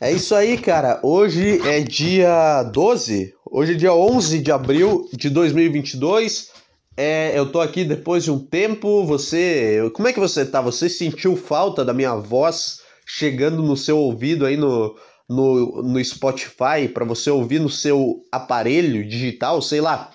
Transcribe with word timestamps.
É 0.00 0.12
isso 0.12 0.34
aí, 0.34 0.58
cara. 0.58 1.00
Hoje 1.02 1.60
é 1.66 1.80
dia 1.80 2.62
12, 2.64 3.34
hoje 3.50 3.72
é 3.72 3.76
dia 3.76 3.94
11 3.94 4.40
de 4.40 4.52
abril 4.52 5.08
de 5.12 5.30
2022. 5.30 6.50
É, 6.96 7.38
eu 7.38 7.50
tô 7.50 7.60
aqui 7.60 7.84
depois 7.84 8.24
de 8.24 8.30
um 8.30 8.38
tempo. 8.38 9.04
Você, 9.04 9.90
como 9.94 10.08
é 10.08 10.12
que 10.12 10.20
você 10.20 10.44
tá? 10.44 10.60
Você 10.60 10.88
sentiu 10.88 11.36
falta 11.36 11.84
da 11.84 11.94
minha 11.94 12.14
voz 12.14 12.80
chegando 13.06 13.62
no 13.62 13.76
seu 13.76 13.98
ouvido 13.98 14.44
aí 14.44 14.56
no, 14.56 14.96
no, 15.28 15.82
no 15.82 16.04
Spotify 16.04 16.88
para 16.92 17.04
você 17.04 17.30
ouvir 17.30 17.60
no 17.60 17.70
seu 17.70 18.22
aparelho 18.30 19.06
digital, 19.06 19.62
sei 19.62 19.80
lá? 19.80 20.10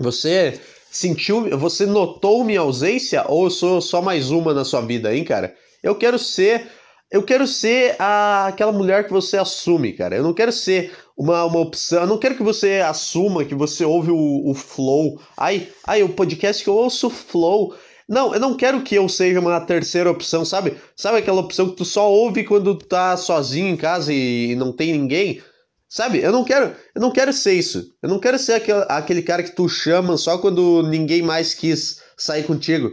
Você 0.00 0.60
sentiu, 0.90 1.56
você 1.58 1.86
notou 1.86 2.44
minha 2.44 2.60
ausência 2.60 3.24
ou 3.28 3.44
eu 3.44 3.50
sou 3.50 3.80
só 3.80 4.00
mais 4.00 4.30
uma 4.30 4.54
na 4.54 4.64
sua 4.64 4.80
vida, 4.80 5.14
hein, 5.14 5.24
cara? 5.24 5.54
Eu 5.82 5.94
quero 5.94 6.18
ser 6.18 6.66
eu 7.10 7.22
quero 7.22 7.46
ser 7.46 7.96
a, 7.98 8.48
aquela 8.48 8.72
mulher 8.72 9.06
que 9.06 9.12
você 9.12 9.38
assume, 9.38 9.92
cara. 9.94 10.16
Eu 10.16 10.22
não 10.22 10.34
quero 10.34 10.52
ser 10.52 10.92
uma, 11.16 11.44
uma 11.44 11.60
opção. 11.60 12.02
Eu 12.02 12.06
não 12.06 12.18
quero 12.18 12.36
que 12.36 12.42
você 12.42 12.82
assuma 12.84 13.44
que 13.44 13.54
você 13.54 13.84
ouve 13.84 14.10
o, 14.10 14.50
o 14.50 14.54
flow. 14.54 15.20
Ai, 15.36 15.68
ai, 15.86 16.02
o 16.02 16.10
podcast 16.10 16.62
que 16.62 16.68
eu 16.68 16.74
ouço 16.74 17.08
flow. 17.08 17.74
Não, 18.06 18.34
eu 18.34 18.40
não 18.40 18.56
quero 18.56 18.82
que 18.82 18.94
eu 18.94 19.08
seja 19.08 19.40
uma 19.40 19.60
terceira 19.60 20.10
opção, 20.10 20.44
sabe? 20.44 20.76
Sabe 20.96 21.18
aquela 21.18 21.40
opção 21.40 21.70
que 21.70 21.76
tu 21.76 21.84
só 21.84 22.10
ouve 22.10 22.44
quando 22.44 22.74
tu 22.74 22.86
tá 22.86 23.16
sozinho 23.16 23.68
em 23.68 23.76
casa 23.76 24.12
e 24.12 24.54
não 24.56 24.72
tem 24.72 24.92
ninguém? 24.92 25.42
Sabe? 25.88 26.18
Eu 26.22 26.32
não 26.32 26.44
quero, 26.44 26.74
eu 26.94 27.00
não 27.00 27.10
quero 27.10 27.32
ser 27.32 27.54
isso. 27.54 27.94
Eu 28.02 28.08
não 28.08 28.18
quero 28.18 28.38
ser 28.38 28.54
aquele, 28.54 28.84
aquele 28.88 29.22
cara 29.22 29.42
que 29.42 29.54
tu 29.54 29.68
chama 29.68 30.16
só 30.18 30.36
quando 30.38 30.82
ninguém 30.82 31.22
mais 31.22 31.54
quis 31.54 32.02
sair 32.16 32.44
contigo. 32.44 32.90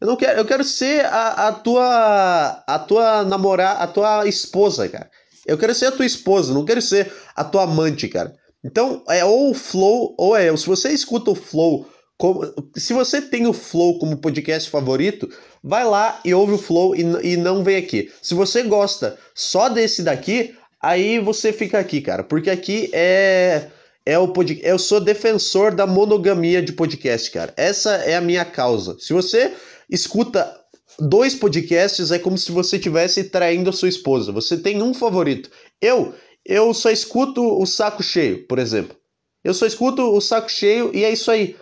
Eu 0.00 0.06
não 0.06 0.16
quero, 0.16 0.38
eu 0.38 0.44
quero 0.44 0.62
ser 0.62 1.04
a, 1.06 1.48
a 1.48 1.52
tua 1.52 2.64
a 2.66 2.78
tua 2.78 3.24
namorada, 3.24 3.80
a 3.80 3.86
tua 3.86 4.26
esposa, 4.28 4.88
cara. 4.88 5.10
Eu 5.46 5.58
quero 5.58 5.74
ser 5.74 5.86
a 5.86 5.92
tua 5.92 6.06
esposa, 6.06 6.52
não 6.52 6.64
quero 6.64 6.80
ser 6.80 7.12
a 7.34 7.42
tua 7.42 7.64
amante, 7.64 8.06
cara. 8.08 8.34
Então, 8.64 9.02
é 9.08 9.24
ou 9.24 9.50
o 9.50 9.54
Flow 9.54 10.14
ou 10.18 10.36
é. 10.36 10.54
Se 10.56 10.66
você 10.66 10.90
escuta 10.90 11.30
o 11.30 11.34
Flow, 11.34 11.88
como, 12.16 12.42
se 12.76 12.92
você 12.92 13.20
tem 13.22 13.46
o 13.46 13.52
Flow 13.52 13.98
como 13.98 14.18
podcast 14.18 14.68
favorito, 14.68 15.28
vai 15.62 15.84
lá 15.84 16.20
e 16.24 16.34
ouve 16.34 16.54
o 16.54 16.58
Flow 16.58 16.94
e, 16.94 17.02
e 17.22 17.36
não 17.36 17.64
vem 17.64 17.76
aqui. 17.76 18.12
Se 18.20 18.34
você 18.34 18.62
gosta 18.62 19.18
só 19.34 19.68
desse 19.68 20.02
daqui, 20.02 20.54
aí 20.82 21.18
você 21.18 21.52
fica 21.52 21.78
aqui, 21.78 22.00
cara, 22.00 22.22
porque 22.22 22.50
aqui 22.50 22.90
é 22.92 23.68
é 24.08 24.18
o 24.18 24.26
podcast. 24.26 24.66
Eu 24.66 24.78
sou 24.78 25.00
defensor 25.00 25.74
da 25.74 25.86
monogamia 25.86 26.62
de 26.62 26.72
podcast, 26.72 27.30
cara. 27.30 27.52
Essa 27.58 27.96
é 27.96 28.16
a 28.16 28.22
minha 28.22 28.42
causa. 28.42 28.96
Se 28.98 29.12
você 29.12 29.54
escuta 29.90 30.58
dois 30.98 31.34
podcasts, 31.34 32.10
é 32.10 32.18
como 32.18 32.38
se 32.38 32.50
você 32.50 32.76
estivesse 32.76 33.24
traindo 33.24 33.68
a 33.68 33.72
sua 33.72 33.90
esposa. 33.90 34.32
Você 34.32 34.56
tem 34.56 34.80
um 34.82 34.94
favorito. 34.94 35.50
Eu, 35.78 36.14
eu 36.42 36.72
só 36.72 36.90
escuto 36.90 37.60
o 37.60 37.66
saco 37.66 38.02
cheio, 38.02 38.46
por 38.46 38.58
exemplo. 38.58 38.96
Eu 39.44 39.52
só 39.52 39.66
escuto 39.66 40.02
o 40.02 40.20
saco 40.22 40.50
cheio 40.50 40.90
e 40.94 41.04
é 41.04 41.12
isso 41.12 41.30
aí. 41.30 41.54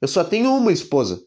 Eu 0.00 0.08
só 0.08 0.24
tenho 0.24 0.56
uma 0.56 0.72
esposa, 0.72 1.22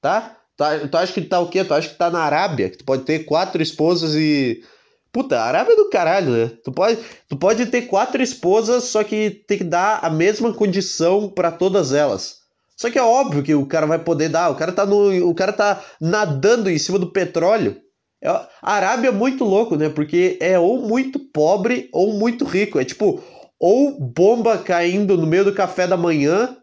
tá? 0.00 0.38
Tu, 0.56 0.88
tu 0.88 0.96
acha 0.96 1.12
que 1.12 1.20
tá 1.20 1.38
o 1.38 1.50
quê? 1.50 1.62
Tu 1.62 1.74
acha 1.74 1.90
que 1.90 1.98
tá 1.98 2.10
na 2.10 2.20
Arábia? 2.20 2.70
Que 2.70 2.78
tu 2.78 2.84
pode 2.86 3.04
ter 3.04 3.26
quatro 3.26 3.62
esposas 3.62 4.14
e. 4.14 4.64
Puta, 5.12 5.38
a 5.38 5.44
Arábia 5.44 5.74
é 5.74 5.76
do 5.76 5.90
caralho, 5.90 6.30
né? 6.30 6.50
Tu 6.64 6.72
pode, 6.72 6.98
tu 7.28 7.36
pode 7.36 7.66
ter 7.66 7.82
quatro 7.82 8.22
esposas, 8.22 8.84
só 8.84 9.04
que 9.04 9.30
tem 9.46 9.58
que 9.58 9.64
dar 9.64 10.00
a 10.02 10.08
mesma 10.08 10.54
condição 10.54 11.28
para 11.28 11.52
todas 11.52 11.92
elas. 11.92 12.38
Só 12.74 12.90
que 12.90 12.98
é 12.98 13.02
óbvio 13.02 13.42
que 13.42 13.54
o 13.54 13.66
cara 13.66 13.86
vai 13.86 13.98
poder 13.98 14.30
dar, 14.30 14.48
o 14.48 14.54
cara 14.54 14.72
tá 14.72 14.86
no, 14.86 15.28
o 15.28 15.34
cara 15.34 15.52
tá 15.52 15.84
nadando 16.00 16.70
em 16.70 16.78
cima 16.78 16.98
do 16.98 17.12
petróleo. 17.12 17.76
É, 18.24 18.28
a 18.28 18.48
Arábia 18.62 19.08
é 19.08 19.12
muito 19.12 19.44
louco, 19.44 19.76
né? 19.76 19.90
Porque 19.90 20.38
é 20.40 20.58
ou 20.58 20.80
muito 20.80 21.18
pobre 21.18 21.90
ou 21.92 22.14
muito 22.14 22.46
rico. 22.46 22.80
É 22.80 22.84
tipo, 22.84 23.22
ou 23.60 24.00
bomba 24.00 24.56
caindo 24.56 25.18
no 25.18 25.26
meio 25.26 25.44
do 25.44 25.54
café 25.54 25.86
da 25.86 25.96
manhã, 25.96 26.56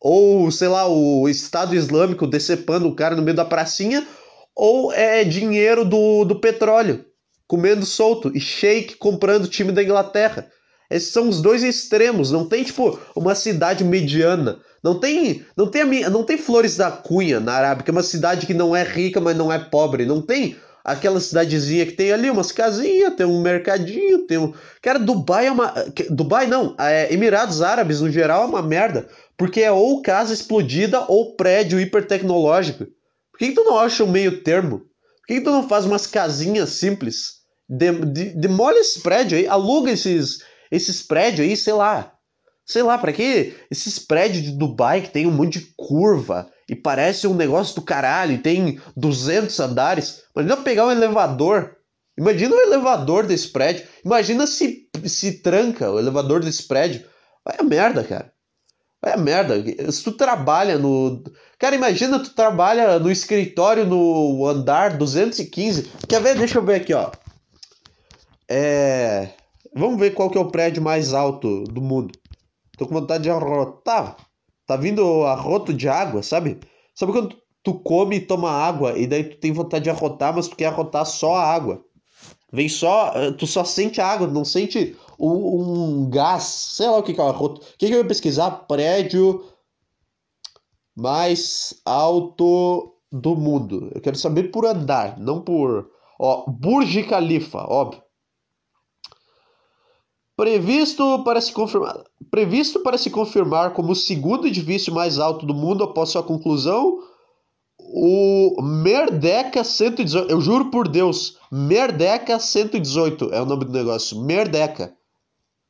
ou 0.00 0.50
sei 0.50 0.66
lá, 0.66 0.88
o 0.88 1.28
Estado 1.28 1.72
Islâmico 1.76 2.26
decepando 2.26 2.88
o 2.88 2.96
cara 2.96 3.14
no 3.14 3.22
meio 3.22 3.36
da 3.36 3.44
pracinha, 3.44 4.04
ou 4.56 4.92
é 4.92 5.22
dinheiro 5.22 5.84
do, 5.84 6.24
do 6.24 6.40
petróleo 6.40 7.04
comendo 7.46 7.86
solto 7.86 8.30
e 8.34 8.40
Sheik 8.40 8.96
comprando 8.96 9.48
time 9.48 9.72
da 9.72 9.82
Inglaterra. 9.82 10.48
Esses 10.90 11.12
são 11.12 11.28
os 11.28 11.40
dois 11.40 11.64
extremos, 11.64 12.30
não 12.30 12.48
tem 12.48 12.62
tipo 12.62 12.98
uma 13.14 13.34
cidade 13.34 13.82
mediana. 13.84 14.58
Não 14.82 15.00
tem, 15.00 15.44
não 15.56 15.68
tem, 15.68 16.08
não 16.08 16.22
tem 16.22 16.38
Flores 16.38 16.76
da 16.76 16.92
Cunha 16.92 17.40
na 17.40 17.54
Arábia, 17.54 17.82
que 17.82 17.90
é 17.90 17.92
uma 17.92 18.04
cidade 18.04 18.46
que 18.46 18.54
não 18.54 18.74
é 18.74 18.84
rica, 18.84 19.20
mas 19.20 19.36
não 19.36 19.52
é 19.52 19.58
pobre. 19.58 20.06
Não 20.06 20.22
tem 20.22 20.56
aquela 20.84 21.18
cidadezinha 21.18 21.84
que 21.84 21.92
tem 21.92 22.12
ali 22.12 22.30
umas 22.30 22.52
casinhas, 22.52 23.16
tem 23.16 23.26
um 23.26 23.42
mercadinho, 23.42 24.26
tem 24.26 24.38
um. 24.38 24.54
Cara, 24.80 25.00
Dubai 25.00 25.48
é 25.48 25.50
uma. 25.50 25.74
Dubai 26.08 26.46
não, 26.46 26.76
é, 26.78 27.12
Emirados 27.12 27.62
Árabes 27.62 28.00
no 28.00 28.10
geral 28.10 28.44
é 28.44 28.46
uma 28.46 28.62
merda. 28.62 29.08
Porque 29.36 29.60
é 29.60 29.72
ou 29.72 30.00
casa 30.00 30.32
explodida 30.32 31.04
ou 31.08 31.34
prédio 31.34 31.80
hipertecnológico. 31.80 32.86
Por 33.32 33.38
que, 33.38 33.48
que 33.48 33.54
tu 33.54 33.64
não 33.64 33.76
acha 33.76 34.04
um 34.04 34.10
meio 34.10 34.42
termo? 34.42 34.78
Por 34.78 35.26
que, 35.26 35.34
que 35.34 35.40
tu 35.40 35.50
não 35.50 35.68
faz 35.68 35.84
umas 35.84 36.06
casinhas 36.06 36.70
simples? 36.70 37.35
De, 37.68 37.92
de, 38.06 38.24
demole 38.36 38.78
esse 38.78 39.00
prédio 39.00 39.36
aí, 39.36 39.46
aluga 39.46 39.90
esses, 39.90 40.38
esses 40.70 41.02
prédios 41.02 41.46
aí, 41.46 41.56
sei 41.56 41.72
lá, 41.72 42.16
Sei 42.66 42.82
lá, 42.82 42.98
para 42.98 43.12
que 43.12 43.54
esses 43.70 43.96
prédios 43.96 44.42
de 44.42 44.50
Dubai 44.50 45.00
que 45.00 45.10
tem 45.10 45.24
um 45.24 45.30
monte 45.30 45.60
de 45.60 45.72
curva 45.76 46.50
e 46.68 46.74
parece 46.74 47.28
um 47.28 47.34
negócio 47.34 47.76
do 47.76 47.82
caralho 47.82 48.32
e 48.32 48.38
tem 48.38 48.80
200 48.96 49.58
andares. 49.60 50.24
Imagina 50.34 50.56
pegar 50.56 50.86
um 50.86 50.90
elevador. 50.90 51.76
Imagina 52.18 52.56
o 52.56 52.60
elevador 52.60 53.24
desse 53.24 53.48
prédio. 53.50 53.86
Imagina 54.04 54.48
se 54.48 54.88
se 55.04 55.42
tranca 55.42 55.92
o 55.92 55.98
elevador 56.00 56.40
desse 56.40 56.66
prédio. 56.66 57.06
Vai 57.44 57.56
a 57.60 57.62
merda, 57.62 58.02
cara. 58.02 58.32
Vai 59.00 59.12
a 59.12 59.16
merda. 59.16 59.54
Se 59.92 60.02
tu 60.02 60.10
trabalha 60.10 60.76
no. 60.76 61.22
Cara, 61.60 61.76
imagina 61.76 62.18
tu 62.18 62.30
trabalha 62.30 62.98
no 62.98 63.12
escritório 63.12 63.86
no 63.86 64.44
andar 64.44 64.96
215. 64.96 65.84
Quer 66.08 66.20
ver? 66.20 66.36
Deixa 66.36 66.58
eu 66.58 66.64
ver 66.64 66.80
aqui, 66.80 66.92
ó. 66.92 67.12
É. 68.48 69.30
Vamos 69.74 69.98
ver 69.98 70.14
qual 70.14 70.30
que 70.30 70.38
é 70.38 70.40
o 70.40 70.50
prédio 70.50 70.82
mais 70.82 71.12
alto 71.12 71.64
do 71.64 71.80
mundo. 71.80 72.18
Tô 72.78 72.86
com 72.86 72.94
vontade 72.94 73.24
de 73.24 73.30
arrotar. 73.30 74.16
Tá 74.66 74.76
vindo 74.76 75.24
arroto 75.24 75.72
de 75.72 75.88
água, 75.88 76.22
sabe? 76.22 76.58
Sabe 76.94 77.12
quando 77.12 77.36
tu 77.62 77.74
come 77.74 78.16
e 78.16 78.20
toma 78.20 78.50
água 78.50 78.98
e 78.98 79.06
daí 79.06 79.24
tu 79.24 79.38
tem 79.38 79.52
vontade 79.52 79.84
de 79.84 79.90
arrotar, 79.90 80.34
mas 80.34 80.48
tu 80.48 80.56
quer 80.56 80.66
arrotar 80.66 81.04
só 81.04 81.34
a 81.34 81.44
água? 81.44 81.84
Vem 82.52 82.68
só, 82.68 83.12
eh, 83.14 83.32
tu 83.32 83.46
só 83.46 83.64
sente 83.64 84.00
a 84.00 84.06
água, 84.06 84.26
não 84.26 84.44
sente 84.44 84.96
um, 85.18 86.04
um 86.04 86.10
gás, 86.10 86.44
sei 86.44 86.88
lá 86.88 86.98
o 86.98 87.02
que, 87.02 87.12
que 87.12 87.20
é 87.20 87.24
o 87.24 87.28
arroto. 87.28 87.60
O 87.60 87.64
que, 87.78 87.86
que 87.86 87.92
eu 87.92 87.98
ia 87.98 88.04
pesquisar? 88.06 88.50
Prédio 88.66 89.44
mais 90.96 91.74
alto 91.84 92.94
do 93.12 93.36
mundo. 93.36 93.90
Eu 93.94 94.00
quero 94.00 94.16
saber 94.16 94.50
por 94.50 94.64
andar, 94.64 95.18
não 95.18 95.42
por. 95.42 95.90
Ó, 96.18 96.50
Burj 96.50 97.02
Khalifa, 97.02 97.58
óbvio. 97.68 98.05
Previsto 100.36 101.24
para 101.24 101.40
se 101.40 101.50
confirmar, 101.50 102.04
previsto 102.30 102.80
para 102.80 102.98
se 102.98 103.08
confirmar 103.08 103.72
como 103.72 103.92
o 103.92 103.96
segundo 103.96 104.46
edifício 104.46 104.92
mais 104.92 105.18
alto 105.18 105.46
do 105.46 105.54
mundo 105.54 105.82
após 105.82 106.10
sua 106.10 106.22
conclusão, 106.22 106.98
o 107.78 108.60
Merdeca 108.62 109.64
118. 109.64 110.30
Eu 110.30 110.40
juro 110.40 110.70
por 110.70 110.88
Deus, 110.88 111.38
Merdeca 111.50 112.38
118 112.38 113.32
é 113.32 113.40
o 113.40 113.46
nome 113.46 113.64
do 113.64 113.72
negócio. 113.72 114.20
Merdeca. 114.20 114.94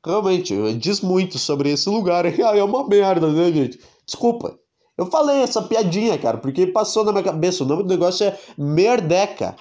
Realmente, 0.04 0.54
diz 0.74 1.00
muito 1.00 1.38
sobre 1.38 1.70
esse 1.70 1.88
lugar. 1.88 2.24
É 2.38 2.64
uma 2.64 2.86
merda, 2.88 3.28
né, 3.30 3.52
gente? 3.52 3.80
Desculpa. 4.04 4.58
Eu 4.96 5.06
falei 5.06 5.42
essa 5.42 5.62
piadinha, 5.62 6.16
cara, 6.16 6.38
porque 6.38 6.66
passou 6.66 7.04
na 7.04 7.12
minha 7.12 7.24
cabeça. 7.24 7.62
O 7.62 7.66
nome 7.66 7.82
do 7.82 7.88
negócio 7.88 8.26
é 8.26 8.38
Merdeca. 8.56 9.54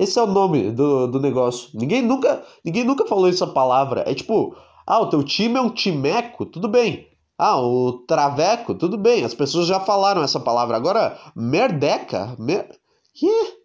Esse 0.00 0.18
é 0.18 0.22
o 0.22 0.26
nome 0.26 0.70
do, 0.70 1.06
do 1.08 1.20
negócio. 1.20 1.68
Ninguém 1.74 2.00
nunca, 2.00 2.42
ninguém 2.64 2.84
nunca 2.84 3.06
falou 3.06 3.28
essa 3.28 3.46
palavra. 3.46 4.02
É 4.06 4.14
tipo, 4.14 4.56
ah, 4.86 4.98
o 4.98 5.10
teu 5.10 5.22
time 5.22 5.58
é 5.58 5.60
um 5.60 5.68
timeco, 5.68 6.46
tudo 6.46 6.68
bem. 6.68 7.06
Ah, 7.36 7.60
o 7.60 7.92
traveco, 8.06 8.74
tudo 8.74 8.96
bem. 8.96 9.24
As 9.24 9.34
pessoas 9.34 9.66
já 9.66 9.78
falaram 9.78 10.22
essa 10.22 10.40
palavra. 10.40 10.74
Agora, 10.74 11.18
merdeca? 11.36 12.34
Mer... 12.38 12.66
Que? 13.12 13.58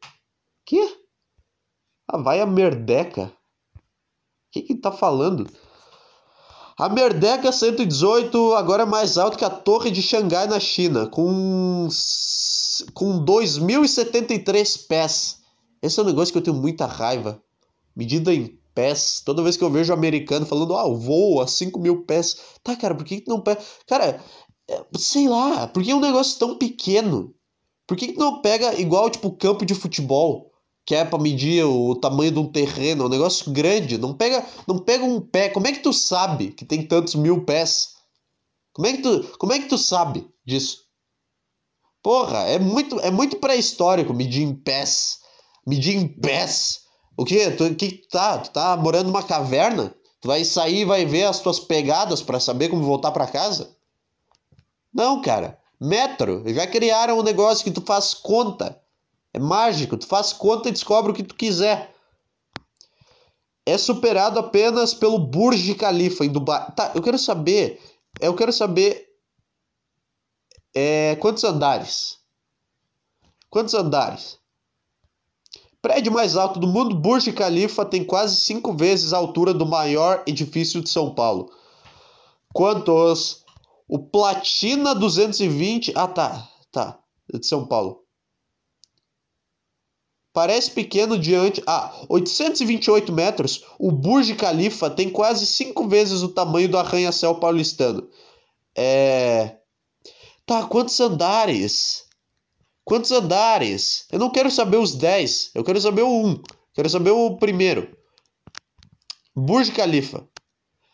Que? 0.65 0.97
Ah, 2.05 2.17
vai 2.17 2.41
a 2.41 2.45
merdeca. 2.45 3.31
O 3.73 3.79
que 4.51 4.61
que 4.61 4.75
tá 4.75 4.91
falando? 4.91 5.47
A 6.77 6.89
Merdeca 6.89 7.53
118 7.53 8.55
agora 8.55 8.83
é 8.83 8.85
mais 8.85 9.17
alto 9.17 9.37
que 9.37 9.45
a 9.45 9.49
Torre 9.49 9.89
de 9.89 10.01
Xangai 10.01 10.47
na 10.47 10.59
China, 10.59 11.07
com, 11.07 11.87
com 12.93 13.23
2.073 13.23 14.85
pés. 14.85 15.44
Esse 15.85 15.99
é 15.99 16.03
um 16.03 16.07
negócio 16.07 16.31
que 16.31 16.37
eu 16.37 16.43
tenho 16.43 16.57
muita 16.57 16.85
raiva. 16.85 17.41
Medida 17.95 18.33
em 18.33 18.59
pés. 18.73 19.21
Toda 19.25 19.43
vez 19.43 19.55
que 19.55 19.63
eu 19.63 19.69
vejo 19.69 19.93
um 19.93 19.95
americano 19.95 20.45
falando, 20.45 20.75
ah, 20.75 20.85
eu 20.85 20.97
voo 20.97 21.41
a 21.41 21.47
5 21.47 21.79
mil 21.79 22.03
pés. 22.03 22.37
Tá, 22.63 22.75
cara, 22.75 22.95
por 22.95 23.05
que, 23.05 23.21
que 23.21 23.29
não 23.29 23.41
pega. 23.41 23.61
Cara, 23.87 24.23
é, 24.67 24.85
sei 24.97 25.27
lá, 25.27 25.67
por 25.67 25.83
que 25.83 25.91
é 25.91 25.95
um 25.95 25.99
negócio 25.99 26.37
tão 26.39 26.57
pequeno? 26.57 27.33
Por 27.87 27.95
que, 27.95 28.13
que 28.13 28.19
não 28.19 28.41
pega 28.41 28.79
igual, 28.79 29.09
tipo, 29.09 29.31
campo 29.31 29.65
de 29.65 29.75
futebol? 29.75 30.51
que 30.85 30.93
é 30.93 31.03
para 31.03 31.17
medir 31.17 31.65
o 31.65 31.95
tamanho 31.95 32.31
de 32.31 32.37
um 32.37 32.47
terreno, 32.47 33.03
é 33.03 33.05
um 33.07 33.09
negócio 33.09 33.51
grande. 33.51 33.97
Não 33.97 34.13
pega, 34.13 34.45
não 34.67 34.77
pega 34.77 35.03
um 35.03 35.19
pé. 35.19 35.49
Como 35.49 35.65
é 35.65 35.71
que 35.71 35.79
tu 35.79 35.91
sabe 35.91 36.51
que 36.51 36.63
tem 36.63 36.85
tantos 36.85 37.15
mil 37.15 37.43
pés? 37.43 37.95
Como 38.71 38.87
é 38.87 38.93
que 38.93 39.01
tu, 39.01 39.37
como 39.39 39.51
é 39.51 39.59
que 39.59 39.67
tu 39.67 39.79
sabe 39.79 40.29
disso? 40.45 40.85
Porra, 42.03 42.39
é 42.41 42.59
muito, 42.59 42.99
é 42.99 43.09
muito 43.09 43.37
pré-histórico 43.37 44.13
medir 44.13 44.43
em 44.43 44.53
pés. 44.53 45.21
Medir 45.65 45.95
em 45.95 46.07
pés. 46.07 46.81
O 47.17 47.25
que? 47.25 47.51
Tu, 47.51 47.75
que 47.75 48.07
tá? 48.09 48.37
Tu 48.39 48.51
tá 48.51 48.75
morando 48.77 49.07
numa 49.07 49.23
caverna? 49.23 49.95
Tu 50.21 50.27
vai 50.27 50.43
sair 50.43 50.81
e 50.81 50.85
vai 50.85 51.05
ver 51.05 51.23
as 51.23 51.39
tuas 51.39 51.59
pegadas 51.59 52.21
para 52.21 52.39
saber 52.39 52.69
como 52.69 52.83
voltar 52.83 53.11
para 53.11 53.27
casa? 53.27 53.75
Não, 54.93 55.21
cara. 55.21 55.59
Metro. 55.79 56.43
Já 56.47 56.67
criaram 56.67 57.19
um 57.19 57.23
negócio 57.23 57.63
que 57.63 57.71
tu 57.71 57.81
faz 57.81 58.13
conta. 58.13 58.81
É 59.33 59.39
mágico, 59.39 59.97
tu 59.97 60.07
faz 60.07 60.31
conta 60.31 60.69
e 60.69 60.71
descobre 60.71 61.11
o 61.11 61.15
que 61.15 61.23
tu 61.23 61.35
quiser. 61.35 61.93
É 63.65 63.77
superado 63.77 64.39
apenas 64.39 64.93
pelo 64.93 65.19
Burj 65.19 65.73
Khalifa 65.75 66.23
em 66.23 66.29
Dubai. 66.29 66.71
Tá, 66.73 66.91
eu 66.95 67.01
quero 67.01 67.17
saber. 67.17 67.81
Eu 68.19 68.33
quero 68.35 68.53
saber. 68.53 69.09
É, 70.73 71.15
quantos 71.17 71.43
andares? 71.43 72.17
Quantos 73.49 73.73
andares? 73.73 74.37
Prédio 75.85 76.11
mais 76.11 76.35
alto 76.35 76.59
do 76.59 76.65
mundo, 76.65 76.95
Burj 76.95 77.31
Khalifa 77.31 77.85
tem 77.85 78.03
quase 78.03 78.37
cinco 78.37 78.73
vezes 78.73 79.13
a 79.13 79.17
altura 79.17 79.53
do 79.53 79.67
maior 79.67 80.23
edifício 80.25 80.81
de 80.81 80.89
São 80.89 81.13
Paulo. 81.13 81.51
Quantos? 82.51 83.45
O 83.87 83.99
Platina 83.99 84.95
220. 84.95 85.93
Ah, 85.95 86.07
tá. 86.07 86.49
Tá. 86.71 86.97
De 87.31 87.45
São 87.45 87.67
Paulo. 87.67 88.03
Parece 90.33 90.71
pequeno 90.71 91.19
diante. 91.19 91.61
Ah, 91.67 91.93
828 92.09 93.13
metros. 93.13 93.63
O 93.77 93.91
Burj 93.91 94.33
Khalifa 94.33 94.89
tem 94.89 95.07
quase 95.11 95.45
cinco 95.45 95.87
vezes 95.87 96.23
o 96.23 96.29
tamanho 96.29 96.67
do 96.67 96.79
arranha-céu 96.79 97.35
paulistano. 97.35 98.09
É. 98.75 99.57
Tá, 100.47 100.65
quantos 100.65 100.99
andares? 100.99 102.04
Quantos 102.85 103.11
andares? 103.11 104.05
Eu 104.11 104.19
não 104.19 104.29
quero 104.29 104.51
saber 104.51 104.77
os 104.77 104.93
10. 104.93 105.51
Eu 105.55 105.63
quero 105.63 105.81
saber 105.81 106.03
o 106.03 106.27
1. 106.27 106.41
Quero 106.75 106.89
saber 106.89 107.09
o 107.09 107.35
primeiro. 107.35 107.89
Burj 109.35 109.71
Khalifa. 109.71 110.23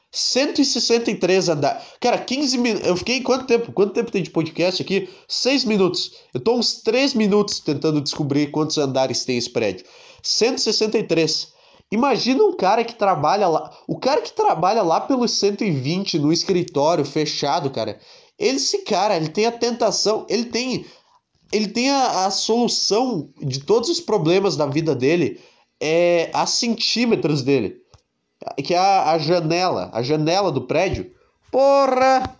163 0.09 1.49
andares. 1.49 1.83
Cara, 1.99 2.17
15 2.17 2.57
minutos. 2.57 2.87
Eu 2.87 2.95
fiquei 2.95 3.21
quanto 3.21 3.45
tempo? 3.45 3.73
Quanto 3.73 3.93
tempo 3.93 4.09
tem 4.09 4.23
de 4.23 4.29
podcast 4.29 4.81
aqui? 4.81 5.09
6 5.27 5.65
minutos. 5.65 6.13
Eu 6.33 6.39
tô 6.39 6.55
uns 6.55 6.81
3 6.81 7.13
minutos 7.13 7.59
tentando 7.59 7.99
descobrir 7.99 8.51
quantos 8.51 8.77
andares 8.77 9.25
tem 9.25 9.37
esse 9.37 9.49
prédio. 9.49 9.85
163. 10.23 11.51
Imagina 11.91 12.41
um 12.41 12.55
cara 12.55 12.85
que 12.85 12.95
trabalha 12.95 13.49
lá. 13.49 13.69
O 13.85 13.99
cara 13.99 14.21
que 14.21 14.31
trabalha 14.31 14.81
lá 14.81 15.01
pelos 15.01 15.31
120 15.31 16.19
no 16.19 16.31
escritório 16.31 17.03
fechado, 17.03 17.69
cara. 17.69 17.99
Esse 18.39 18.79
cara, 18.79 19.17
ele 19.17 19.27
tem 19.27 19.45
a 19.45 19.51
tentação, 19.51 20.25
ele 20.29 20.45
tem 20.45 20.85
ele 21.51 21.67
tem 21.67 21.89
a, 21.89 22.25
a 22.25 22.31
solução 22.31 23.29
de 23.41 23.59
todos 23.59 23.89
os 23.89 23.99
problemas 23.99 24.55
da 24.55 24.65
vida 24.65 24.95
dele 24.95 25.39
é 25.79 26.29
a 26.33 26.45
centímetros 26.45 27.41
dele 27.41 27.81
que 28.63 28.73
é 28.73 28.77
a, 28.77 29.11
a 29.11 29.17
janela, 29.17 29.89
a 29.93 30.01
janela 30.01 30.51
do 30.51 30.61
prédio. 30.61 31.11
Porra! 31.51 32.37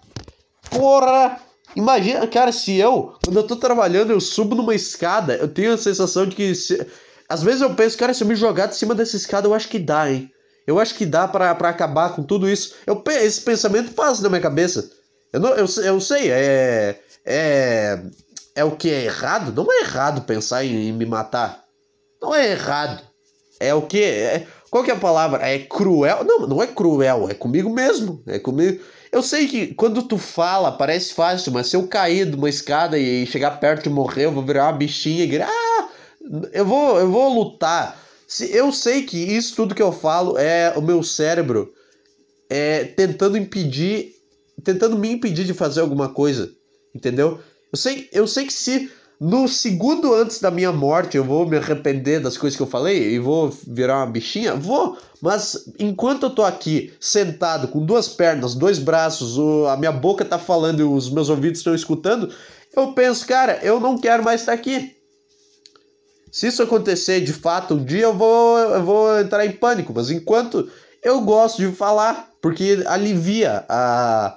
Porra! 0.70 1.40
Imagina, 1.76 2.28
cara, 2.28 2.52
se 2.52 2.76
eu, 2.76 3.14
quando 3.24 3.38
eu 3.38 3.48
tô 3.48 3.56
trabalhando, 3.56 4.12
eu 4.12 4.20
subo 4.20 4.56
numa 4.56 4.76
escada, 4.76 5.36
eu 5.36 5.48
tenho 5.48 5.74
a 5.74 5.78
sensação 5.78 6.26
de 6.26 6.36
que. 6.36 6.54
Se... 6.56 6.86
Às 7.30 7.42
vezes 7.44 7.62
eu 7.62 7.74
penso, 7.74 7.98
cara, 7.98 8.14
se 8.14 8.24
eu 8.24 8.28
me 8.28 8.36
jogar 8.36 8.66
de 8.66 8.76
cima 8.76 8.94
dessa 8.94 9.16
escada, 9.16 9.48
eu 9.48 9.54
acho 9.54 9.70
que 9.70 9.80
dá, 9.80 10.12
hein? 10.12 10.30
Eu 10.68 10.80
acho 10.80 10.96
que 10.96 11.06
dá 11.06 11.28
para 11.28 11.52
acabar 11.52 12.14
com 12.14 12.24
tudo 12.24 12.50
isso. 12.50 12.76
Eu, 12.86 13.02
esse 13.08 13.42
pensamento 13.42 13.94
passa 13.94 14.22
na 14.22 14.30
minha 14.30 14.42
cabeça. 14.42 14.92
Eu, 15.32 15.40
não, 15.40 15.50
eu, 15.52 15.66
eu 15.84 16.02
sei, 16.02 16.30
é. 16.30 17.00
É. 17.26 18.02
É 18.56 18.64
o 18.64 18.76
que 18.76 18.90
é 18.90 19.06
errado? 19.06 19.54
Não 19.54 19.72
é 19.72 19.82
errado 19.82 20.22
pensar 20.24 20.66
em, 20.66 20.90
em 20.90 20.94
me 20.94 21.06
matar. 21.06 21.64
Não 22.22 22.36
é 22.36 22.52
errado. 22.52 23.02
É 23.60 23.74
o 23.74 23.82
que? 23.84 24.04
É, 24.04 24.48
qual 24.70 24.84
que 24.84 24.92
é 24.92 24.94
a 24.94 25.00
palavra? 25.00 25.48
É 25.48 25.60
cruel? 25.60 26.24
Não, 26.24 26.48
não 26.48 26.64
é 26.64 26.68
cruel, 26.68 27.30
é 27.30 27.34
comigo 27.34 27.70
mesmo. 27.70 28.24
É 28.26 28.40
comigo. 28.40 28.82
Eu 29.12 29.22
sei 29.22 29.48
que 29.48 29.74
quando 29.74 30.04
tu 30.04 30.18
fala 30.18 30.72
parece 30.72 31.14
fácil, 31.14 31.52
mas 31.52 31.68
se 31.68 31.76
eu 31.76 31.88
cair 31.88 32.26
de 32.30 32.36
uma 32.36 32.50
escada 32.50 32.98
e 32.98 33.26
chegar 33.28 33.60
perto 33.60 33.88
e 33.88 33.90
morrer, 33.90 34.26
eu 34.26 34.32
vou 34.32 34.44
virar 34.44 34.66
uma 34.66 34.78
bichinha 34.78 35.26
e 35.26 35.42
ah, 35.42 35.90
eu 36.54 36.66
vou, 36.66 36.98
eu 36.98 37.12
vou 37.12 37.34
lutar. 37.34 38.00
Se 38.26 38.50
eu 38.56 38.72
sei 38.72 39.04
que 39.04 39.18
isso 39.18 39.56
tudo 39.56 39.76
que 39.76 39.82
eu 39.82 39.92
falo 39.92 40.38
é 40.38 40.74
o 40.78 40.82
meu 40.82 41.04
cérebro 41.04 41.74
é 42.50 42.86
tentando 42.86 43.38
impedir, 43.38 44.14
tentando 44.64 44.98
me 44.98 45.12
impedir 45.12 45.44
de 45.46 45.54
fazer 45.54 45.82
alguma 45.82 46.10
coisa, 46.14 46.50
entendeu? 46.96 47.40
Eu 47.72 47.78
sei, 47.78 48.10
eu 48.12 48.28
sei 48.28 48.46
que 48.46 48.54
se 48.54 48.92
no 49.24 49.48
segundo 49.48 50.16
antes 50.16 50.40
da 50.40 50.50
minha 50.50 50.72
morte, 50.72 51.16
eu 51.16 51.24
vou 51.24 51.48
me 51.48 51.56
arrepender 51.56 52.20
das 52.20 52.38
coisas 52.38 52.58
que 52.58 52.64
eu 52.64 52.68
falei 52.68 53.14
e 53.14 53.20
vou 53.20 53.56
virar 53.68 53.98
uma 53.98 54.08
bichinha? 54.08 54.56
Vou, 54.56 54.98
mas 55.22 55.70
enquanto 55.78 56.24
eu 56.24 56.30
tô 56.32 56.44
aqui 56.44 56.92
sentado 57.00 57.68
com 57.68 57.86
duas 57.86 58.08
pernas, 58.08 58.56
dois 58.56 58.80
braços, 58.80 59.38
a 59.70 59.78
minha 59.78 59.92
boca 59.92 60.26
tá 60.26 60.40
falando 60.40 60.80
e 60.80 60.84
os 60.84 61.08
meus 61.08 61.30
ouvidos 61.30 61.60
estão 61.60 61.76
escutando, 61.76 62.34
eu 62.76 62.94
penso, 62.94 63.28
cara, 63.28 63.60
eu 63.62 63.80
não 63.80 63.96
quero 63.96 64.24
mais 64.24 64.42
estar 64.42 64.54
aqui. 64.54 64.98
Se 66.32 66.48
isso 66.48 66.64
acontecer 66.64 67.22
de 67.22 67.32
fato 67.32 67.76
um 67.76 67.84
dia, 67.84 68.06
eu 68.06 68.18
vou, 68.18 68.58
eu 68.58 68.84
vou 68.84 69.20
entrar 69.20 69.46
em 69.46 69.52
pânico, 69.52 69.94
mas 69.94 70.10
enquanto 70.10 70.68
eu 71.04 71.22
gosto 71.22 71.58
de 71.58 71.72
falar, 71.76 72.32
porque 72.42 72.84
alivia 72.88 73.66
a, 73.70 74.36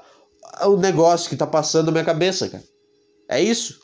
a 0.57 0.69
o 0.69 0.77
negócio 0.77 1.31
que 1.31 1.37
tá 1.37 1.47
passando 1.47 1.87
na 1.87 1.93
minha 1.93 2.05
cabeça, 2.05 2.51
cara. 2.51 2.74
É 3.29 3.43
isso. 3.43 3.81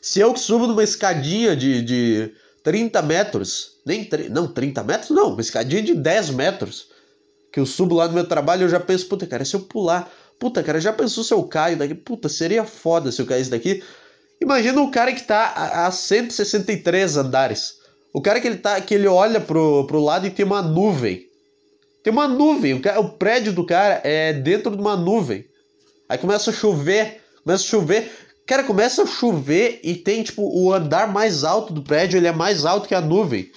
Se 0.00 0.20
eu 0.20 0.34
subo 0.36 0.66
numa 0.66 0.82
escadinha 0.82 1.54
de, 1.54 1.82
de 1.82 2.32
30 2.62 3.02
metros, 3.02 3.80
nem 3.84 4.08
não, 4.30 4.48
30 4.48 4.82
metros 4.82 5.10
não, 5.10 5.32
uma 5.32 5.40
escadinha 5.40 5.82
de 5.82 5.94
10 5.94 6.30
metros, 6.30 6.88
que 7.52 7.60
eu 7.60 7.66
subo 7.66 7.96
lá 7.96 8.08
no 8.08 8.14
meu 8.14 8.26
trabalho, 8.26 8.64
eu 8.64 8.68
já 8.68 8.80
penso, 8.80 9.06
puta, 9.06 9.26
cara, 9.26 9.44
se 9.44 9.54
eu 9.54 9.60
pular, 9.60 10.10
puta, 10.38 10.62
cara, 10.62 10.80
já 10.80 10.92
pensou 10.92 11.22
se 11.22 11.34
eu 11.34 11.42
caio 11.44 11.76
daqui? 11.76 11.94
Puta, 11.94 12.28
seria 12.28 12.64
foda 12.64 13.12
se 13.12 13.20
eu 13.20 13.26
caísse 13.26 13.50
daqui. 13.50 13.82
Imagina 14.40 14.80
um 14.80 14.90
cara 14.90 15.12
que 15.12 15.22
tá 15.22 15.52
a, 15.54 15.86
a 15.86 15.90
163 15.90 17.16
andares. 17.18 17.74
O 18.12 18.22
cara 18.22 18.40
que 18.40 18.48
ele 18.48 18.56
tá, 18.56 18.80
que 18.80 18.94
ele 18.94 19.06
olha 19.06 19.40
pro, 19.40 19.86
pro 19.86 20.02
lado 20.02 20.26
e 20.26 20.30
tem 20.30 20.44
uma 20.44 20.62
nuvem. 20.62 21.28
Tem 22.02 22.12
uma 22.12 22.26
nuvem, 22.26 22.74
o, 22.74 22.80
cara, 22.80 22.98
o 22.98 23.10
prédio 23.10 23.52
do 23.52 23.66
cara 23.66 24.00
é 24.02 24.32
dentro 24.32 24.74
de 24.74 24.80
uma 24.80 24.96
nuvem. 24.96 25.44
Aí 26.08 26.16
começa 26.16 26.50
a 26.50 26.54
chover, 26.54 27.20
começa 27.50 27.64
a 27.64 27.66
chover. 27.66 28.10
Cara, 28.46 28.64
começa 28.64 29.02
a 29.02 29.06
chover 29.06 29.80
e 29.82 29.94
tem, 29.94 30.22
tipo, 30.22 30.42
o 30.42 30.72
andar 30.72 31.12
mais 31.12 31.44
alto 31.44 31.72
do 31.72 31.82
prédio, 31.82 32.16
ele 32.16 32.26
é 32.26 32.32
mais 32.32 32.64
alto 32.64 32.86
que 32.86 32.94
a 32.94 33.00
nuvem. 33.00 33.50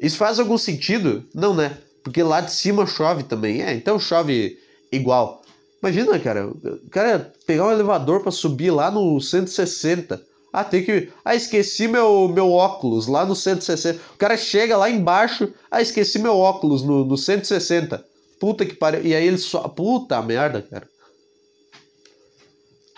Isso 0.00 0.16
faz 0.16 0.38
algum 0.38 0.56
sentido? 0.56 1.24
Não, 1.34 1.54
né? 1.54 1.76
Porque 2.04 2.22
lá 2.22 2.40
de 2.40 2.52
cima 2.52 2.86
chove 2.86 3.24
também. 3.24 3.62
É, 3.62 3.74
então 3.74 3.98
chove 3.98 4.56
igual. 4.92 5.42
Imagina, 5.82 6.18
cara, 6.18 6.50
cara 6.90 7.32
pegar 7.46 7.66
um 7.66 7.70
elevador 7.70 8.20
para 8.20 8.30
subir 8.30 8.70
lá 8.70 8.90
no 8.90 9.20
160. 9.20 10.20
Ah, 10.52 10.64
tem 10.64 10.84
que. 10.84 11.08
Ah, 11.24 11.34
esqueci 11.34 11.86
meu, 11.86 12.28
meu 12.28 12.50
óculos 12.50 13.06
lá 13.06 13.24
no 13.26 13.36
160. 13.36 14.00
O 14.14 14.16
cara 14.16 14.36
chega 14.36 14.76
lá 14.76 14.88
embaixo. 14.88 15.52
Ah, 15.70 15.82
esqueci 15.82 16.18
meu 16.18 16.36
óculos 16.36 16.82
no, 16.82 17.04
no 17.04 17.16
160. 17.16 18.04
Puta 18.40 18.64
que 18.64 18.74
pariu. 18.74 19.04
E 19.04 19.14
aí 19.14 19.26
ele 19.26 19.38
só. 19.38 19.68
Puta 19.68 20.20
merda, 20.22 20.62
cara. 20.62 20.88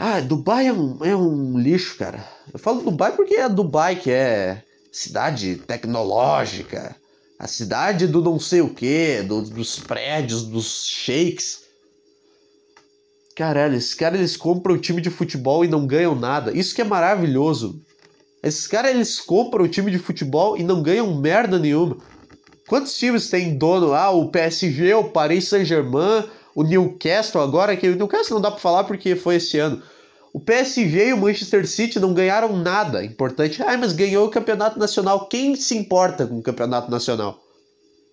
Ah, 0.02 0.19
Dubai 0.19 0.66
é 0.66 0.73
um, 0.73 1.04
é 1.04 1.14
um 1.14 1.59
lixo, 1.59 1.99
cara. 1.99 2.26
Eu 2.50 2.59
falo 2.59 2.80
Dubai 2.80 3.14
porque 3.14 3.35
é 3.35 3.47
Dubai 3.50 3.97
que 3.97 4.11
é 4.11 4.62
cidade 4.90 5.57
tecnológica, 5.57 6.97
a 7.38 7.47
cidade 7.47 8.07
do 8.07 8.23
não 8.23 8.40
sei 8.40 8.62
o 8.62 8.73
que, 8.73 9.21
do, 9.21 9.42
dos 9.42 9.78
prédios, 9.78 10.45
dos 10.45 10.87
shakes. 10.87 11.64
Caralho, 13.37 13.76
esses 13.76 13.92
caras 13.92 14.21
eles 14.21 14.38
compram 14.38 14.75
o 14.75 14.78
time 14.78 15.02
de 15.02 15.11
futebol 15.11 15.66
e 15.66 15.69
não 15.69 15.87
ganham 15.87 16.14
nada. 16.14 16.50
Isso 16.57 16.75
que 16.75 16.80
é 16.80 16.85
maravilhoso. 16.85 17.83
Esses 18.42 18.66
caras 18.66 18.92
eles 18.92 19.21
compram 19.21 19.66
o 19.66 19.69
time 19.69 19.90
de 19.90 19.99
futebol 19.99 20.57
e 20.57 20.62
não 20.62 20.83
ganham 20.83 21.14
merda 21.21 21.59
nenhuma. 21.59 21.99
Quantos 22.66 22.97
times 22.97 23.28
tem 23.28 23.59
dono? 23.59 23.92
Ah, 23.92 24.09
o 24.09 24.30
PSG, 24.30 24.95
o 24.95 25.11
Paris 25.11 25.49
Saint-Germain, 25.49 26.25
o 26.54 26.62
Newcastle 26.62 27.40
agora, 27.42 27.76
que 27.76 27.88
o 27.88 27.97
Newcastle 27.97 28.35
não 28.35 28.42
dá 28.42 28.50
para 28.50 28.61
falar 28.61 28.85
porque 28.85 29.14
foi 29.14 29.37
esse 29.37 29.59
ano. 29.59 29.83
O 30.33 30.38
PSG 30.38 31.09
e 31.09 31.12
o 31.12 31.19
Manchester 31.19 31.66
City 31.66 31.99
não 31.99 32.14
ganharam 32.14 32.57
nada 32.57 33.04
importante. 33.04 33.62
Ah, 33.62 33.76
mas 33.76 33.92
ganhou 33.92 34.26
o 34.26 34.30
campeonato 34.30 34.78
nacional. 34.78 35.26
Quem 35.26 35.57
se 35.57 35.76
importa 35.76 36.26
com 36.26 36.38
o 36.38 36.42
campeonato 36.42 36.90
nacional? 36.90 37.40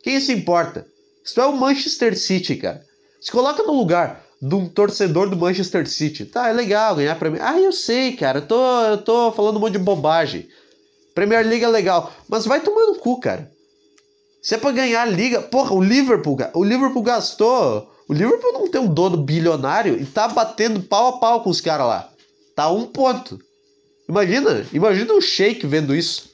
Quem 0.01 0.20
se 0.20 0.34
importa? 0.34 0.88
Isso 1.24 1.39
é 1.39 1.46
o 1.46 1.56
Manchester 1.56 2.17
City, 2.17 2.56
cara. 2.56 2.84
Se 3.22 3.32
coloca 3.32 3.62
no 3.63 3.74
lugar 3.74 4.24
de 4.41 4.56
um 4.56 4.67
torcedor 4.67 5.29
do 5.29 5.38
Manchester 5.38 5.88
City. 5.88 6.25
Tá, 6.25 6.50
é 6.50 6.53
legal 6.53 6.96
ganhar 6.96 7.17
pra 7.17 7.29
mim. 7.29 7.39
Ah, 7.41 7.60
eu 7.60 7.72
sei, 7.72 8.13
cara. 8.13 8.39
Eu 8.39 8.48
tô, 8.48 8.82
eu 8.82 8.98
tô 8.98 9.32
falando 9.32 9.58
um 9.58 9.60
monte 9.60 9.74
de 9.74 9.79
bobagem. 9.79 10.48
Premier 11.13 11.46
League 11.46 11.63
é 11.63 11.67
legal, 11.67 12.13
mas 12.29 12.46
vai 12.46 12.62
tomar 12.62 12.86
no 12.86 12.96
cu, 12.96 13.20
cara. 13.20 13.51
Se 14.41 14.56
é 14.56 14.58
pra 14.58 14.72
ganhar 14.72 15.01
a 15.01 15.06
liga. 15.06 15.41
Porra, 15.41 15.74
o 15.74 15.82
Liverpool, 15.82 16.38
o 16.53 16.63
Liverpool 16.63 17.01
gastou. 17.01 17.91
O 18.07 18.13
Liverpool 18.13 18.53
não 18.53 18.69
tem 18.69 18.79
um 18.79 18.93
dono 18.93 19.17
bilionário 19.17 20.01
e 20.01 20.05
tá 20.05 20.27
batendo 20.27 20.81
pau 20.81 21.09
a 21.09 21.19
pau 21.19 21.43
com 21.43 21.49
os 21.49 21.59
caras 21.59 21.87
lá. 21.87 22.09
Tá 22.55 22.71
um 22.71 22.85
ponto. 22.85 23.39
Imagina, 24.07 24.65
imagina 24.71 25.13
o 25.13 25.21
Sheik 25.21 25.67
vendo 25.67 25.93
isso. 25.93 26.29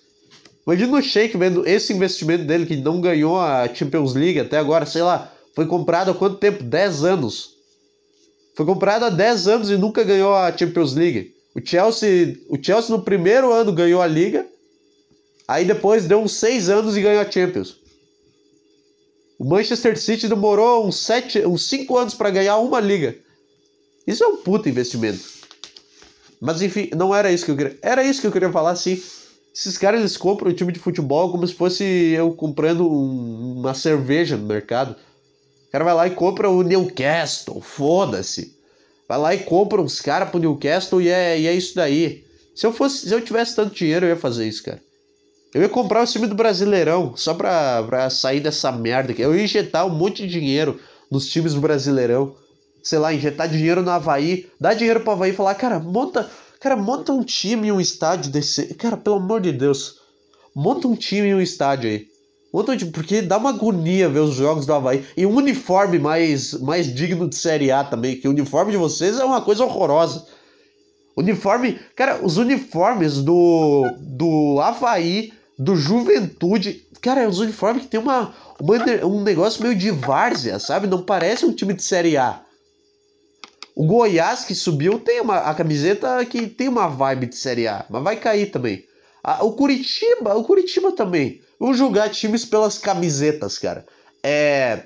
Imagina 0.66 0.98
o 0.98 1.02
Sheik 1.02 1.36
vendo 1.36 1.68
esse 1.68 1.92
investimento 1.92 2.46
dele 2.46 2.66
que 2.66 2.78
não 2.78 3.02
ganhou 3.02 3.40
a 3.40 3.68
Champions 3.74 4.14
League 4.14 4.40
até 4.40 4.58
agora, 4.58 4.86
sei 4.86 5.02
lá, 5.02 5.32
foi 5.56 5.66
comprado 5.66 6.12
há 6.12 6.14
quanto 6.14 6.38
tempo? 6.38 6.64
10 6.64 7.04
anos. 7.04 7.54
Foi 8.56 8.66
comprado 8.66 9.06
há 9.06 9.10
10 9.10 9.48
anos 9.48 9.70
e 9.72 9.78
nunca 9.78 10.04
ganhou 10.04 10.36
a 10.36 10.56
Champions 10.56 10.94
League. 10.94 11.34
O 11.56 11.62
Chelsea, 11.64 12.38
o 12.50 12.58
Chelsea 12.62 12.96
no 12.96 13.04
primeiro 13.04 13.52
ano 13.52 13.72
ganhou 13.72 14.02
a 14.02 14.08
Liga, 14.08 14.46
aí 15.48 15.66
depois 15.66 16.06
deu 16.06 16.20
uns 16.20 16.34
6 16.34 16.70
anos 16.70 16.96
e 16.96 17.02
ganhou 17.02 17.22
a 17.22 17.30
Champions. 17.30 17.83
O 19.44 19.46
Manchester 19.46 20.00
City 20.00 20.30
demorou 20.30 20.88
uns 20.88 21.00
7, 21.00 21.46
uns 21.46 21.68
5 21.68 21.98
anos 21.98 22.14
para 22.14 22.30
ganhar 22.30 22.60
uma 22.60 22.80
liga. 22.80 23.14
Isso 24.08 24.24
é 24.24 24.28
um 24.28 24.38
puta 24.38 24.70
investimento. 24.70 25.20
Mas 26.40 26.62
enfim, 26.62 26.90
não 26.96 27.14
era 27.14 27.30
isso 27.30 27.44
que 27.44 27.52
eu 27.52 27.58
queria. 27.58 27.78
Era 27.82 28.06
isso 28.06 28.22
que 28.22 28.28
eu 28.28 28.32
queria 28.32 28.50
falar, 28.54 28.74
sim. 28.78 29.04
Esses 29.54 29.78
caras 29.78 30.00
eles 30.00 30.16
compram 30.16 30.50
o 30.50 30.54
time 30.54 30.72
de 30.72 30.80
futebol 30.80 31.30
como 31.30 31.46
se 31.46 31.54
fosse 31.54 31.84
eu 31.84 32.34
comprando 32.34 32.90
um, 32.90 33.60
uma 33.60 33.74
cerveja 33.74 34.38
no 34.38 34.46
mercado. 34.46 34.96
O 35.68 35.72
cara 35.74 35.84
vai 35.84 35.94
lá 35.94 36.08
e 36.08 36.12
compra 36.12 36.50
o 36.50 36.64
Newcastle, 36.64 37.60
foda-se. 37.60 38.58
Vai 39.10 39.18
lá 39.18 39.36
e 39.36 39.40
compra 39.40 39.82
uns 39.82 40.00
caras 40.00 40.30
pro 40.30 40.40
Newcastle 40.40 41.02
e 41.02 41.10
é, 41.10 41.38
e 41.38 41.48
é 41.48 41.54
isso 41.54 41.76
daí. 41.76 42.24
Se 42.56 42.66
eu 42.66 42.72
fosse, 42.72 43.10
se 43.10 43.14
eu 43.14 43.20
tivesse 43.20 43.58
tanto 43.58 43.76
dinheiro, 43.76 44.06
eu 44.06 44.12
ia 44.12 44.16
fazer 44.16 44.48
isso, 44.48 44.64
cara. 44.64 44.82
Eu 45.54 45.62
ia 45.62 45.70
comprar 45.70 46.04
o 46.04 46.08
time 46.08 46.28
do 46.28 46.36
Brasileirão 46.36 47.14
só 47.16 47.34
pra, 47.34 47.84
pra 47.84 48.10
sair 48.10 48.40
dessa 48.40 48.72
merda 48.72 49.12
aqui. 49.12 49.22
Eu 49.22 49.36
ia 49.36 49.44
injetar 49.44 49.86
um 49.86 49.96
monte 49.96 50.24
de 50.24 50.30
dinheiro 50.30 50.80
nos 51.12 51.28
times 51.28 51.54
do 51.54 51.62
Brasileirão. 51.62 52.36
Sei 52.82 52.98
lá, 52.98 53.14
injetar 53.14 53.48
dinheiro 53.48 53.82
no 53.82 53.92
Havaí. 53.92 54.48
Dar 54.60 54.74
dinheiro 54.74 55.02
pro 55.02 55.12
Havaí 55.12 55.32
e 55.32 55.36
falar, 55.36 55.56
cara, 55.56 55.80
monta 55.80 56.30
Cara, 56.64 56.78
monta 56.78 57.12
um 57.12 57.22
time 57.22 57.68
e 57.68 57.72
um 57.74 57.82
estádio 57.82 58.32
desse. 58.32 58.74
Cara, 58.76 58.96
pelo 58.96 59.18
amor 59.18 59.42
de 59.42 59.52
Deus. 59.52 59.98
Monta 60.56 60.88
um 60.88 60.96
time 60.96 61.28
e 61.28 61.36
um 61.36 61.42
estádio 61.42 61.90
aí. 61.90 62.08
Monta 62.54 62.72
um 62.72 62.78
time, 62.78 62.90
porque 62.90 63.22
dá 63.22 63.38
uma 63.38 63.50
agonia 63.50 64.08
ver 64.08 64.22
os 64.22 64.36
jogos 64.36 64.66
do 64.66 64.74
Havaí. 64.74 65.04
E 65.18 65.26
um 65.26 65.36
uniforme 65.36 66.00
mais, 66.00 66.54
mais 66.54 66.88
digno 66.96 67.28
de 67.28 67.36
Série 67.36 67.70
A 67.70 67.84
também. 67.84 68.16
Que 68.16 68.30
o 68.30 68.32
uniforme 68.32 68.72
de 68.72 68.78
vocês 68.78 69.20
é 69.20 69.26
uma 69.26 69.42
coisa 69.42 69.66
horrorosa. 69.66 70.26
Uniforme. 71.18 71.78
Cara, 71.98 72.24
os 72.24 72.38
uniformes 72.38 73.18
do. 73.18 73.84
Do 74.00 74.62
Havaí, 74.62 75.34
do 75.64 75.76
Juventude. 75.76 76.86
Cara, 77.02 77.22
é 77.22 77.28
os 77.28 77.40
uniformes 77.40 77.84
que 77.84 77.90
tem 77.90 78.00
uma, 78.00 78.34
uma, 78.60 79.06
um 79.06 79.22
negócio 79.22 79.62
meio 79.64 79.76
de 79.76 79.92
várzea, 79.92 80.60
sabe? 80.60 80.88
Não 80.88 81.04
parece 81.04 81.46
um 81.46 81.54
time 81.54 81.74
de 81.74 81.84
Série 81.84 82.18
A. 82.18 82.42
O 83.76 83.86
Goiás 83.86 84.46
que 84.46 84.54
subiu 84.54 85.00
tem 85.00 85.20
uma 85.20 85.38
a 85.38 85.56
camiseta 85.56 86.24
que 86.26 86.48
tem 86.48 86.68
uma 86.68 86.88
vibe 86.88 87.28
de 87.28 87.36
Série 87.36 87.68
A, 87.68 87.86
mas 87.90 88.04
vai 88.04 88.16
cair 88.18 88.52
também. 88.52 88.86
o 89.42 89.52
Curitiba, 89.54 90.36
o 90.36 90.44
Curitiba 90.44 90.92
também. 90.92 91.42
Vamos 91.60 91.78
julgar 91.78 92.10
times 92.10 92.46
pelas 92.46 92.78
camisetas, 92.78 93.58
cara. 93.58 93.86
É 94.22 94.84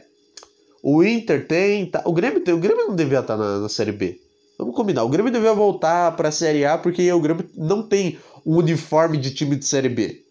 o 0.82 1.04
Inter 1.04 1.46
tem, 1.46 1.88
tá, 1.88 2.02
o 2.06 2.14
Grêmio 2.14 2.40
tem, 2.40 2.54
o 2.54 2.60
Grêmio 2.60 2.88
não 2.88 2.96
devia 2.96 3.20
estar 3.20 3.36
na, 3.36 3.60
na 3.60 3.68
Série 3.68 3.92
B. 3.92 4.22
Vamos 4.58 4.76
combinar, 4.76 5.04
o 5.04 5.10
Grêmio 5.10 5.32
devia 5.32 5.54
voltar 5.54 6.16
para 6.16 6.30
a 6.30 6.32
Série 6.32 6.66
A 6.66 6.78
porque 6.78 7.12
o 7.12 7.20
Grêmio 7.20 7.50
não 7.56 7.84
tem 7.84 8.18
um 8.46 8.56
uniforme 8.56 9.18
de 9.18 9.34
time 9.34 9.56
de 9.56 9.66
Série 9.66 9.90
B. 9.90 10.27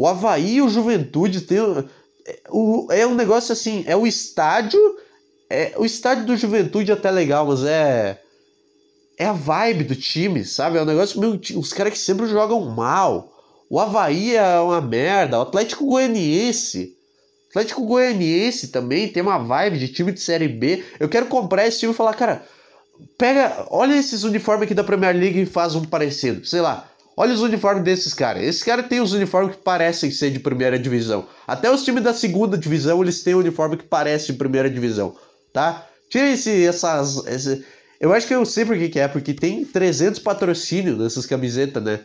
O 0.00 0.06
Havaí 0.06 0.56
e 0.56 0.62
o 0.62 0.68
Juventude 0.68 1.42
tem 1.42 1.58
é, 1.58 2.40
o, 2.48 2.86
é 2.90 3.06
um 3.06 3.14
negócio 3.14 3.52
assim, 3.52 3.84
é 3.86 3.94
o 3.94 4.06
estádio 4.06 4.80
é, 5.50 5.72
o 5.76 5.84
estádio 5.84 6.26
do 6.26 6.36
Juventude 6.36 6.92
é 6.92 6.94
até 6.94 7.10
legal, 7.10 7.44
mas 7.44 7.64
é. 7.64 8.20
É 9.18 9.26
a 9.26 9.32
vibe 9.32 9.84
do 9.84 9.96
time, 9.96 10.44
sabe? 10.44 10.78
É 10.78 10.82
um 10.82 10.86
negócio 10.86 11.20
meio. 11.20 11.38
Os 11.56 11.72
caras 11.72 11.92
que 11.92 11.98
sempre 11.98 12.26
jogam 12.26 12.64
mal. 12.70 13.36
O 13.68 13.78
Havaí 13.78 14.36
é 14.36 14.60
uma 14.60 14.80
merda. 14.80 15.38
O 15.38 15.42
Atlético 15.42 15.84
Goianiense. 15.84 16.96
Atlético 17.50 17.84
Goianiense 17.84 18.68
também 18.68 19.08
tem 19.08 19.22
uma 19.22 19.38
vibe 19.38 19.78
de 19.78 19.88
time 19.88 20.12
de 20.12 20.20
Série 20.20 20.48
B. 20.48 20.84
Eu 20.98 21.08
quero 21.08 21.26
comprar 21.26 21.66
esse 21.66 21.80
time 21.80 21.92
e 21.92 21.96
falar, 21.96 22.14
cara, 22.14 22.46
pega. 23.18 23.66
Olha 23.70 23.96
esses 23.96 24.22
uniformes 24.22 24.64
aqui 24.64 24.74
da 24.74 24.84
Premier 24.84 25.14
League 25.14 25.42
e 25.42 25.46
faz 25.46 25.74
um 25.74 25.84
parecido. 25.84 26.46
Sei 26.46 26.60
lá. 26.60 26.89
Olha 27.22 27.34
os 27.34 27.42
uniformes 27.42 27.84
desses 27.84 28.14
caras. 28.14 28.42
Esses 28.42 28.62
caras 28.62 28.88
têm 28.88 29.00
os 29.00 29.12
uniformes 29.12 29.56
que 29.56 29.62
parecem 29.62 30.10
ser 30.10 30.30
de 30.30 30.38
primeira 30.38 30.78
divisão. 30.78 31.26
Até 31.46 31.70
os 31.70 31.84
times 31.84 32.02
da 32.02 32.14
segunda 32.14 32.56
divisão, 32.56 33.02
eles 33.02 33.22
têm 33.22 33.34
um 33.34 33.40
uniforme 33.40 33.76
que 33.76 33.84
parece 33.84 34.28
de 34.28 34.32
primeira 34.34 34.70
divisão 34.70 35.14
tá? 35.52 35.86
Tira 36.08 36.30
esse, 36.30 36.64
essas. 36.64 37.24
Esse... 37.26 37.64
Eu 38.00 38.12
acho 38.12 38.26
que 38.26 38.34
eu 38.34 38.44
sei 38.46 38.64
por 38.64 38.76
que, 38.78 38.98
é, 38.98 39.06
porque 39.06 39.34
tem 39.34 39.64
300 39.64 40.20
patrocínios 40.20 40.98
nessas 40.98 41.26
camisetas, 41.26 41.82
né? 41.82 42.00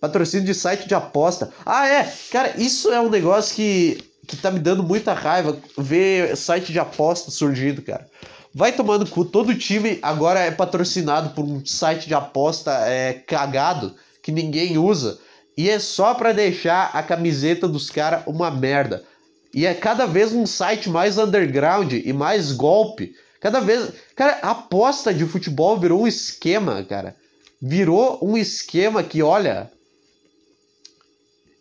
Patrocínio 0.00 0.46
de 0.46 0.54
site 0.54 0.86
de 0.86 0.94
aposta. 0.94 1.50
Ah, 1.64 1.86
é! 1.86 2.12
Cara, 2.30 2.54
isso 2.56 2.90
é 2.90 3.00
um 3.00 3.10
negócio 3.10 3.54
que, 3.54 4.02
que 4.26 4.36
tá 4.36 4.50
me 4.50 4.58
dando 4.58 4.82
muita 4.82 5.12
raiva 5.12 5.56
ver 5.76 6.36
site 6.36 6.72
de 6.72 6.78
aposta 6.78 7.30
surgindo, 7.30 7.82
cara. 7.82 8.06
Vai 8.52 8.72
tomando 8.72 9.06
cu, 9.06 9.24
todo 9.24 9.54
time 9.54 9.98
agora 10.02 10.40
é 10.40 10.50
patrocinado 10.50 11.30
por 11.30 11.44
um 11.44 11.64
site 11.64 12.08
de 12.08 12.14
aposta 12.14 12.72
é, 12.86 13.12
cagado 13.12 13.94
que 14.22 14.32
ninguém 14.32 14.78
usa. 14.78 15.18
E 15.56 15.68
é 15.68 15.78
só 15.78 16.14
pra 16.14 16.32
deixar 16.32 16.90
a 16.94 17.02
camiseta 17.02 17.68
dos 17.68 17.90
caras 17.90 18.22
uma 18.26 18.50
merda. 18.50 19.04
E 19.52 19.66
é 19.66 19.74
cada 19.74 20.06
vez 20.06 20.32
um 20.32 20.46
site 20.46 20.88
mais 20.88 21.18
underground 21.18 21.92
e 21.92 22.12
mais 22.12 22.52
golpe. 22.52 23.14
Cada 23.40 23.60
vez. 23.60 23.90
Cara, 24.14 24.38
aposta 24.42 25.12
de 25.12 25.24
futebol 25.26 25.78
virou 25.78 26.02
um 26.02 26.06
esquema, 26.06 26.84
cara. 26.84 27.16
Virou 27.60 28.18
um 28.22 28.36
esquema 28.36 29.02
que, 29.02 29.22
olha. 29.22 29.70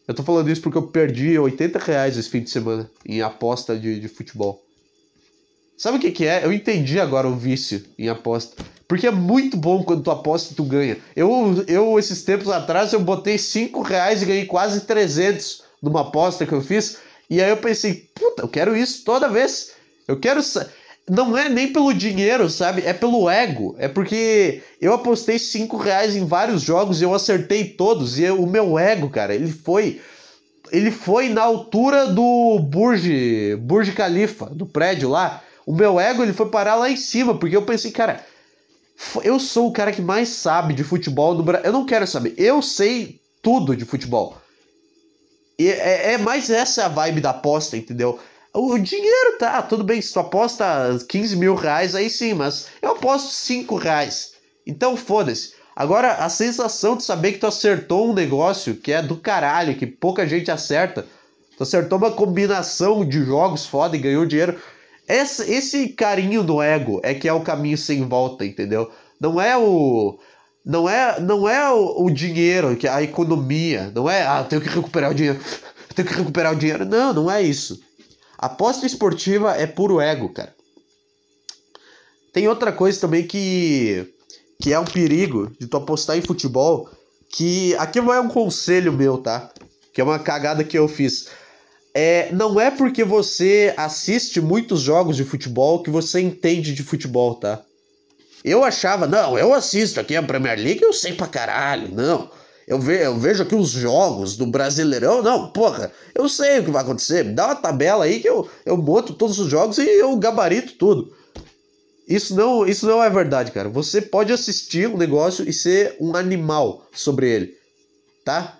Eu 0.07 0.13
tô 0.13 0.23
falando 0.23 0.49
isso 0.49 0.61
porque 0.61 0.77
eu 0.77 0.87
perdi 0.87 1.37
80 1.37 1.79
reais 1.79 2.17
esse 2.17 2.29
fim 2.29 2.41
de 2.41 2.49
semana 2.49 2.89
em 3.05 3.21
aposta 3.21 3.77
de, 3.77 3.99
de 3.99 4.07
futebol. 4.07 4.63
Sabe 5.79 5.97
o 5.97 6.01
que, 6.01 6.11
que 6.11 6.25
é? 6.25 6.43
Eu 6.43 6.51
entendi 6.51 6.99
agora 6.99 7.25
o 7.25 7.37
vício 7.37 7.81
em 7.97 8.09
aposta. 8.09 8.61
Porque 8.85 9.07
é 9.07 9.11
muito 9.11 9.55
bom 9.55 9.81
quando 9.81 10.03
tu 10.03 10.11
aposta 10.11 10.51
e 10.51 10.55
tu 10.55 10.65
ganha. 10.65 10.97
Eu, 11.15 11.63
eu 11.69 11.97
esses 11.97 12.21
tempos 12.21 12.49
atrás, 12.49 12.91
eu 12.91 12.99
botei 12.99 13.37
5 13.37 13.81
reais 13.81 14.21
e 14.21 14.25
ganhei 14.25 14.45
quase 14.45 14.81
300 14.81 15.63
numa 15.81 16.01
aposta 16.01 16.45
que 16.45 16.51
eu 16.51 16.61
fiz. 16.61 16.97
E 17.29 17.41
aí 17.41 17.49
eu 17.49 17.55
pensei, 17.55 18.09
puta, 18.13 18.41
eu 18.41 18.49
quero 18.49 18.75
isso 18.75 19.05
toda 19.05 19.29
vez. 19.29 19.71
Eu 20.05 20.19
quero. 20.19 20.41
Não 21.09 21.37
é 21.37 21.47
nem 21.47 21.71
pelo 21.71 21.93
dinheiro, 21.93 22.49
sabe? 22.49 22.81
É 22.81 22.91
pelo 22.91 23.29
ego. 23.29 23.73
É 23.79 23.87
porque 23.87 24.61
eu 24.81 24.93
apostei 24.93 25.39
5 25.39 25.77
reais 25.77 26.13
em 26.13 26.25
vários 26.25 26.61
jogos 26.61 26.99
e 26.99 27.05
eu 27.05 27.13
acertei 27.13 27.63
todos. 27.63 28.19
E 28.19 28.23
eu, 28.23 28.43
o 28.43 28.49
meu 28.49 28.77
ego, 28.77 29.09
cara, 29.09 29.33
ele 29.33 29.49
foi. 29.49 30.01
Ele 30.73 30.91
foi 30.91 31.29
na 31.29 31.41
altura 31.41 32.07
do 32.07 32.59
Burj, 32.59 33.55
Burj 33.61 33.93
Khalifa, 33.93 34.47
do 34.47 34.65
prédio 34.65 35.07
lá. 35.07 35.41
O 35.69 35.75
meu 35.75 35.99
ego 35.99 36.23
ele 36.23 36.33
foi 36.33 36.49
parar 36.49 36.73
lá 36.73 36.89
em 36.89 36.97
cima, 36.97 37.37
porque 37.37 37.55
eu 37.55 37.61
pensei, 37.61 37.91
cara, 37.91 38.25
eu 39.23 39.39
sou 39.39 39.67
o 39.67 39.71
cara 39.71 39.91
que 39.91 40.01
mais 40.01 40.29
sabe 40.29 40.73
de 40.73 40.83
futebol 40.83 41.35
no 41.35 41.43
Brasil. 41.43 41.67
Eu 41.67 41.73
não 41.73 41.85
quero 41.85 42.07
saber. 42.07 42.33
Eu 42.39 42.59
sei 42.59 43.21
tudo 43.39 43.75
de 43.75 43.85
futebol. 43.85 44.35
E 45.59 45.67
é, 45.67 46.13
é 46.13 46.17
mais 46.17 46.49
essa 46.49 46.87
a 46.87 46.89
vibe 46.89 47.21
da 47.21 47.29
aposta, 47.29 47.77
entendeu? 47.77 48.19
O 48.51 48.79
dinheiro 48.79 49.37
tá, 49.37 49.61
tudo 49.61 49.83
bem, 49.83 50.01
se 50.01 50.11
tu 50.11 50.19
aposta 50.19 50.65
15 51.07 51.35
mil 51.35 51.53
reais, 51.53 51.93
aí 51.93 52.09
sim, 52.09 52.33
mas 52.33 52.69
eu 52.81 52.93
aposto 52.93 53.29
5 53.29 53.75
reais. 53.75 54.33
Então 54.65 54.97
foda-se. 54.97 55.53
Agora, 55.75 56.13
a 56.13 56.29
sensação 56.29 56.97
de 56.97 57.03
saber 57.03 57.33
que 57.33 57.37
tu 57.37 57.45
acertou 57.45 58.09
um 58.09 58.13
negócio 58.15 58.75
que 58.75 58.91
é 58.91 59.03
do 59.03 59.17
caralho, 59.17 59.75
que 59.75 59.85
pouca 59.85 60.25
gente 60.25 60.49
acerta. 60.49 61.05
Tu 61.55 61.61
acertou 61.61 61.99
uma 61.99 62.09
combinação 62.09 63.05
de 63.07 63.23
jogos 63.23 63.67
foda 63.67 63.95
e 63.95 63.99
ganhou 63.99 64.25
dinheiro. 64.25 64.59
Esse, 65.09 65.51
esse 65.51 65.89
carinho 65.89 66.43
no 66.43 66.61
ego 66.61 67.01
é 67.03 67.15
que 67.15 67.27
é 67.27 67.33
o 67.33 67.41
caminho 67.41 67.77
sem 67.77 68.07
volta, 68.07 68.45
entendeu? 68.45 68.91
Não 69.19 69.41
é 69.41 69.57
o. 69.57 70.19
Não 70.63 70.87
é, 70.87 71.19
não 71.19 71.49
é 71.49 71.73
o, 71.73 72.05
o 72.05 72.11
dinheiro, 72.11 72.75
que 72.75 72.87
a 72.87 73.01
economia, 73.01 73.91
não 73.95 74.07
é, 74.07 74.21
ah, 74.21 74.43
tenho 74.43 74.61
que 74.61 74.69
recuperar 74.69 75.09
o 75.09 75.15
dinheiro, 75.15 75.39
tenho 75.95 76.07
que 76.07 76.13
recuperar 76.13 76.53
o 76.53 76.55
dinheiro. 76.55 76.85
Não, 76.85 77.11
não 77.11 77.31
é 77.31 77.41
isso. 77.41 77.81
Aposta 78.37 78.85
esportiva 78.85 79.55
é 79.55 79.65
puro 79.65 79.99
ego, 79.99 80.29
cara. 80.29 80.53
Tem 82.31 82.47
outra 82.47 82.71
coisa 82.71 83.01
também 83.01 83.25
que 83.25 84.13
que 84.61 84.73
é 84.73 84.79
um 84.79 84.85
perigo 84.85 85.49
de 85.57 85.67
tu 85.67 85.77
apostar 85.77 86.17
em 86.17 86.21
futebol, 86.21 86.89
que 87.29 87.73
aqui 87.75 87.97
é 87.97 88.19
um 88.19 88.27
conselho 88.27 88.91
meu, 88.91 89.17
tá? 89.17 89.49
Que 89.93 90.01
é 90.01 90.03
uma 90.03 90.19
cagada 90.19 90.63
que 90.65 90.77
eu 90.77 90.87
fiz. 90.87 91.29
É, 91.93 92.31
não 92.31 92.59
é 92.59 92.69
porque 92.69 93.03
você 93.03 93.73
assiste 93.75 94.39
muitos 94.39 94.81
jogos 94.81 95.15
de 95.15 95.23
futebol 95.23 95.81
que 95.81 95.89
você 95.89 96.19
entende 96.21 96.73
de 96.73 96.83
futebol, 96.83 97.35
tá? 97.35 97.61
Eu 98.43 98.63
achava, 98.63 99.07
não, 99.07 99.37
eu 99.37 99.53
assisto 99.53 99.99
aqui 99.99 100.15
a 100.15 100.23
Premier 100.23 100.57
League, 100.57 100.81
eu 100.81 100.93
sei 100.93 101.13
pra 101.13 101.27
caralho, 101.27 101.89
não. 101.93 102.29
eu, 102.67 102.79
ve, 102.79 103.03
eu 103.03 103.17
vejo 103.17 103.41
aqui 103.41 103.55
os 103.55 103.71
jogos 103.71 104.37
do 104.37 104.45
Brasileirão. 104.45 105.23
Não, 105.23 105.49
porra, 105.49 105.91
eu 106.13 106.29
sei 106.29 106.59
o 106.59 106.65
que 106.65 106.71
vai 106.71 106.83
acontecer. 106.83 107.25
Me 107.25 107.33
dá 107.33 107.47
uma 107.47 107.55
tabela 107.55 108.05
aí 108.05 108.19
que 108.19 108.29
eu, 108.29 108.47
eu 108.65 108.77
todos 109.17 109.39
os 109.39 109.49
jogos 109.49 109.79
e 109.79 109.83
eu 109.83 110.15
gabarito 110.17 110.73
tudo. 110.73 111.11
Isso 112.07 112.35
não, 112.35 112.65
isso 112.65 112.85
não 112.87 113.03
é 113.03 113.09
verdade, 113.09 113.51
cara. 113.51 113.69
Você 113.69 114.01
pode 114.01 114.31
assistir 114.31 114.87
um 114.87 114.97
negócio 114.97 115.47
e 115.47 115.51
ser 115.51 115.95
um 115.99 116.15
animal 116.15 116.87
sobre 116.93 117.29
ele, 117.29 117.55
tá? 118.23 118.58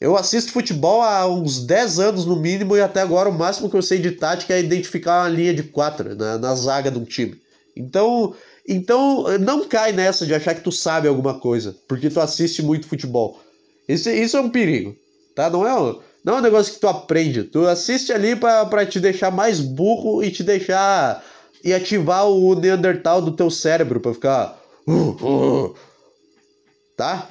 Eu 0.00 0.16
assisto 0.16 0.52
futebol 0.52 1.02
há 1.02 1.26
uns 1.26 1.62
10 1.64 1.98
anos 2.00 2.24
no 2.24 2.34
mínimo 2.34 2.74
e 2.74 2.80
até 2.80 3.02
agora 3.02 3.28
o 3.28 3.38
máximo 3.38 3.68
que 3.68 3.76
eu 3.76 3.82
sei 3.82 3.98
de 3.98 4.12
tática 4.12 4.54
é 4.54 4.60
identificar 4.60 5.22
uma 5.22 5.28
linha 5.28 5.52
de 5.52 5.62
quatro 5.62 6.16
na, 6.16 6.38
na 6.38 6.54
zaga 6.54 6.90
de 6.90 6.98
um 6.98 7.04
time. 7.04 7.38
Então, 7.76 8.34
então 8.66 9.38
não 9.38 9.68
cai 9.68 9.92
nessa 9.92 10.24
de 10.24 10.34
achar 10.34 10.54
que 10.54 10.62
tu 10.62 10.72
sabe 10.72 11.06
alguma 11.06 11.38
coisa, 11.38 11.76
porque 11.86 12.08
tu 12.08 12.18
assiste 12.18 12.62
muito 12.62 12.88
futebol. 12.88 13.40
Isso, 13.86 14.08
isso 14.08 14.38
é 14.38 14.40
um 14.40 14.48
perigo, 14.48 14.96
tá? 15.34 15.50
Não 15.50 15.66
é, 15.66 15.78
um, 15.78 16.00
não 16.24 16.36
é 16.36 16.38
um 16.38 16.42
negócio 16.42 16.72
que 16.72 16.80
tu 16.80 16.88
aprende. 16.88 17.44
Tu 17.44 17.66
assiste 17.66 18.10
ali 18.10 18.34
para 18.34 18.86
te 18.86 18.98
deixar 18.98 19.30
mais 19.30 19.60
burro 19.60 20.24
e 20.24 20.30
te 20.30 20.42
deixar 20.42 21.22
e 21.62 21.74
ativar 21.74 22.26
o 22.26 22.54
Neandertal 22.54 23.20
do 23.20 23.32
teu 23.32 23.50
cérebro 23.50 24.00
para 24.00 24.14
ficar. 24.14 24.62
Uh, 24.86 24.92
uh, 24.92 25.64
uh, 25.66 25.74
tá? 26.96 27.28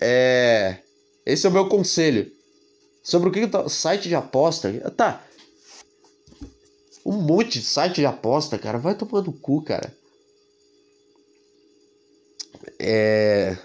É. 0.00 0.78
Esse 1.24 1.46
é 1.46 1.48
o 1.48 1.52
meu 1.52 1.68
conselho. 1.68 2.30
Sobre 3.02 3.28
o 3.28 3.32
que 3.32 3.46
tá. 3.46 3.68
Site 3.68 4.08
de 4.08 4.14
aposta. 4.14 4.72
Tá. 4.96 5.24
Um 7.04 7.12
monte 7.12 7.58
de 7.58 7.64
site 7.64 7.96
de 7.96 8.06
aposta, 8.06 8.58
cara. 8.58 8.78
Vai 8.78 8.94
tomando 8.94 9.32
cu, 9.32 9.62
cara. 9.62 9.92
É. 12.78 13.56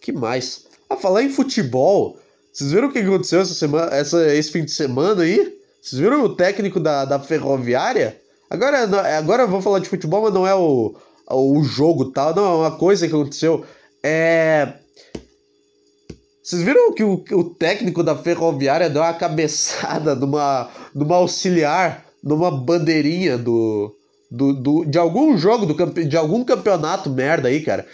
que 0.00 0.12
mais? 0.12 0.66
Ah, 0.88 0.96
falar 0.96 1.22
em 1.22 1.30
futebol. 1.30 2.18
Vocês 2.52 2.72
viram 2.72 2.88
o 2.88 2.92
que 2.92 3.00
aconteceu 3.00 3.40
essa 3.40 3.54
semana, 3.54 3.94
essa, 3.94 4.34
esse 4.34 4.50
fim 4.50 4.64
de 4.64 4.70
semana 4.70 5.22
aí? 5.22 5.58
Vocês 5.82 6.00
viram 6.00 6.24
o 6.24 6.34
técnico 6.34 6.80
da, 6.80 7.04
da 7.04 7.20
ferroviária? 7.20 8.20
Agora, 8.48 8.84
agora 9.18 9.42
eu 9.42 9.48
vou 9.48 9.60
falar 9.60 9.78
de 9.80 9.88
futebol, 9.88 10.22
mas 10.22 10.32
não 10.32 10.46
é 10.46 10.54
o, 10.54 10.94
o 11.30 11.62
jogo 11.62 12.12
tal, 12.12 12.34
não, 12.34 12.44
é 12.44 12.68
uma 12.68 12.78
coisa 12.78 13.06
que 13.06 13.14
aconteceu. 13.14 13.64
É. 14.02 14.72
Vocês 16.46 16.62
viram 16.62 16.92
que 16.92 17.02
o, 17.02 17.24
o 17.32 17.42
técnico 17.42 18.04
da 18.04 18.14
ferroviária 18.14 18.88
deu 18.88 19.02
uma 19.02 19.12
cabeçada 19.12 20.14
numa, 20.14 20.70
numa 20.94 21.16
auxiliar, 21.16 22.06
numa 22.22 22.52
bandeirinha 22.52 23.36
do, 23.36 23.92
do, 24.30 24.52
do, 24.52 24.84
de 24.84 24.96
algum 24.96 25.36
jogo, 25.36 25.66
do, 25.66 26.04
de 26.04 26.16
algum 26.16 26.44
campeonato 26.44 27.10
merda 27.10 27.48
aí, 27.48 27.62
cara? 27.62 27.84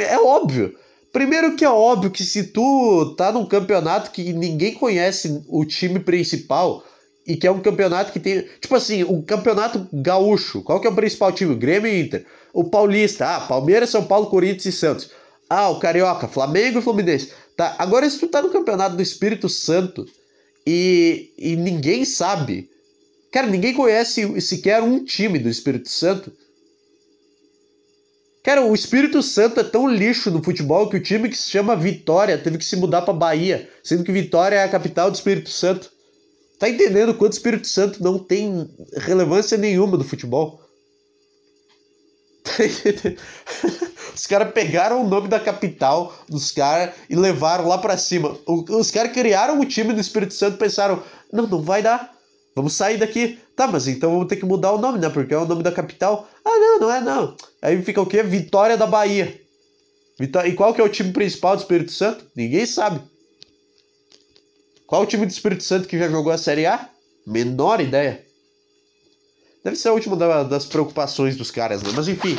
É 0.00 0.18
óbvio. 0.18 0.74
Primeiro 1.10 1.56
que 1.56 1.64
é 1.64 1.70
óbvio 1.70 2.10
que 2.10 2.22
se 2.22 2.48
tu 2.48 3.14
tá 3.16 3.32
num 3.32 3.46
campeonato 3.46 4.10
que 4.10 4.30
ninguém 4.34 4.74
conhece 4.74 5.42
o 5.48 5.64
time 5.64 5.98
principal, 5.98 6.84
e 7.26 7.34
que 7.34 7.46
é 7.46 7.50
um 7.50 7.60
campeonato 7.60 8.12
que 8.12 8.20
tem. 8.20 8.42
Tipo 8.60 8.74
assim, 8.74 9.04
um 9.04 9.22
campeonato 9.22 9.88
gaúcho. 9.90 10.60
Qual 10.60 10.80
que 10.80 10.86
é 10.86 10.90
o 10.90 10.94
principal 10.94 11.32
time? 11.32 11.54
Grêmio 11.54 11.90
e 11.90 12.02
Inter. 12.02 12.26
O 12.52 12.64
Paulista. 12.64 13.36
Ah, 13.36 13.40
Palmeiras, 13.40 13.88
São 13.88 14.04
Paulo, 14.04 14.26
Corinthians 14.26 14.66
e 14.66 14.72
Santos. 14.72 15.10
Ah, 15.48 15.68
o 15.68 15.78
Carioca, 15.78 16.26
Flamengo 16.26 16.78
e 16.78 16.82
Fluminense. 16.82 17.32
Tá, 17.62 17.76
agora 17.78 18.10
se 18.10 18.18
tu 18.18 18.26
tá 18.26 18.42
no 18.42 18.50
campeonato 18.50 18.96
do 18.96 19.02
Espírito 19.02 19.48
Santo 19.48 20.04
e, 20.66 21.32
e 21.38 21.54
ninguém 21.54 22.04
sabe. 22.04 22.68
Cara, 23.30 23.46
ninguém 23.46 23.72
conhece 23.72 24.40
sequer 24.40 24.82
um 24.82 25.04
time 25.04 25.38
do 25.38 25.48
Espírito 25.48 25.88
Santo. 25.88 26.32
Cara, 28.42 28.66
o 28.66 28.74
Espírito 28.74 29.22
Santo 29.22 29.60
é 29.60 29.62
tão 29.62 29.86
lixo 29.86 30.28
no 30.32 30.42
futebol 30.42 30.90
que 30.90 30.96
o 30.96 31.02
time 31.02 31.28
que 31.28 31.36
se 31.36 31.48
chama 31.48 31.76
Vitória 31.76 32.36
teve 32.36 32.58
que 32.58 32.64
se 32.64 32.74
mudar 32.74 33.02
para 33.02 33.14
Bahia, 33.14 33.70
sendo 33.84 34.02
que 34.02 34.10
Vitória 34.10 34.56
é 34.56 34.64
a 34.64 34.68
capital 34.68 35.08
do 35.08 35.14
Espírito 35.14 35.50
Santo. 35.50 35.88
Tá 36.58 36.68
entendendo 36.68 37.14
quanto 37.14 37.34
o 37.34 37.36
Espírito 37.36 37.68
Santo 37.68 38.02
não 38.02 38.18
tem 38.18 38.68
relevância 38.96 39.56
nenhuma 39.56 39.96
do 39.96 40.02
futebol? 40.02 40.60
Os 44.14 44.26
caras 44.26 44.52
pegaram 44.52 45.02
o 45.02 45.08
nome 45.08 45.28
da 45.28 45.40
capital 45.40 46.14
dos 46.28 46.50
caras 46.50 46.94
e 47.08 47.16
levaram 47.16 47.66
lá 47.66 47.78
para 47.78 47.96
cima. 47.96 48.36
Os 48.46 48.90
caras 48.90 49.12
criaram 49.12 49.58
o 49.58 49.64
time 49.64 49.92
do 49.92 50.00
Espírito 50.00 50.34
Santo 50.34 50.56
e 50.56 50.58
pensaram: 50.58 51.02
não, 51.32 51.46
não 51.46 51.62
vai 51.62 51.82
dar. 51.82 52.12
Vamos 52.54 52.74
sair 52.74 52.98
daqui. 52.98 53.38
Tá, 53.56 53.66
mas 53.66 53.88
então 53.88 54.12
vamos 54.12 54.28
ter 54.28 54.36
que 54.36 54.44
mudar 54.44 54.72
o 54.72 54.78
nome, 54.78 54.98
né? 54.98 55.08
Porque 55.08 55.32
é 55.32 55.38
o 55.38 55.46
nome 55.46 55.62
da 55.62 55.72
capital. 55.72 56.28
Ah, 56.44 56.58
não, 56.58 56.80
não 56.80 56.92
é 56.92 57.00
não. 57.00 57.36
Aí 57.62 57.82
fica 57.82 58.00
o 58.00 58.06
quê? 58.06 58.22
Vitória 58.22 58.76
da 58.76 58.86
Bahia. 58.86 59.40
E 60.20 60.52
qual 60.52 60.74
que 60.74 60.80
é 60.80 60.84
o 60.84 60.88
time 60.88 61.12
principal 61.12 61.56
do 61.56 61.60
Espírito 61.60 61.92
Santo? 61.92 62.26
Ninguém 62.36 62.66
sabe. 62.66 63.00
Qual 64.86 65.02
o 65.02 65.06
time 65.06 65.24
do 65.24 65.30
Espírito 65.30 65.64
Santo 65.64 65.88
que 65.88 65.98
já 65.98 66.08
jogou 66.08 66.30
a 66.30 66.38
Série 66.38 66.66
A? 66.66 66.88
Menor 67.26 67.80
ideia. 67.80 68.24
Deve 69.64 69.76
ser 69.76 69.88
a 69.88 69.92
última 69.92 70.16
da, 70.16 70.42
das 70.42 70.66
preocupações 70.66 71.36
dos 71.36 71.50
caras, 71.50 71.82
né? 71.82 71.90
Mas 71.94 72.08
enfim. 72.08 72.38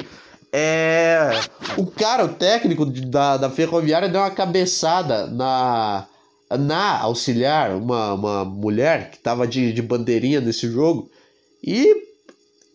É... 0.55 1.31
O 1.77 1.87
cara, 1.87 2.25
o 2.25 2.35
técnico 2.35 2.85
da, 2.85 3.37
da 3.37 3.49
Ferroviária, 3.49 4.07
deu 4.07 4.21
uma 4.21 4.29
cabeçada 4.29 5.25
na, 5.25 6.07
na 6.59 6.99
auxiliar, 7.01 7.75
uma, 7.75 8.13
uma 8.13 8.45
mulher 8.45 9.09
que 9.09 9.17
tava 9.17 9.47
de, 9.47 9.73
de 9.73 9.81
bandeirinha 9.81 10.39
nesse 10.39 10.69
jogo. 10.69 11.09
E. 11.63 12.03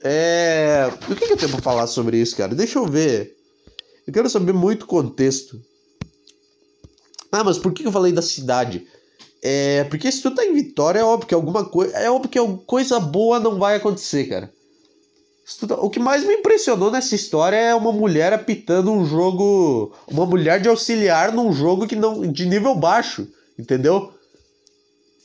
É... 0.02 0.90
O 1.08 1.14
que, 1.14 1.26
que 1.26 1.32
eu 1.32 1.36
tenho 1.36 1.52
pra 1.52 1.62
falar 1.62 1.86
sobre 1.86 2.18
isso, 2.18 2.36
cara? 2.36 2.52
Deixa 2.52 2.80
eu 2.80 2.86
ver. 2.86 3.36
Eu 4.04 4.12
quero 4.12 4.28
saber 4.28 4.52
muito 4.52 4.84
contexto. 4.84 5.62
Ah, 7.30 7.44
mas 7.44 7.58
por 7.58 7.72
que 7.72 7.86
eu 7.86 7.92
falei 7.92 8.10
da 8.10 8.22
cidade? 8.22 8.86
É, 9.40 9.84
porque 9.84 10.10
se 10.10 10.22
tu 10.22 10.34
tá 10.34 10.44
em 10.44 10.54
Vitória, 10.54 10.98
é 10.98 11.04
óbvio 11.04 11.28
que 11.28 11.34
alguma 11.34 11.64
coisa. 11.64 11.96
É 11.96 12.10
óbvio 12.10 12.30
que 12.30 12.64
coisa 12.64 12.98
boa 12.98 13.38
não 13.38 13.58
vai 13.58 13.76
acontecer, 13.76 14.24
cara. 14.24 14.52
O 15.80 15.88
que 15.88 15.98
mais 15.98 16.24
me 16.24 16.34
impressionou 16.34 16.90
nessa 16.90 17.14
história 17.14 17.56
é 17.56 17.74
uma 17.74 17.90
mulher 17.90 18.32
apitando 18.32 18.92
um 18.92 19.04
jogo. 19.06 19.94
Uma 20.06 20.26
mulher 20.26 20.60
de 20.60 20.68
auxiliar 20.68 21.32
num 21.32 21.52
jogo 21.52 21.86
que 21.86 21.96
não. 21.96 22.30
de 22.30 22.46
nível 22.46 22.74
baixo, 22.74 23.26
entendeu? 23.58 24.12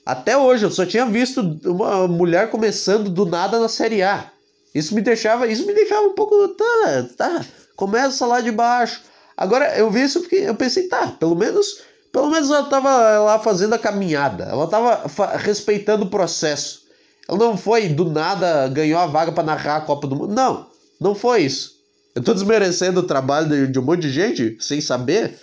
Até 0.05 0.37
hoje 0.37 0.65
eu 0.65 0.71
só 0.71 0.85
tinha 0.85 1.05
visto 1.05 1.41
uma 1.65 2.07
mulher 2.07 2.49
começando 2.49 3.09
do 3.09 3.25
nada 3.25 3.59
na 3.59 3.67
Série 3.67 4.01
A. 4.01 4.31
Isso 4.73 4.95
me 4.95 5.01
deixava. 5.01 5.47
Isso 5.47 5.65
me 5.65 5.73
deixava 5.73 6.07
um 6.07 6.13
pouco. 6.13 6.47
Tá, 6.49 7.05
tá. 7.17 7.45
Começa 7.75 8.25
lá 8.25 8.39
de 8.39 8.51
baixo. 8.51 9.01
Agora 9.35 9.77
eu 9.77 9.91
vi 9.91 10.03
isso 10.03 10.21
porque 10.21 10.37
eu 10.37 10.55
pensei, 10.55 10.87
tá, 10.87 11.07
pelo 11.07 11.35
menos 11.35 11.81
pelo 12.13 12.29
menos 12.29 12.49
ela 12.51 12.61
estava 12.61 13.19
lá 13.19 13.39
fazendo 13.39 13.73
a 13.73 13.79
caminhada, 13.79 14.43
ela 14.43 14.65
estava 14.65 15.01
respeitando 15.37 16.05
o 16.05 16.09
processo. 16.09 16.82
Ela 17.27 17.37
não 17.37 17.57
foi 17.57 17.89
do 17.89 18.09
nada 18.09 18.67
ganhou 18.67 18.99
a 18.99 19.05
vaga 19.05 19.31
para 19.31 19.43
narrar 19.43 19.77
a 19.77 19.81
Copa 19.81 20.07
do 20.07 20.15
Mundo. 20.15 20.33
Não, 20.33 20.67
não 20.99 21.15
foi 21.15 21.43
isso. 21.43 21.73
Eu 22.15 22.19
estou 22.19 22.33
desmerecendo 22.33 22.99
o 22.99 23.03
trabalho 23.03 23.49
de, 23.49 23.67
de 23.67 23.79
um 23.79 23.83
monte 23.83 24.01
de 24.01 24.11
gente 24.11 24.57
sem 24.59 24.79
saber. 24.81 25.39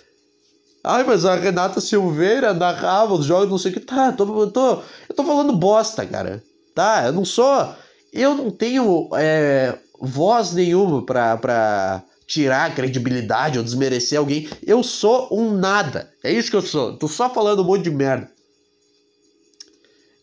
Ai, 0.83 1.03
mas 1.03 1.25
a 1.25 1.35
Renata 1.35 1.81
Silveira 1.81 2.53
narrava 2.53 3.13
os 3.13 3.25
jogos, 3.25 3.49
não 3.49 3.57
sei 3.57 3.71
o 3.71 3.73
que. 3.73 3.79
Tá, 3.81 4.11
tô, 4.11 4.41
eu 4.41 4.49
tô, 4.49 4.81
eu 5.09 5.15
tô 5.15 5.23
falando 5.23 5.53
bosta, 5.53 6.05
cara. 6.05 6.43
Tá, 6.73 7.03
eu 7.05 7.13
não 7.13 7.25
sou. 7.25 7.73
Eu 8.13 8.35
não 8.35 8.49
tenho 8.49 9.09
é, 9.15 9.77
voz 9.99 10.53
nenhuma 10.53 11.05
pra, 11.05 11.37
pra, 11.37 12.03
tirar 12.31 12.73
credibilidade 12.73 13.57
ou 13.57 13.63
desmerecer 13.63 14.17
alguém. 14.17 14.47
Eu 14.65 14.81
sou 14.81 15.27
um 15.31 15.51
nada. 15.51 16.09
É 16.23 16.31
isso 16.31 16.49
que 16.49 16.55
eu 16.55 16.61
sou. 16.61 16.95
Tô 16.95 17.07
só 17.07 17.29
falando 17.29 17.61
um 17.61 17.65
monte 17.65 17.83
de 17.83 17.91
merda. 17.91 18.31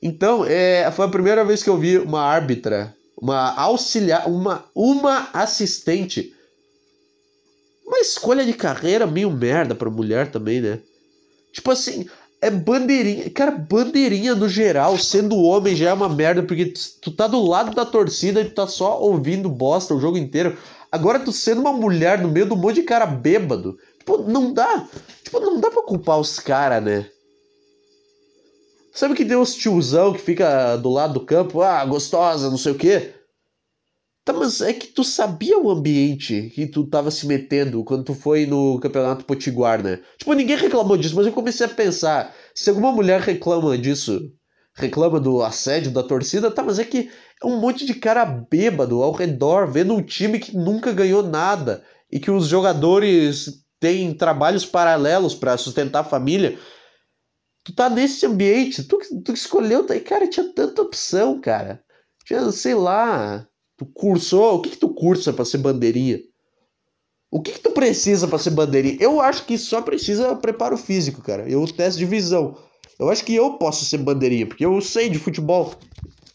Então, 0.02 0.44
é, 0.44 0.90
foi 0.92 1.06
a 1.06 1.10
primeira 1.10 1.44
vez 1.44 1.62
que 1.62 1.70
eu 1.70 1.76
vi 1.76 1.98
uma 1.98 2.20
árbitra, 2.20 2.94
uma 3.20 3.54
auxiliar, 3.54 4.28
uma, 4.28 4.64
uma 4.74 5.28
assistente. 5.32 6.32
Uma 7.86 7.98
escolha 7.98 8.44
de 8.44 8.52
carreira 8.52 9.06
meio 9.06 9.30
merda 9.30 9.74
pra 9.74 9.90
mulher 9.90 10.30
também, 10.30 10.60
né? 10.60 10.78
Tipo 11.52 11.70
assim, 11.70 12.06
é 12.40 12.50
bandeirinha. 12.50 13.28
Cara, 13.30 13.50
bandeirinha 13.50 14.34
no 14.34 14.48
geral, 14.48 14.96
sendo 14.98 15.36
homem 15.36 15.74
já 15.74 15.90
é 15.90 15.92
uma 15.92 16.08
merda, 16.08 16.42
porque 16.42 16.72
tu 17.00 17.10
tá 17.10 17.26
do 17.26 17.42
lado 17.42 17.74
da 17.74 17.84
torcida 17.84 18.40
e 18.40 18.44
tu 18.44 18.54
tá 18.54 18.66
só 18.66 19.00
ouvindo 19.00 19.48
bosta 19.48 19.94
o 19.94 20.00
jogo 20.00 20.16
inteiro. 20.16 20.56
Agora 20.90 21.18
tu 21.18 21.32
sendo 21.32 21.60
uma 21.60 21.72
mulher 21.72 22.20
no 22.20 22.28
meio 22.28 22.46
do 22.46 22.56
monte 22.56 22.76
de 22.76 22.82
cara 22.82 23.06
bêbado, 23.06 23.76
tipo, 23.98 24.18
não 24.18 24.52
dá. 24.52 24.86
Tipo, 25.22 25.40
não 25.40 25.60
dá 25.60 25.70
pra 25.70 25.82
culpar 25.82 26.18
os 26.18 26.38
caras, 26.38 26.82
né? 26.82 27.06
Sabe 28.98 29.14
que 29.14 29.24
tem 29.24 29.36
uns 29.36 29.54
tiozão 29.54 30.12
que 30.12 30.18
fica 30.18 30.74
do 30.74 30.90
lado 30.90 31.14
do 31.14 31.20
campo, 31.20 31.62
ah, 31.62 31.84
gostosa, 31.84 32.50
não 32.50 32.58
sei 32.58 32.72
o 32.72 32.74
quê. 32.74 33.14
Tá, 34.24 34.32
mas 34.32 34.60
é 34.60 34.72
que 34.72 34.88
tu 34.88 35.04
sabia 35.04 35.56
o 35.56 35.70
ambiente 35.70 36.50
que 36.52 36.66
tu 36.66 36.84
tava 36.84 37.08
se 37.08 37.24
metendo 37.24 37.84
quando 37.84 38.02
tu 38.02 38.12
foi 38.12 38.44
no 38.44 38.80
Campeonato 38.80 39.24
Potiguar, 39.24 39.80
né? 39.80 40.00
Tipo, 40.18 40.32
ninguém 40.32 40.56
reclamou 40.56 40.96
disso, 40.96 41.14
mas 41.14 41.26
eu 41.26 41.32
comecei 41.32 41.64
a 41.64 41.68
pensar, 41.68 42.34
se 42.52 42.68
alguma 42.70 42.90
mulher 42.90 43.20
reclama 43.20 43.78
disso, 43.78 44.32
reclama 44.74 45.20
do 45.20 45.44
assédio 45.44 45.92
da 45.92 46.02
torcida, 46.02 46.50
tá, 46.50 46.64
mas 46.64 46.80
é 46.80 46.84
que 46.84 47.08
é 47.40 47.46
um 47.46 47.60
monte 47.60 47.86
de 47.86 47.94
cara 47.94 48.24
bêbado 48.24 49.00
ao 49.00 49.12
redor, 49.12 49.70
vendo 49.70 49.94
um 49.94 50.02
time 50.02 50.40
que 50.40 50.56
nunca 50.56 50.90
ganhou 50.90 51.22
nada 51.22 51.84
e 52.10 52.18
que 52.18 52.32
os 52.32 52.48
jogadores 52.48 53.62
tem 53.78 54.12
trabalhos 54.12 54.66
paralelos 54.66 55.36
para 55.36 55.56
sustentar 55.56 56.00
a 56.00 56.04
família. 56.04 56.58
Tu 57.68 57.74
tá 57.74 57.90
nesse 57.90 58.24
ambiente, 58.24 58.82
tu, 58.82 58.98
tu 59.22 59.30
escolheu, 59.30 59.84
tá 59.84 60.00
cara, 60.00 60.26
tinha 60.26 60.50
tanta 60.54 60.80
opção, 60.80 61.38
cara. 61.38 61.84
Tinha, 62.24 62.50
sei 62.50 62.74
lá, 62.74 63.46
tu 63.76 63.84
cursou, 63.84 64.54
o 64.54 64.62
que 64.62 64.70
que 64.70 64.78
tu 64.78 64.88
cursa 64.88 65.34
para 65.34 65.44
ser 65.44 65.58
bandeirinha? 65.58 66.18
O 67.30 67.42
que, 67.42 67.52
que 67.52 67.60
tu 67.60 67.72
precisa 67.72 68.26
para 68.26 68.38
ser 68.38 68.52
bandeirinha? 68.52 68.96
Eu 68.98 69.20
acho 69.20 69.44
que 69.44 69.58
só 69.58 69.82
precisa 69.82 70.34
preparo 70.34 70.78
físico, 70.78 71.20
cara. 71.20 71.46
Eu 71.46 71.62
teste 71.66 71.98
de 71.98 72.06
visão. 72.06 72.56
Eu 72.98 73.10
acho 73.10 73.22
que 73.22 73.34
eu 73.34 73.58
posso 73.58 73.84
ser 73.84 73.98
bandeirinha, 73.98 74.46
porque 74.46 74.64
eu 74.64 74.80
sei 74.80 75.10
de 75.10 75.18
futebol. 75.18 75.74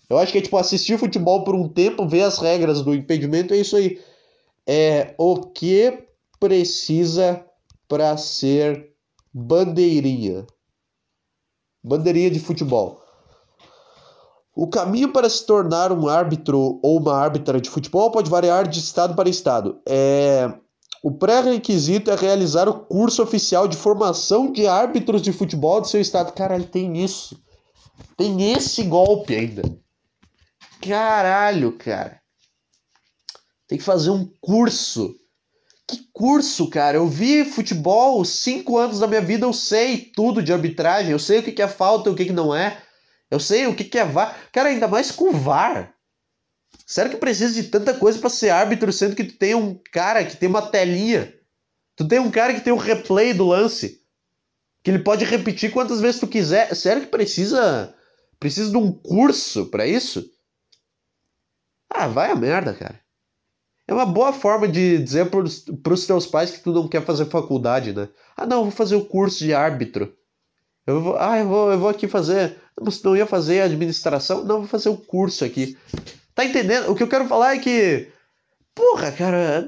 Eu 0.08 0.20
acho 0.20 0.32
que 0.32 0.38
é 0.38 0.42
tipo 0.42 0.56
assistir 0.56 1.00
futebol 1.00 1.44
por 1.44 1.56
um 1.56 1.68
tempo, 1.68 2.08
ver 2.08 2.22
as 2.22 2.38
regras 2.38 2.84
do 2.84 2.94
impedimento, 2.94 3.56
é 3.56 3.58
isso 3.58 3.76
aí. 3.76 4.00
É 4.68 5.16
o 5.18 5.42
que 5.48 5.98
precisa 6.40 7.44
para 7.88 8.16
ser 8.18 8.94
bandeirinha. 9.34 10.46
Bandeirinha 11.84 12.32
de 12.32 12.40
futebol. 12.40 13.02
O 14.56 14.68
caminho 14.68 15.12
para 15.12 15.30
se 15.30 15.46
tornar 15.46 15.92
um 15.92 16.08
árbitro 16.08 16.80
ou 16.82 17.00
uma 17.00 17.16
árbitra 17.16 17.60
de 17.60 17.70
futebol 17.70 18.12
pode 18.12 18.30
variar 18.30 18.68
de 18.68 18.80
estado 18.80 19.16
para 19.16 19.28
estado. 19.28 19.82
É, 19.86 20.54
o 21.04 21.12
pré-requisito 21.12 22.12
é 22.12 22.16
realizar 22.16 22.70
o 22.70 22.80
curso 22.80 23.22
oficial 23.22 23.68
de 23.68 23.76
formação 23.76 24.52
de 24.52 24.68
árbitros 24.68 25.22
de 25.22 25.34
futebol 25.34 25.82
do 25.82 25.88
seu 25.88 26.00
estado. 26.00 26.32
Caralho, 26.34 26.66
tem 26.66 27.04
isso. 27.04 27.42
Tem 28.16 28.54
esse 28.54 28.84
golpe 28.84 29.36
ainda. 29.36 29.64
Caralho, 30.82 31.74
cara. 31.78 32.22
Tem 33.68 33.78
que 33.78 33.84
fazer 33.84 34.12
um 34.12 34.30
curso. 34.40 35.16
Que 35.88 36.08
curso, 36.14 36.70
cara? 36.70 36.98
Eu 36.98 37.08
vi 37.08 37.44
futebol 37.44 38.24
cinco 38.24 38.78
anos 38.78 39.00
da 39.00 39.08
minha 39.08 39.22
vida, 39.22 39.46
eu 39.46 39.54
sei 39.54 40.12
tudo 40.16 40.42
de 40.42 40.54
arbitragem, 40.54 41.12
eu 41.12 41.20
sei 41.20 41.40
o 41.40 41.44
que 41.44 41.62
é 41.62 41.68
falta 41.68 42.10
e 42.10 42.14
o 42.14 42.16
que 42.16 42.32
não 42.32 42.56
é. 42.56 42.82
Eu 43.30 43.40
sei 43.40 43.66
o 43.68 43.76
que 43.76 43.98
é 43.98 44.06
VAR. 44.06 44.38
Cara, 44.52 44.70
ainda 44.70 44.88
mais 44.88 45.12
com 45.12 45.32
VAR. 45.32 45.94
Será 46.86 47.10
que 47.10 47.18
precisa 47.18 47.54
de 47.54 47.70
tanta 47.70 47.94
coisa 47.94 48.20
para 48.20 48.30
ser 48.30 48.50
árbitro, 48.50 48.94
sendo 48.94 49.16
que 49.16 49.24
tu 49.24 49.38
tem 49.38 49.56
um 49.56 49.80
cara 49.92 50.24
que 50.24 50.38
tem 50.38 50.48
uma 50.48 50.62
telinha? 50.62 51.34
Tu 51.96 52.08
tem 52.08 52.20
um 52.20 52.32
cara 52.32 52.54
que 52.54 52.62
tem 52.62 52.72
um 52.74 52.78
replay 52.78 53.34
do 53.34 53.48
lance. 53.48 54.02
Que 54.84 54.92
ele 54.92 55.00
pode 55.00 55.26
repetir 55.26 55.72
quantas 55.72 56.02
vezes 56.02 56.20
tu 56.20 56.28
quiser. 56.28 56.76
Será 56.76 57.00
que 57.00 57.08
precisa 57.08 57.94
precisa 58.40 58.70
de 58.70 58.78
um 58.78 58.92
curso 58.92 59.68
para 59.68 59.88
isso? 59.88 60.30
Ah, 61.90 62.08
vai 62.08 62.32
a 62.32 62.36
merda, 62.36 62.74
cara. 62.74 63.03
É 63.88 63.94
uma 63.94 64.06
boa 64.06 64.32
forma 64.32 64.68
de 64.68 64.98
dizer 64.98 65.30
para 65.30 65.94
os 65.94 66.08
teus 66.08 66.26
pais 66.26 66.52
que 66.52 66.60
tu 66.60 66.72
não 66.72 66.88
quer 66.88 67.04
fazer 67.04 67.26
faculdade, 67.26 67.94
né? 67.94 68.08
Ah, 68.36 68.46
não, 68.46 68.64
vou 68.64 68.72
fazer 68.72 68.96
o 68.96 69.06
curso 69.06 69.40
de 69.40 69.54
árbitro. 69.54 70.14
Eu 70.88 71.02
vou, 71.02 71.18
ah, 71.18 71.38
eu 71.38 71.48
vou, 71.48 71.72
eu 71.72 71.80
vou 71.80 71.90
aqui 71.90 72.08
fazer. 72.08 72.58
Você 72.80 73.02
não 73.04 73.16
ia 73.16 73.26
fazer 73.26 73.62
administração? 73.62 74.44
Não, 74.44 74.60
vou 74.60 74.68
fazer 74.68 74.90
o 74.90 74.98
curso 74.98 75.44
aqui. 75.44 75.78
Tá 76.34 76.44
entendendo? 76.44 76.90
O 76.92 76.96
que 76.96 77.04
eu 77.04 77.08
quero 77.08 77.28
falar 77.28 77.56
é 77.56 77.60
que. 77.60 78.08
Porra, 78.74 79.12
cara. 79.12 79.68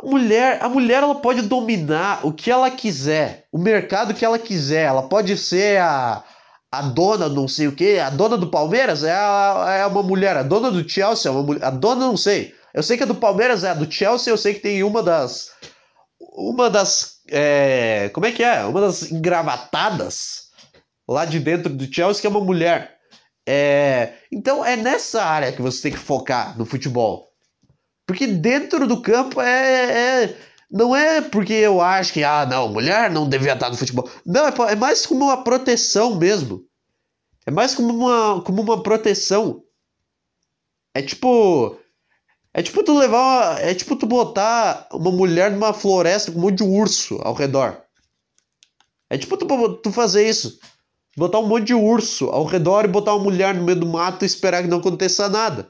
A 0.00 0.06
mulher, 0.06 0.62
a 0.62 0.68
mulher 0.68 1.02
ela 1.02 1.16
pode 1.16 1.42
dominar 1.42 2.24
o 2.24 2.32
que 2.32 2.52
ela 2.52 2.70
quiser, 2.70 3.46
o 3.50 3.58
mercado 3.58 4.14
que 4.14 4.24
ela 4.24 4.38
quiser. 4.38 4.84
Ela 4.84 5.02
pode 5.02 5.36
ser 5.36 5.80
a, 5.80 6.22
a 6.70 6.82
dona 6.82 7.28
não 7.28 7.48
sei 7.48 7.66
o 7.66 7.72
que, 7.72 7.98
a 7.98 8.08
dona 8.08 8.36
do 8.36 8.48
Palmeiras 8.48 9.02
é, 9.02 9.10
a, 9.10 9.66
é 9.80 9.86
uma 9.86 10.02
mulher, 10.02 10.36
a 10.36 10.44
dona 10.44 10.70
do 10.70 10.88
Chelsea 10.88 11.28
é 11.28 11.32
uma 11.32 11.42
mulher, 11.42 11.64
a 11.64 11.70
dona 11.70 12.06
não 12.06 12.16
sei. 12.16 12.54
Eu 12.78 12.82
sei 12.84 12.96
que 12.96 13.02
a 13.02 13.06
do 13.06 13.14
Palmeiras 13.16 13.64
é 13.64 13.70
a 13.70 13.74
do 13.74 13.90
Chelsea, 13.90 14.32
eu 14.32 14.36
sei 14.38 14.54
que 14.54 14.60
tem 14.60 14.84
uma 14.84 15.02
das. 15.02 15.50
Uma 16.20 16.70
das. 16.70 17.16
É, 17.28 18.08
como 18.10 18.24
é 18.24 18.30
que 18.30 18.44
é? 18.44 18.64
Uma 18.66 18.82
das 18.82 19.10
engravatadas 19.10 20.50
lá 21.08 21.24
de 21.24 21.40
dentro 21.40 21.74
do 21.74 21.92
Chelsea 21.92 22.20
que 22.20 22.28
é 22.28 22.30
uma 22.30 22.38
mulher. 22.38 22.96
É, 23.48 24.12
então 24.30 24.64
é 24.64 24.76
nessa 24.76 25.24
área 25.24 25.50
que 25.50 25.60
você 25.60 25.82
tem 25.82 25.90
que 25.90 25.98
focar 25.98 26.56
no 26.56 26.64
futebol. 26.64 27.32
Porque 28.06 28.28
dentro 28.28 28.86
do 28.86 29.02
campo 29.02 29.40
é, 29.40 30.22
é, 30.22 30.36
não 30.70 30.94
é 30.94 31.20
porque 31.20 31.54
eu 31.54 31.80
acho 31.80 32.12
que 32.12 32.22
ah 32.22 32.46
não 32.46 32.68
mulher 32.68 33.10
não 33.10 33.28
devia 33.28 33.54
estar 33.54 33.70
no 33.70 33.76
futebol. 33.76 34.08
Não 34.24 34.46
é, 34.46 34.52
é 34.70 34.76
mais 34.76 35.04
como 35.04 35.24
uma 35.24 35.42
proteção 35.42 36.14
mesmo. 36.14 36.62
É 37.44 37.50
mais 37.50 37.74
como 37.74 37.92
uma 37.92 38.40
como 38.40 38.62
uma 38.62 38.80
proteção. 38.84 39.64
É 40.94 41.02
tipo 41.02 41.76
é 42.54 42.62
tipo 42.62 42.82
tu 42.82 42.98
levar 42.98 43.60
é 43.60 43.74
tipo 43.74 43.96
tu 43.96 44.06
botar 44.06 44.88
uma 44.92 45.10
mulher 45.10 45.50
numa 45.50 45.72
floresta 45.72 46.32
com 46.32 46.38
um 46.38 46.42
monte 46.42 46.58
de 46.58 46.64
urso 46.64 47.18
ao 47.22 47.34
redor. 47.34 47.80
É 49.10 49.16
tipo 49.16 49.36
tu, 49.36 49.46
tu 49.76 49.92
fazer 49.92 50.28
isso 50.28 50.58
botar 51.18 51.40
um 51.40 51.46
monte 51.46 51.66
de 51.66 51.74
urso 51.74 52.26
ao 52.26 52.44
redor 52.44 52.84
e 52.84 52.88
botar 52.88 53.14
uma 53.14 53.24
mulher 53.24 53.52
no 53.54 53.64
meio 53.64 53.80
do 53.80 53.86
mato 53.86 54.24
e 54.24 54.26
esperar 54.26 54.62
que 54.62 54.68
não 54.68 54.78
aconteça 54.78 55.28
nada. 55.28 55.68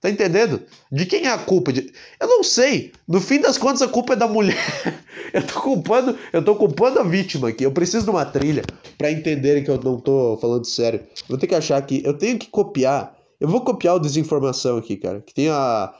Tá 0.00 0.08
entendendo? 0.08 0.62
De 0.90 1.04
quem 1.04 1.26
é 1.26 1.28
a 1.28 1.38
culpa? 1.38 1.72
De... 1.72 1.92
Eu 2.20 2.28
não 2.28 2.42
sei. 2.42 2.92
No 3.06 3.20
fim 3.20 3.40
das 3.40 3.58
contas, 3.58 3.82
a 3.82 3.88
culpa 3.88 4.12
é 4.12 4.16
da 4.16 4.28
mulher. 4.28 4.56
eu 5.34 5.44
tô 5.44 5.60
culpando, 5.60 6.16
eu 6.32 6.42
tô 6.42 6.54
culpando 6.54 7.00
a 7.00 7.02
vítima 7.02 7.48
aqui. 7.48 7.64
Eu 7.64 7.72
preciso 7.72 8.04
de 8.04 8.10
uma 8.10 8.24
trilha 8.24 8.62
para 8.96 9.10
entenderem 9.10 9.64
que 9.64 9.70
eu 9.70 9.78
não 9.82 10.00
tô 10.00 10.38
falando 10.40 10.64
sério. 10.64 11.04
Vou 11.28 11.36
ter 11.36 11.48
que 11.48 11.54
achar 11.54 11.76
aqui. 11.76 12.00
Eu 12.04 12.14
tenho 12.16 12.38
que 12.38 12.46
copiar. 12.46 13.17
Eu 13.40 13.48
vou 13.48 13.60
copiar 13.60 13.96
o 13.96 14.00
desinformação 14.00 14.76
aqui, 14.76 14.96
cara. 14.96 15.20
Que 15.20 15.32
tem 15.32 15.48
a, 15.48 15.94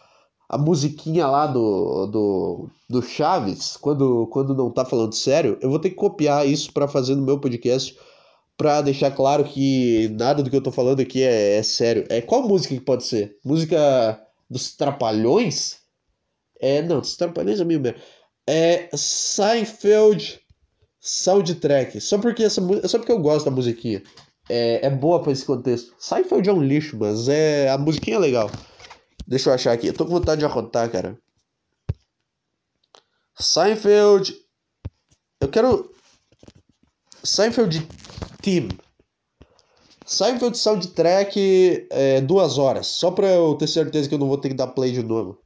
a 0.49 0.59
musiquinha 0.59 1.27
lá 1.27 1.47
do, 1.47 2.07
do, 2.07 2.71
do 2.89 3.03
Chaves, 3.03 3.77
quando, 3.77 4.27
quando 4.29 4.55
não 4.55 4.71
tá 4.71 4.85
falando 4.85 5.15
sério. 5.15 5.59
Eu 5.61 5.71
vou 5.71 5.79
ter 5.79 5.91
que 5.91 5.97
copiar 5.97 6.47
isso 6.47 6.73
para 6.73 6.89
fazer 6.89 7.15
no 7.15 7.23
meu 7.23 7.39
podcast 7.39 7.97
pra 8.59 8.83
deixar 8.83 9.13
claro 9.13 9.45
que 9.45 10.09
nada 10.19 10.43
do 10.43 10.51
que 10.51 10.57
eu 10.57 10.63
tô 10.63 10.73
falando 10.73 11.01
aqui 11.01 11.23
é, 11.23 11.57
é 11.57 11.63
sério. 11.63 12.05
É 12.09 12.21
qual 12.21 12.43
música 12.43 12.75
que 12.75 12.81
pode 12.81 13.05
ser? 13.05 13.37
Música 13.45 14.21
dos 14.51 14.75
Trapalhões? 14.75 15.79
É, 16.61 16.83
não, 16.83 17.01
dos 17.01 17.17
Trapalhões 17.17 17.61
é 17.61 17.65
meio 17.65 17.81
mesmo. 17.81 17.99
É 18.47 18.89
Seinfeld 18.93 20.41
Soundtrack. 20.99 22.01
Só 22.01 22.19
porque 22.19 22.43
essa 22.43 22.61
só 22.89 22.99
porque 22.99 23.13
eu 23.13 23.21
gosto 23.21 23.45
da 23.45 23.53
musiquinha. 23.53 24.03
É, 24.49 24.87
é 24.87 24.91
boa 24.91 25.23
para 25.23 25.33
esse 25.33 25.45
contexto. 25.45 25.95
Seinfeld 25.99 26.49
é 26.49 26.53
um 26.53 26.63
lixo, 26.63 26.97
mas 26.97 27.29
é 27.29 27.69
a 27.69 27.79
musiquinha 27.79 28.17
é 28.17 28.21
legal. 28.21 28.51
Deixa 29.27 29.51
eu 29.51 29.55
achar 29.55 29.73
aqui. 29.73 29.89
Eu 29.89 29.95
tô 29.95 30.05
com 30.05 30.13
vontade 30.13 30.41
de 30.41 30.47
arrotar, 30.47 30.91
cara. 30.91 31.19
Seinfeld. 33.39 34.35
Eu 35.41 35.49
quero. 35.49 35.93
Seinfeld 37.23 37.87
Team. 38.43 38.69
Seinfeld 40.07 40.57
Soundtrack 40.57 41.87
é, 41.91 42.23
duas 42.23 42.57
horas, 42.57 42.87
só 42.87 43.11
pra 43.11 43.29
eu 43.29 43.55
ter 43.57 43.67
certeza 43.67 44.09
que 44.09 44.15
eu 44.15 44.19
não 44.19 44.27
vou 44.27 44.39
ter 44.39 44.49
que 44.49 44.55
dar 44.55 44.69
play 44.69 44.91
de 44.91 45.03
novo. 45.03 45.39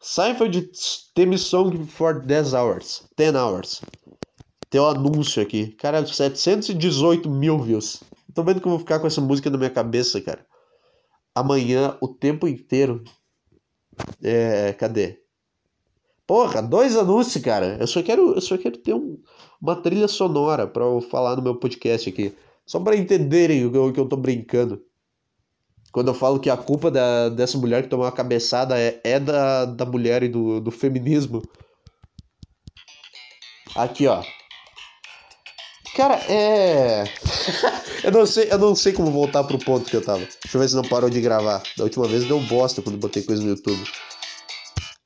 Seinfeld 0.00 0.70
Theme 1.14 1.36
Song 1.36 1.84
for 1.86 2.24
10 2.24 2.54
hours. 2.54 3.02
10 3.16 3.34
hours. 3.34 3.80
Tem 4.74 4.80
um 4.80 4.88
anúncio 4.88 5.40
aqui. 5.40 5.68
Cara, 5.68 6.04
718 6.04 7.30
mil 7.30 7.60
views. 7.60 8.02
Tô 8.34 8.42
vendo 8.42 8.60
que 8.60 8.66
eu 8.66 8.70
vou 8.70 8.80
ficar 8.80 8.98
com 8.98 9.06
essa 9.06 9.20
música 9.20 9.48
na 9.48 9.56
minha 9.56 9.70
cabeça, 9.70 10.20
cara. 10.20 10.44
Amanhã, 11.32 11.96
o 12.00 12.08
tempo 12.08 12.48
inteiro. 12.48 13.04
É. 14.20 14.72
Cadê? 14.72 15.20
Porra, 16.26 16.60
dois 16.60 16.96
anúncios, 16.96 17.40
cara. 17.40 17.76
Eu 17.78 17.86
só 17.86 18.02
quero, 18.02 18.34
eu 18.34 18.40
só 18.40 18.58
quero 18.58 18.76
ter 18.76 18.94
um, 18.94 19.16
uma 19.62 19.76
trilha 19.76 20.08
sonora 20.08 20.66
para 20.66 20.82
eu 20.82 21.00
falar 21.00 21.36
no 21.36 21.42
meu 21.42 21.54
podcast 21.54 22.08
aqui. 22.08 22.34
Só 22.66 22.80
para 22.80 22.96
entenderem 22.96 23.64
o 23.64 23.70
que, 23.70 23.78
eu, 23.78 23.92
que 23.92 24.00
eu 24.00 24.08
tô 24.08 24.16
brincando. 24.16 24.82
Quando 25.92 26.08
eu 26.08 26.14
falo 26.14 26.40
que 26.40 26.50
a 26.50 26.56
culpa 26.56 26.90
da, 26.90 27.28
dessa 27.28 27.56
mulher 27.56 27.84
que 27.84 27.88
tomou 27.88 28.06
uma 28.06 28.10
cabeçada 28.10 28.76
é, 28.76 29.00
é 29.04 29.20
da, 29.20 29.66
da 29.66 29.86
mulher 29.86 30.24
e 30.24 30.28
do, 30.28 30.60
do 30.60 30.72
feminismo. 30.72 31.42
Aqui, 33.76 34.08
ó. 34.08 34.20
Cara, 35.94 36.16
é. 36.28 37.04
eu, 38.02 38.10
não 38.10 38.26
sei, 38.26 38.48
eu 38.50 38.58
não 38.58 38.74
sei 38.74 38.92
como 38.92 39.12
voltar 39.12 39.44
pro 39.44 39.58
ponto 39.58 39.88
que 39.88 39.96
eu 39.96 40.04
tava. 40.04 40.18
Deixa 40.18 40.56
eu 40.56 40.60
ver 40.60 40.68
se 40.68 40.74
não 40.74 40.82
parou 40.82 41.08
de 41.08 41.20
gravar. 41.20 41.62
Da 41.76 41.84
última 41.84 42.08
vez 42.08 42.24
deu 42.24 42.40
bosta 42.40 42.82
quando 42.82 42.98
botei 42.98 43.22
coisa 43.22 43.42
no 43.42 43.50
YouTube. 43.50 43.84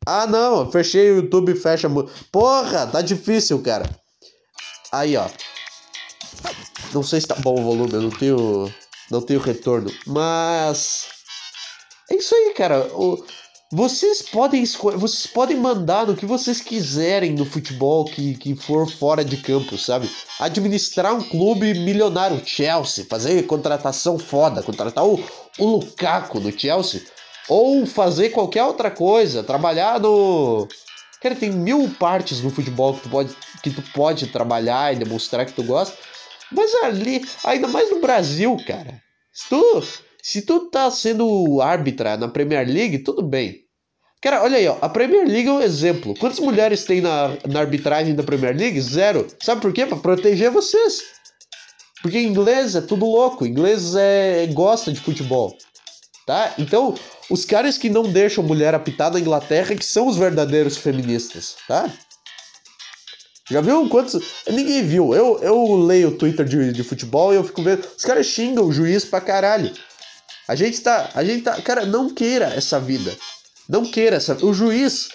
Ah, 0.07 0.27
não, 0.27 0.71
fechei 0.73 1.13
o 1.13 1.17
YouTube 1.17 1.55
fecha. 1.55 1.89
Porra, 2.33 2.87
tá 2.87 3.03
difícil, 3.03 3.61
cara. 3.63 3.89
Aí, 4.91 5.15
ó. 5.17 5.29
Não 6.95 7.03
sei 7.03 7.21
se 7.21 7.27
tá 7.27 7.35
bom 7.35 7.61
o 7.61 7.63
volume, 7.63 7.93
eu 7.93 8.03
não 8.03 8.11
tenho, 8.11 8.73
não 9.11 9.21
tenho 9.21 9.41
retorno. 9.41 9.93
Mas. 10.07 11.07
É 12.11 12.17
isso 12.17 12.35
aí, 12.35 12.55
cara. 12.55 12.87
O, 12.95 13.23
vocês 13.71 14.23
podem 14.23 14.63
escolher, 14.63 14.97
vocês 14.97 15.27
podem 15.27 15.57
mandar 15.57 16.07
no 16.07 16.17
que 16.17 16.25
vocês 16.25 16.61
quiserem 16.61 17.33
no 17.33 17.45
futebol 17.45 18.05
que, 18.07 18.35
que 18.35 18.57
for 18.57 18.91
fora 18.91 19.25
de 19.25 19.37
campo, 19.37 19.77
sabe? 19.77 20.11
Administrar 20.41 21.15
um 21.15 21.23
clube 21.23 21.75
milionário, 21.75 22.43
Chelsea, 22.45 23.07
fazer 23.09 23.47
contratação 23.47 24.19
foda, 24.19 24.63
contratar 24.63 25.05
o, 25.05 25.23
o 25.59 25.67
Lukaku 25.67 26.41
no 26.41 26.59
Chelsea, 26.59 27.03
ou 27.49 27.85
fazer 27.87 28.31
qualquer 28.31 28.65
outra 28.65 28.91
coisa, 28.91 29.43
trabalhar 29.43 30.01
no 30.01 30.67
Cara, 31.21 31.35
tem 31.35 31.51
mil 31.51 31.91
partes 31.99 32.41
no 32.41 32.51
futebol 32.51 32.95
que 32.95 33.03
tu 33.03 33.09
pode, 33.09 33.37
que 33.63 33.71
tu 33.71 33.83
pode 33.93 34.29
trabalhar 34.29 34.95
e 34.95 34.99
demonstrar 34.99 35.45
que 35.45 35.53
tu 35.53 35.65
gosta. 35.65 35.97
Mas 36.51 36.73
ali, 36.77 37.29
ainda 37.45 37.67
mais 37.67 37.91
no 37.91 38.01
Brasil, 38.01 38.57
cara. 38.67 39.03
Se 39.33 39.49
tu, 39.49 39.83
se 40.29 40.43
tu 40.43 40.69
tá 40.69 40.91
sendo 40.91 41.63
árbitra 41.63 42.15
na 42.19 42.29
Premier 42.29 42.69
League, 42.69 42.99
tudo 42.99 43.23
bem. 43.23 43.65
Cara, 44.21 44.43
olha 44.43 44.59
aí, 44.59 44.69
ó. 44.69 44.77
A 44.83 44.87
Premier 44.87 45.27
League 45.27 45.49
é 45.49 45.53
um 45.53 45.63
exemplo. 45.63 46.15
Quantas 46.19 46.39
mulheres 46.39 46.85
tem 46.85 47.01
na, 47.01 47.35
na 47.49 47.61
arbitragem 47.61 48.15
da 48.15 48.23
Premier 48.23 48.55
League? 48.55 48.79
Zero. 48.79 49.27
Sabe 49.43 49.63
por 49.63 49.73
quê? 49.73 49.87
Pra 49.87 49.97
proteger 49.97 50.51
vocês. 50.51 51.03
Porque 52.03 52.21
inglês 52.21 52.75
é 52.75 52.83
tudo 52.83 53.07
louco. 53.07 53.47
Inglês 53.47 53.95
é, 53.97 54.47
gosta 54.53 54.93
de 54.93 55.01
futebol. 55.01 55.57
Tá? 56.27 56.53
Então, 56.59 56.95
os 57.31 57.47
caras 57.47 57.79
que 57.79 57.89
não 57.89 58.03
deixam 58.03 58.45
mulher 58.45 58.75
apitar 58.75 59.11
na 59.11 59.21
Inglaterra 59.21 59.75
que 59.75 59.85
são 59.85 60.09
os 60.09 60.19
verdadeiros 60.19 60.77
feministas, 60.77 61.57
tá? 61.67 61.91
Já 63.51 63.63
viu 63.63 63.89
quantos. 63.89 64.21
Ninguém 64.47 64.87
viu. 64.87 65.15
Eu, 65.15 65.39
eu 65.39 65.75
leio 65.77 66.09
o 66.09 66.19
Twitter 66.19 66.45
de, 66.45 66.71
de 66.71 66.85
futebol 66.85 67.33
e 67.33 67.37
eu 67.37 67.45
fico 67.45 67.63
vendo. 67.63 67.89
Os 67.97 68.05
caras 68.05 68.27
xingam 68.27 68.67
o 68.67 68.73
juiz 68.73 69.07
pra 69.07 69.23
caralho. 69.23 69.73
A 70.49 70.55
gente 70.55 70.81
tá. 70.81 71.11
A 71.15 71.23
gente 71.23 71.43
tá. 71.43 71.61
Cara, 71.61 71.85
não 71.85 72.09
queira 72.09 72.47
essa 72.47 72.81
vida. 72.81 73.15
Não 73.69 73.85
queira 73.85 74.17
essa. 74.17 74.43
O 74.45 74.55
juiz. 74.55 75.11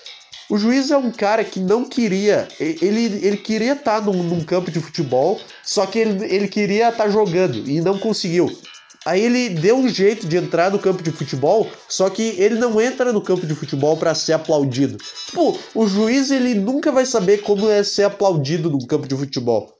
O 0.49 0.57
juiz 0.57 0.91
é 0.91 0.97
um 0.97 1.11
cara 1.11 1.43
que 1.43 1.59
não 1.59 1.85
queria. 1.85 2.47
Ele, 2.59 3.25
ele 3.25 3.37
queria 3.37 3.73
estar 3.73 3.99
tá 3.99 4.05
num, 4.05 4.21
num 4.21 4.43
campo 4.43 4.69
de 4.69 4.79
futebol, 4.79 5.41
só 5.63 5.85
que 5.87 5.97
ele, 5.97 6.23
ele 6.25 6.47
queria 6.47 6.89
estar 6.89 7.05
tá 7.05 7.09
jogando 7.09 7.67
e 7.67 7.81
não 7.81 7.97
conseguiu. 7.97 8.55
Aí 9.05 9.21
ele 9.21 9.49
deu 9.49 9.77
um 9.77 9.87
jeito 9.87 10.27
de 10.27 10.37
entrar 10.37 10.71
no 10.71 10.79
campo 10.79 11.03
de 11.03 11.11
futebol, 11.11 11.69
só 11.89 12.09
que 12.09 12.21
ele 12.37 12.55
não 12.55 12.79
entra 12.79 13.11
no 13.11 13.21
campo 13.21 13.45
de 13.45 13.53
futebol 13.53 13.97
para 13.97 14.15
ser 14.15 14.33
aplaudido. 14.33 14.97
Tipo, 15.25 15.57
o 15.75 15.87
juiz 15.87 16.31
ele 16.31 16.53
nunca 16.53 16.91
vai 16.91 17.05
saber 17.05 17.39
como 17.41 17.69
é 17.69 17.83
ser 17.83 18.03
aplaudido 18.03 18.69
no 18.69 18.85
campo 18.85 19.07
de 19.07 19.15
futebol. 19.15 19.73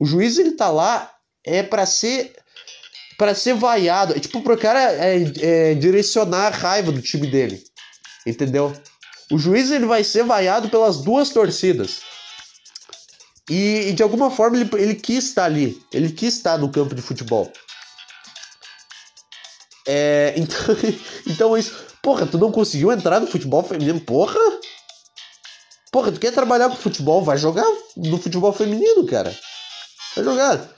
O 0.00 0.06
juiz 0.06 0.38
ele 0.38 0.52
tá 0.52 0.70
lá 0.70 1.12
é 1.44 1.62
para 1.62 1.84
ser 1.84 2.34
para 3.16 3.34
ser 3.34 3.54
vaiado, 3.54 4.14
é 4.14 4.20
tipo 4.20 4.42
pro 4.42 4.58
cara 4.58 4.80
é, 4.92 5.22
é, 5.40 5.74
direcionar 5.74 6.48
a 6.48 6.56
raiva 6.56 6.92
do 6.92 7.02
time 7.02 7.30
dele. 7.30 7.62
Entendeu? 8.26 8.72
O 9.30 9.38
juiz 9.38 9.70
ele 9.70 9.86
vai 9.86 10.04
ser 10.04 10.24
vaiado 10.24 10.68
pelas 10.68 11.02
duas 11.02 11.30
torcidas. 11.30 12.00
E, 13.50 13.88
e 13.88 13.92
de 13.92 14.02
alguma 14.02 14.30
forma 14.30 14.56
ele, 14.56 14.70
ele 14.74 14.94
quis 14.94 15.24
estar 15.24 15.44
ali, 15.44 15.80
ele 15.92 16.10
quis 16.10 16.36
estar 16.36 16.58
no 16.58 16.70
campo 16.70 16.94
de 16.94 17.02
futebol. 17.02 17.52
É, 19.86 20.34
então, 20.38 20.76
então 21.26 21.58
isso. 21.58 21.92
Porra, 22.02 22.26
tu 22.26 22.36
não 22.36 22.50
conseguiu 22.50 22.90
entrar 22.90 23.20
no 23.20 23.26
futebol 23.26 23.62
feminino? 23.62 24.00
Porra! 24.00 24.40
Porra, 25.92 26.10
tu 26.10 26.18
quer 26.18 26.32
trabalhar 26.32 26.68
com 26.68 26.76
futebol? 26.76 27.22
Vai 27.22 27.38
jogar 27.38 27.66
no 27.96 28.18
futebol 28.18 28.52
feminino, 28.52 29.06
cara. 29.06 29.36
Vai 30.16 30.24
jogar. 30.24 30.68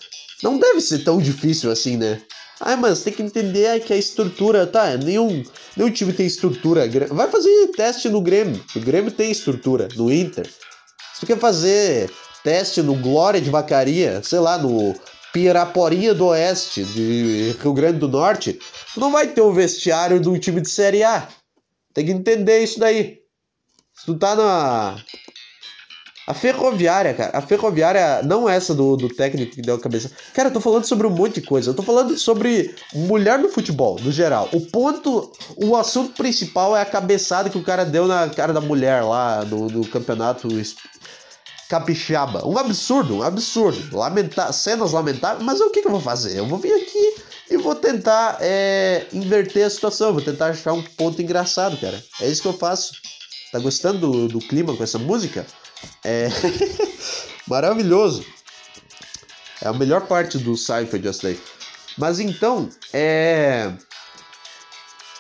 Não 0.43 0.59
deve 0.59 0.81
ser 0.81 1.05
tão 1.05 1.19
difícil 1.19 1.71
assim, 1.71 1.97
né? 1.97 2.21
Ah, 2.61 2.77
mas 2.77 3.03
tem 3.03 3.13
que 3.13 3.23
entender 3.23 3.81
que 3.81 3.93
a 3.93 3.97
estrutura. 3.97 4.67
Tá, 4.67 4.97
nenhum, 4.97 5.43
nenhum 5.77 5.91
time 5.91 6.13
tem 6.13 6.27
estrutura. 6.27 6.89
Vai 7.11 7.31
fazer 7.31 7.69
teste 7.69 8.09
no 8.09 8.21
Grêmio. 8.21 8.63
O 8.75 8.81
Grêmio 8.81 9.11
tem 9.11 9.31
estrutura. 9.31 9.89
No 9.97 10.13
Inter. 10.13 10.49
Se 11.15 11.21
tu 11.21 11.27
quer 11.27 11.39
fazer 11.39 12.11
teste 12.43 12.83
no 12.83 12.95
Glória 12.95 13.41
de 13.41 13.51
Vacaria, 13.51 14.23
sei 14.23 14.39
lá, 14.39 14.59
no 14.59 14.95
Piraporinha 15.33 16.15
do 16.15 16.27
Oeste, 16.27 16.85
de 16.85 17.57
Rio 17.61 17.73
Grande 17.73 17.99
do 17.99 18.09
Norte, 18.09 18.59
tu 18.93 19.01
não 19.01 19.11
vai 19.11 19.27
ter 19.27 19.41
o 19.41 19.53
vestiário 19.53 20.21
do 20.21 20.39
time 20.39 20.61
de 20.61 20.69
Série 20.71 21.03
A. 21.03 21.27
Tem 21.93 22.07
que 22.07 22.13
entender 22.13 22.63
isso 22.63 22.79
daí. 22.79 23.21
Se 23.95 24.07
tu 24.07 24.17
tá 24.17 24.35
na. 24.35 24.97
A 26.27 26.33
ferroviária, 26.33 27.13
cara. 27.13 27.37
A 27.37 27.43
ferroviária, 27.43 28.23
não 28.23 28.49
essa 28.49 28.75
do, 28.75 28.97
do 28.97 29.09
técnico 29.09 29.55
que 29.55 29.63
deu 29.63 29.75
a 29.75 29.81
cabeça. 29.81 30.11
Cara, 30.33 30.49
eu 30.49 30.53
tô 30.53 30.61
falando 30.61 30.85
sobre 30.85 31.07
um 31.07 31.11
monte 31.11 31.41
de 31.41 31.47
coisa. 31.47 31.71
Eu 31.71 31.75
tô 31.75 31.83
falando 31.83 32.17
sobre 32.17 32.75
mulher 32.95 33.39
no 33.39 33.51
futebol, 33.51 33.99
no 34.01 34.11
geral. 34.11 34.49
O 34.53 34.61
ponto. 34.61 35.31
O 35.57 35.77
assunto 35.77 36.15
principal 36.15 36.75
é 36.77 36.81
a 36.81 36.87
cabeçada 36.87 37.51
que 37.51 37.59
o 37.59 37.63
cara 37.63 37.85
deu 37.85 38.07
na 38.07 38.29
cara 38.31 38.53
da 38.53 38.61
mulher 38.61 39.03
lá 39.03 39.45
no, 39.45 39.67
no 39.69 39.87
campeonato 39.87 40.49
capixaba. 41.69 42.47
Um 42.47 42.57
absurdo, 42.57 43.17
um 43.17 43.23
absurdo. 43.23 43.97
Lamentar, 43.97 44.53
cenas 44.53 44.93
lamentáveis, 44.93 45.45
mas 45.45 45.61
o 45.61 45.71
que, 45.71 45.83
que 45.83 45.89
eu 45.89 45.93
vou 45.93 46.01
fazer? 46.01 46.39
Eu 46.39 46.47
vou 46.47 46.59
vir 46.59 46.73
aqui 46.73 47.15
e 47.51 47.57
vou 47.57 47.75
tentar 47.75 48.39
é, 48.41 49.07
inverter 49.13 49.67
a 49.67 49.71
situação, 49.71 50.13
vou 50.13 50.23
tentar 50.23 50.47
achar 50.47 50.73
um 50.73 50.83
ponto 50.83 51.21
engraçado, 51.21 51.77
cara. 51.77 52.03
É 52.21 52.29
isso 52.29 52.43
que 52.43 52.49
eu 52.49 52.53
faço. 52.55 52.93
Tá 53.53 53.59
gostando 53.59 53.99
do, 53.99 54.29
do 54.29 54.39
clima 54.39 54.75
com 54.75 54.83
essa 54.83 54.99
música? 54.99 55.47
É 56.05 56.29
maravilhoso. 57.47 58.25
É 59.63 59.69
a 59.69 59.73
melhor 59.73 60.07
parte 60.07 60.39
do 60.39 60.57
Seinfeld 60.57 61.09
essa 61.09 61.23
daí. 61.25 61.41
Mas 61.97 62.21
então, 62.21 62.69
é. 62.93 63.73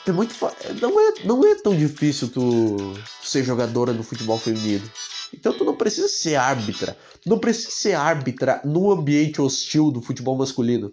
É 0.07 0.12
muito. 0.12 0.35
Não 0.81 1.00
é, 1.00 1.14
não 1.24 1.46
é 1.46 1.55
tão 1.55 1.74
difícil 1.74 2.29
tu 2.29 2.94
ser 3.22 3.44
jogadora 3.44 3.92
no 3.92 4.03
futebol 4.03 4.38
feminino. 4.38 4.88
Então 5.33 5.53
tu 5.53 5.64
não 5.64 5.74
precisa 5.74 6.09
ser 6.09 6.37
árbitra. 6.37 6.96
Tu 7.22 7.29
não 7.29 7.38
precisa 7.38 7.70
ser 7.70 7.94
árbitra 7.94 8.61
no 8.64 8.92
ambiente 8.92 9.40
hostil 9.40 9.90
do 9.90 10.03
futebol 10.03 10.37
masculino. 10.37 10.92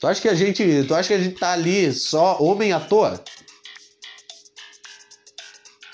Tu 0.00 0.06
acha 0.06 0.20
que 0.20 0.28
a 0.28 0.34
gente, 0.34 0.84
tu 0.86 0.94
acha 0.94 1.08
que 1.08 1.14
a 1.14 1.22
gente 1.22 1.38
tá 1.38 1.52
ali 1.52 1.92
só 1.92 2.38
homem 2.40 2.72
à 2.72 2.80
toa? 2.80 3.22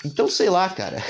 Então 0.05 0.29
sei 0.29 0.49
lá, 0.49 0.69
cara. 0.69 1.03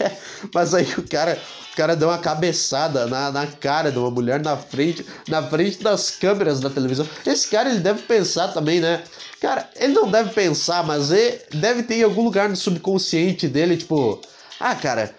Mas 0.54 0.74
aí 0.74 0.86
o 0.98 1.02
cara, 1.08 1.40
o 1.72 1.76
cara 1.76 1.96
deu 1.96 2.08
uma 2.08 2.18
cabeçada 2.18 3.06
na, 3.06 3.32
na 3.32 3.46
cara 3.46 3.90
de 3.90 3.98
uma 3.98 4.10
mulher 4.10 4.40
na 4.42 4.56
frente, 4.56 5.06
na 5.26 5.42
frente 5.42 5.82
das 5.82 6.10
câmeras 6.10 6.60
da 6.60 6.68
televisão. 6.68 7.08
Esse 7.26 7.48
cara 7.48 7.70
ele 7.70 7.80
deve 7.80 8.02
pensar 8.02 8.48
também, 8.48 8.80
né? 8.80 9.02
Cara, 9.40 9.68
ele 9.76 9.94
não 9.94 10.10
deve 10.10 10.30
pensar, 10.30 10.84
mas 10.84 11.10
ele 11.10 11.40
deve 11.54 11.82
ter 11.82 11.96
em 11.96 12.02
algum 12.02 12.22
lugar 12.22 12.48
no 12.48 12.54
subconsciente 12.54 13.48
dele, 13.48 13.76
tipo, 13.76 14.20
ah, 14.60 14.74
cara, 14.74 15.12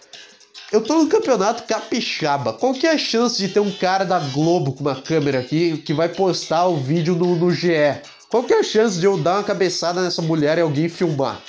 eu 0.72 0.82
tô 0.82 1.04
no 1.04 1.10
campeonato 1.10 1.63
capixaba. 1.63 2.54
Qual 2.54 2.74
que 2.74 2.88
é 2.88 2.91
a 2.91 2.98
chance 2.98 3.38
de 3.38 3.48
ter 3.48 3.60
um 3.60 3.72
cara 3.72 4.06
da 4.06 4.19
Globo 4.19 4.74
com 4.74 4.82
uma 4.82 5.02
câmera 5.02 5.39
aqui 5.39 5.78
que 5.78 5.93
vai 5.93 6.08
postar 6.08 6.67
o 6.67 6.78
vídeo 6.78 7.15
no, 7.15 7.36
no 7.36 7.52
GE? 7.52 8.02
Qual 8.30 8.43
que 8.43 8.54
é 8.54 8.60
a 8.60 8.63
chance 8.63 9.00
de 9.00 9.06
eu 9.06 9.17
dar 9.17 9.38
uma 9.38 9.43
cabeçada 9.43 10.02
nessa 10.02 10.22
mulher 10.22 10.58
e 10.58 10.62
alguém 10.62 10.88
filmar? 10.88 11.41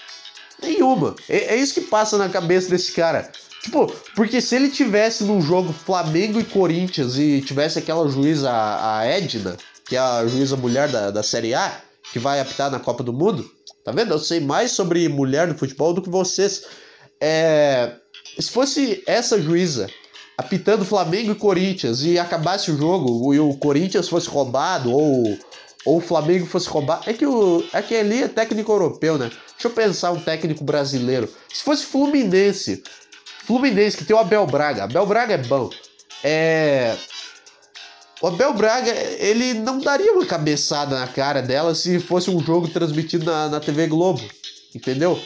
Nenhuma. 0.65 1.15
É, 1.29 1.55
é 1.55 1.57
isso 1.57 1.75
que 1.75 1.83
passa 1.83 2.19
na 2.19 2.29
cabeça 2.29 2.69
desse 2.69 2.93
cara. 2.93 3.31
Tipo, 3.63 3.91
porque 4.15 4.41
se 4.41 4.55
ele 4.55 4.69
tivesse 4.69 5.25
num 5.25 5.41
jogo 5.41 5.73
Flamengo 5.73 6.39
e 6.39 6.45
Corinthians 6.45 7.17
e 7.17 7.41
tivesse 7.41 7.79
aquela 7.79 8.07
juíza, 8.09 8.51
a 8.53 9.07
Edna, 9.07 9.57
que 9.87 9.97
é 9.97 9.99
a 9.99 10.27
juíza 10.27 10.57
mulher 10.57 10.89
da, 10.89 11.11
da 11.11 11.23
Série 11.23 11.55
A, 11.55 11.81
que 12.13 12.19
vai 12.19 12.41
apitar 12.41 12.71
na 12.71 12.79
Copa 12.79 13.03
do 13.03 13.13
Mundo, 13.13 13.51
tá 13.83 13.91
vendo? 13.91 14.13
Eu 14.13 14.19
sei 14.19 14.39
mais 14.39 14.73
sobre 14.73 15.09
mulher 15.09 15.49
no 15.49 15.57
futebol 15.57 15.95
do 15.95 16.03
que 16.03 16.11
vocês. 16.11 16.65
É, 17.21 17.95
se 18.39 18.51
fosse 18.51 19.03
essa 19.07 19.41
juíza 19.41 19.89
apitando 20.37 20.85
Flamengo 20.85 21.33
e 21.33 21.37
Corinthians 21.37 22.03
e 22.03 22.19
acabasse 22.19 22.71
o 22.71 22.77
jogo 22.77 23.33
e 23.33 23.39
o 23.39 23.55
Corinthians 23.55 24.09
fosse 24.09 24.29
roubado 24.29 24.93
ou, 24.93 25.39
ou 25.87 25.99
o 25.99 26.01
Flamengo 26.01 26.47
fosse 26.47 26.69
roubado. 26.69 27.09
É 27.09 27.13
que, 27.13 27.25
o, 27.25 27.65
é 27.73 27.81
que 27.81 27.97
ali 27.97 28.23
é 28.23 28.29
técnico 28.29 28.73
europeu, 28.73 29.17
né? 29.17 29.31
Deixa 29.55 29.69
eu 29.69 29.71
pensar 29.71 30.13
um 30.13 30.21
técnico 30.21 30.65
brasileiro. 30.65 31.29
Se 31.53 31.63
fosse 31.63 31.85
Fluminense, 31.87 32.83
Fluminense 33.47 33.97
que 33.97 34.05
tem 34.05 34.15
o 34.15 34.19
Abel 34.19 34.47
Braga, 34.47 34.85
Abel 34.85 35.07
Braga 35.07 35.35
é 35.35 35.39
bom. 35.39 35.71
É. 36.23 36.97
O 38.21 38.29
Abel 38.29 38.55
Braga, 38.55 38.91
ele 39.19 39.55
não 39.55 39.79
daria 39.79 40.13
uma 40.13 40.25
cabeçada 40.25 40.99
na 40.99 41.07
cara 41.07 41.43
dela 41.43 41.75
se 41.75 42.01
fosse 42.01 42.31
um 42.31 42.41
jogo 42.41 42.69
transmitido 42.69 43.27
na, 43.27 43.49
na 43.49 43.61
TV 43.61 43.87
Globo. 43.87 44.23
Entendeu? 44.75 45.21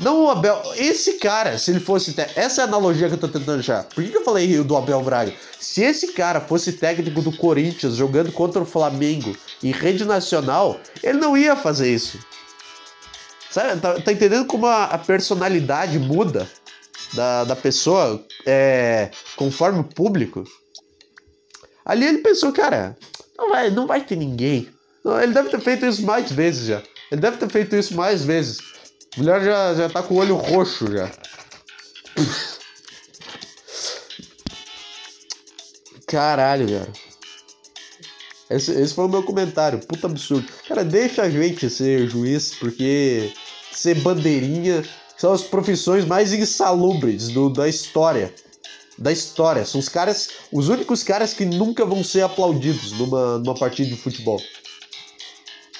Não 0.00 0.24
o 0.24 0.30
Abel. 0.30 0.62
Esse 0.76 1.18
cara, 1.18 1.58
se 1.58 1.70
ele 1.70 1.80
fosse. 1.80 2.14
Essa 2.34 2.62
é 2.62 2.64
a 2.64 2.66
analogia 2.66 3.08
que 3.08 3.14
eu 3.14 3.18
tô 3.18 3.28
tentando 3.28 3.60
achar. 3.60 3.84
Por 3.84 4.02
que, 4.02 4.10
que 4.10 4.16
eu 4.16 4.24
falei 4.24 4.62
do 4.64 4.74
Abel 4.74 5.02
Braga? 5.02 5.34
Se 5.58 5.82
esse 5.82 6.14
cara 6.14 6.40
fosse 6.40 6.72
técnico 6.72 7.20
do 7.20 7.36
Corinthians 7.36 7.96
jogando 7.96 8.32
contra 8.32 8.62
o 8.62 8.66
Flamengo 8.66 9.36
em 9.62 9.70
rede 9.70 10.06
nacional, 10.06 10.80
ele 11.02 11.18
não 11.18 11.36
ia 11.36 11.54
fazer 11.54 11.92
isso. 11.92 12.18
Sabe? 13.50 13.80
Tá, 13.80 14.00
tá 14.00 14.12
entendendo 14.12 14.46
como 14.46 14.66
a, 14.66 14.84
a, 14.84 14.98
personalidade 14.98 15.98
muda 15.98 16.48
da, 17.14 17.44
da 17.44 17.56
pessoa 17.56 18.24
é, 18.46 19.10
conforme 19.36 19.80
o 19.80 19.84
público? 19.84 20.44
Ali 21.84 22.06
ele 22.06 22.18
pensou, 22.18 22.52
cara, 22.52 22.96
não 23.36 23.50
vai, 23.50 23.70
não 23.70 23.86
vai 23.86 24.04
ter 24.04 24.16
ninguém. 24.16 24.68
Não, 25.04 25.20
ele 25.20 25.32
deve 25.32 25.48
ter 25.48 25.60
feito 25.60 25.84
isso 25.84 26.02
mais 26.04 26.30
vezes 26.30 26.66
já. 26.66 26.82
Ele 27.10 27.20
deve 27.20 27.38
ter 27.38 27.50
feito 27.50 27.74
isso 27.74 27.96
mais 27.96 28.22
vezes. 28.22 28.58
A 29.16 29.18
mulher 29.18 29.42
já, 29.42 29.74
já 29.74 29.88
tá 29.88 30.02
com 30.02 30.14
o 30.14 30.18
olho 30.18 30.36
roxo 30.36 30.86
já. 30.92 31.10
Caralho, 36.06 36.66
velho. 36.66 36.92
Esse, 38.50 38.72
esse 38.72 38.92
foi 38.94 39.04
o 39.04 39.08
meu 39.08 39.22
comentário. 39.22 39.78
Puta 39.78 40.08
absurdo. 40.08 40.46
Cara, 40.66 40.84
deixa 40.84 41.22
a 41.22 41.30
gente 41.30 41.70
ser 41.70 42.08
juiz, 42.08 42.54
porque 42.56 43.32
ser 43.72 44.00
bandeirinha, 44.00 44.84
são 45.16 45.32
as 45.32 45.42
profissões 45.42 46.04
mais 46.04 46.32
insalubres 46.32 47.28
do, 47.28 47.50
da 47.50 47.68
história. 47.68 48.32
Da 48.98 49.12
história. 49.12 49.64
São 49.64 49.78
os 49.78 49.88
caras, 49.88 50.30
os 50.52 50.68
únicos 50.68 51.02
caras 51.02 51.32
que 51.32 51.44
nunca 51.44 51.84
vão 51.84 52.02
ser 52.02 52.22
aplaudidos 52.22 52.92
numa, 52.92 53.38
numa 53.38 53.54
partida 53.54 53.90
de 53.90 53.96
futebol. 53.96 54.40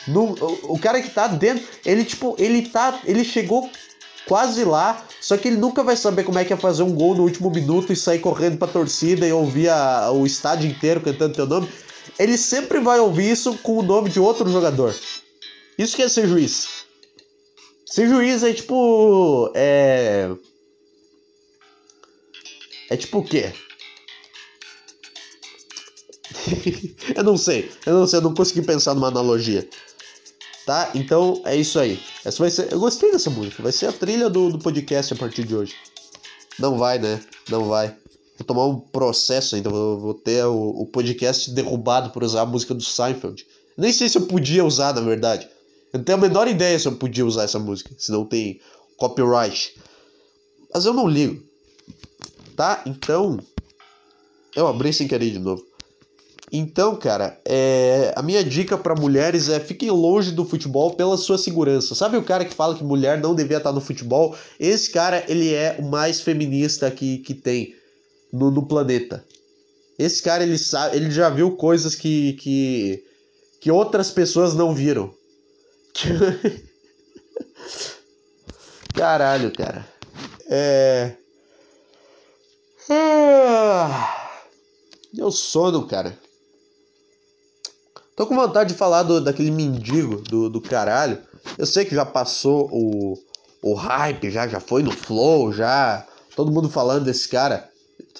No, 0.06 0.34
o, 0.34 0.74
o 0.74 0.78
cara 0.78 1.00
que 1.00 1.10
tá 1.10 1.26
dentro, 1.26 1.64
ele 1.84 2.04
tipo, 2.04 2.34
ele 2.38 2.62
tá, 2.68 3.00
ele 3.04 3.24
chegou 3.24 3.70
quase 4.26 4.64
lá, 4.64 5.04
só 5.20 5.36
que 5.36 5.48
ele 5.48 5.56
nunca 5.56 5.82
vai 5.82 5.96
saber 5.96 6.24
como 6.24 6.38
é 6.38 6.44
que 6.44 6.52
é 6.52 6.56
fazer 6.56 6.82
um 6.82 6.94
gol 6.94 7.14
no 7.14 7.22
último 7.22 7.50
minuto 7.50 7.92
e 7.92 7.96
sair 7.96 8.18
correndo 8.18 8.58
pra 8.58 8.68
torcida 8.68 9.26
e 9.26 9.32
ouvir 9.32 9.68
a, 9.68 10.10
o 10.10 10.26
estádio 10.26 10.70
inteiro 10.70 11.00
cantando 11.00 11.34
teu 11.34 11.46
nome. 11.46 11.68
Ele 12.18 12.36
sempre 12.36 12.80
vai 12.80 13.00
ouvir 13.00 13.30
isso 13.30 13.56
com 13.58 13.78
o 13.78 13.82
nome 13.82 14.10
de 14.10 14.20
outro 14.20 14.50
jogador. 14.50 14.94
Isso 15.78 15.96
que 15.96 16.02
é 16.02 16.08
ser 16.08 16.28
juiz. 16.28 16.68
Ser 17.90 18.08
juiz 18.08 18.44
é 18.44 18.52
tipo. 18.52 19.50
É. 19.52 20.30
É 22.88 22.96
tipo 22.96 23.18
o 23.18 23.24
quê? 23.24 23.52
eu 27.16 27.24
não 27.24 27.36
sei. 27.36 27.68
Eu 27.84 27.94
não 27.94 28.06
sei, 28.06 28.20
eu 28.20 28.22
não 28.22 28.32
consegui 28.32 28.62
pensar 28.62 28.94
numa 28.94 29.08
analogia. 29.08 29.68
Tá? 30.64 30.92
Então 30.94 31.42
é 31.44 31.56
isso 31.56 31.80
aí. 31.80 32.00
Essa 32.24 32.38
vai 32.38 32.50
ser. 32.50 32.72
Eu 32.72 32.78
gostei 32.78 33.10
dessa 33.10 33.28
música. 33.28 33.60
Vai 33.60 33.72
ser 33.72 33.86
a 33.86 33.92
trilha 33.92 34.30
do, 34.30 34.52
do 34.52 34.58
podcast 34.60 35.12
a 35.12 35.16
partir 35.16 35.44
de 35.44 35.56
hoje. 35.56 35.74
Não 36.60 36.78
vai, 36.78 36.96
né? 37.00 37.20
Não 37.48 37.64
vai. 37.64 37.88
Vou 38.38 38.46
tomar 38.46 38.66
um 38.66 38.78
processo 38.78 39.56
ainda. 39.56 39.68
Vou, 39.68 39.98
vou 39.98 40.14
ter 40.14 40.44
o, 40.44 40.82
o 40.82 40.86
podcast 40.86 41.50
derrubado 41.50 42.10
por 42.10 42.22
usar 42.22 42.42
a 42.42 42.46
música 42.46 42.72
do 42.72 42.84
Seinfeld. 42.84 43.44
Nem 43.76 43.92
sei 43.92 44.08
se 44.08 44.16
eu 44.16 44.26
podia 44.26 44.64
usar, 44.64 44.94
na 44.94 45.00
verdade. 45.00 45.48
Eu 45.92 45.98
não 45.98 46.04
tenho 46.04 46.18
a 46.18 46.20
menor 46.20 46.48
ideia 46.48 46.78
se 46.78 46.86
eu 46.86 46.92
podia 46.92 47.26
usar 47.26 47.44
essa 47.44 47.58
música. 47.58 47.90
Se 47.98 48.12
não 48.12 48.24
tem 48.24 48.60
copyright. 48.96 49.74
Mas 50.72 50.84
eu 50.84 50.94
não 50.94 51.08
ligo. 51.08 51.42
Tá? 52.56 52.82
Então. 52.86 53.40
Eu 54.54 54.66
abri 54.66 54.92
sem 54.92 55.08
querer 55.08 55.30
de 55.30 55.38
novo. 55.38 55.64
Então, 56.52 56.96
cara, 56.96 57.38
é... 57.44 58.12
a 58.16 58.22
minha 58.22 58.42
dica 58.42 58.76
para 58.76 58.96
mulheres 58.96 59.48
é 59.48 59.60
fiquem 59.60 59.90
longe 59.90 60.32
do 60.32 60.44
futebol 60.44 60.94
pela 60.94 61.16
sua 61.16 61.38
segurança. 61.38 61.94
Sabe 61.94 62.16
o 62.16 62.24
cara 62.24 62.44
que 62.44 62.54
fala 62.54 62.74
que 62.74 62.82
mulher 62.82 63.20
não 63.20 63.34
devia 63.34 63.58
estar 63.58 63.72
no 63.72 63.80
futebol? 63.80 64.36
Esse 64.58 64.90
cara, 64.90 65.24
ele 65.28 65.54
é 65.54 65.76
o 65.78 65.84
mais 65.84 66.20
feminista 66.20 66.90
que, 66.90 67.18
que 67.18 67.34
tem 67.34 67.74
no, 68.32 68.50
no 68.50 68.66
planeta. 68.66 69.24
Esse 69.96 70.22
cara, 70.22 70.42
ele 70.42 70.58
sabe, 70.58 70.96
ele 70.96 71.10
já 71.10 71.28
viu 71.30 71.52
coisas 71.52 71.94
que, 71.94 72.32
que, 72.34 73.04
que 73.60 73.70
outras 73.70 74.10
pessoas 74.10 74.54
não 74.54 74.74
viram. 74.74 75.14
Caralho, 78.94 79.52
cara. 79.52 79.86
É. 80.48 81.12
Ah, 82.88 84.40
deu 85.12 85.30
sono, 85.30 85.86
cara. 85.86 86.18
Tô 88.16 88.26
com 88.26 88.34
vontade 88.34 88.72
de 88.72 88.78
falar 88.78 89.04
do, 89.04 89.20
daquele 89.20 89.50
mendigo 89.50 90.16
do, 90.20 90.50
do 90.50 90.60
caralho. 90.60 91.18
Eu 91.56 91.64
sei 91.64 91.84
que 91.84 91.94
já 91.94 92.04
passou 92.04 92.68
o, 92.70 93.16
o 93.62 93.74
hype, 93.74 94.30
já, 94.30 94.46
já 94.46 94.60
foi 94.60 94.82
no 94.82 94.90
flow, 94.90 95.52
já. 95.52 96.06
Todo 96.36 96.52
mundo 96.52 96.68
falando 96.68 97.04
desse 97.04 97.28
cara. 97.28 97.70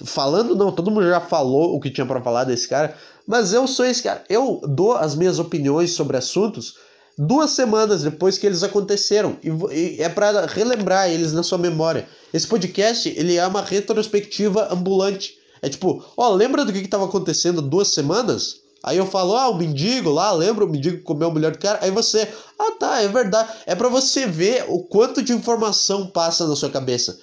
Falando 0.05 0.55
não, 0.55 0.71
todo 0.71 0.89
mundo 0.89 1.07
já 1.07 1.19
falou 1.19 1.75
o 1.75 1.79
que 1.79 1.91
tinha 1.91 2.07
para 2.07 2.21
falar 2.21 2.45
desse 2.45 2.67
cara. 2.67 2.95
Mas 3.27 3.53
eu 3.53 3.67
sou 3.67 3.85
esse 3.85 4.01
cara. 4.01 4.23
Eu 4.29 4.61
dou 4.67 4.93
as 4.93 5.15
minhas 5.15 5.37
opiniões 5.37 5.91
sobre 5.91 6.17
assuntos 6.17 6.77
duas 7.17 7.51
semanas 7.51 8.03
depois 8.03 8.37
que 8.37 8.45
eles 8.45 8.63
aconteceram. 8.63 9.37
E, 9.71 10.01
é 10.01 10.09
para 10.09 10.45
relembrar 10.45 11.09
eles 11.09 11.33
na 11.33 11.43
sua 11.43 11.57
memória. 11.57 12.07
Esse 12.33 12.47
podcast, 12.47 13.09
ele 13.09 13.35
é 13.35 13.45
uma 13.45 13.61
retrospectiva 13.61 14.67
ambulante. 14.71 15.37
É 15.61 15.69
tipo, 15.69 16.03
ó, 16.17 16.33
lembra 16.33 16.65
do 16.65 16.73
que 16.73 16.79
estava 16.79 17.05
acontecendo 17.05 17.61
duas 17.61 17.89
semanas? 17.89 18.61
Aí 18.83 18.97
eu 18.97 19.05
falo, 19.05 19.35
ah, 19.35 19.49
o 19.49 19.57
mendigo 19.57 20.09
lá, 20.09 20.31
lembra 20.31 20.65
o 20.65 20.69
mendigo 20.69 20.97
que 20.97 21.03
comeu 21.03 21.27
a 21.27 21.31
mulher 21.31 21.51
do 21.51 21.59
cara? 21.59 21.79
Aí 21.83 21.91
você, 21.91 22.27
ah 22.57 22.71
tá, 22.79 23.01
é 23.01 23.07
verdade. 23.07 23.51
É 23.67 23.75
para 23.75 23.89
você 23.89 24.25
ver 24.25 24.65
o 24.67 24.79
quanto 24.79 25.21
de 25.21 25.33
informação 25.33 26.07
passa 26.07 26.47
na 26.47 26.55
sua 26.55 26.69
cabeça. 26.69 27.19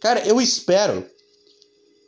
Cara, 0.00 0.26
eu 0.26 0.40
espero. 0.40 1.04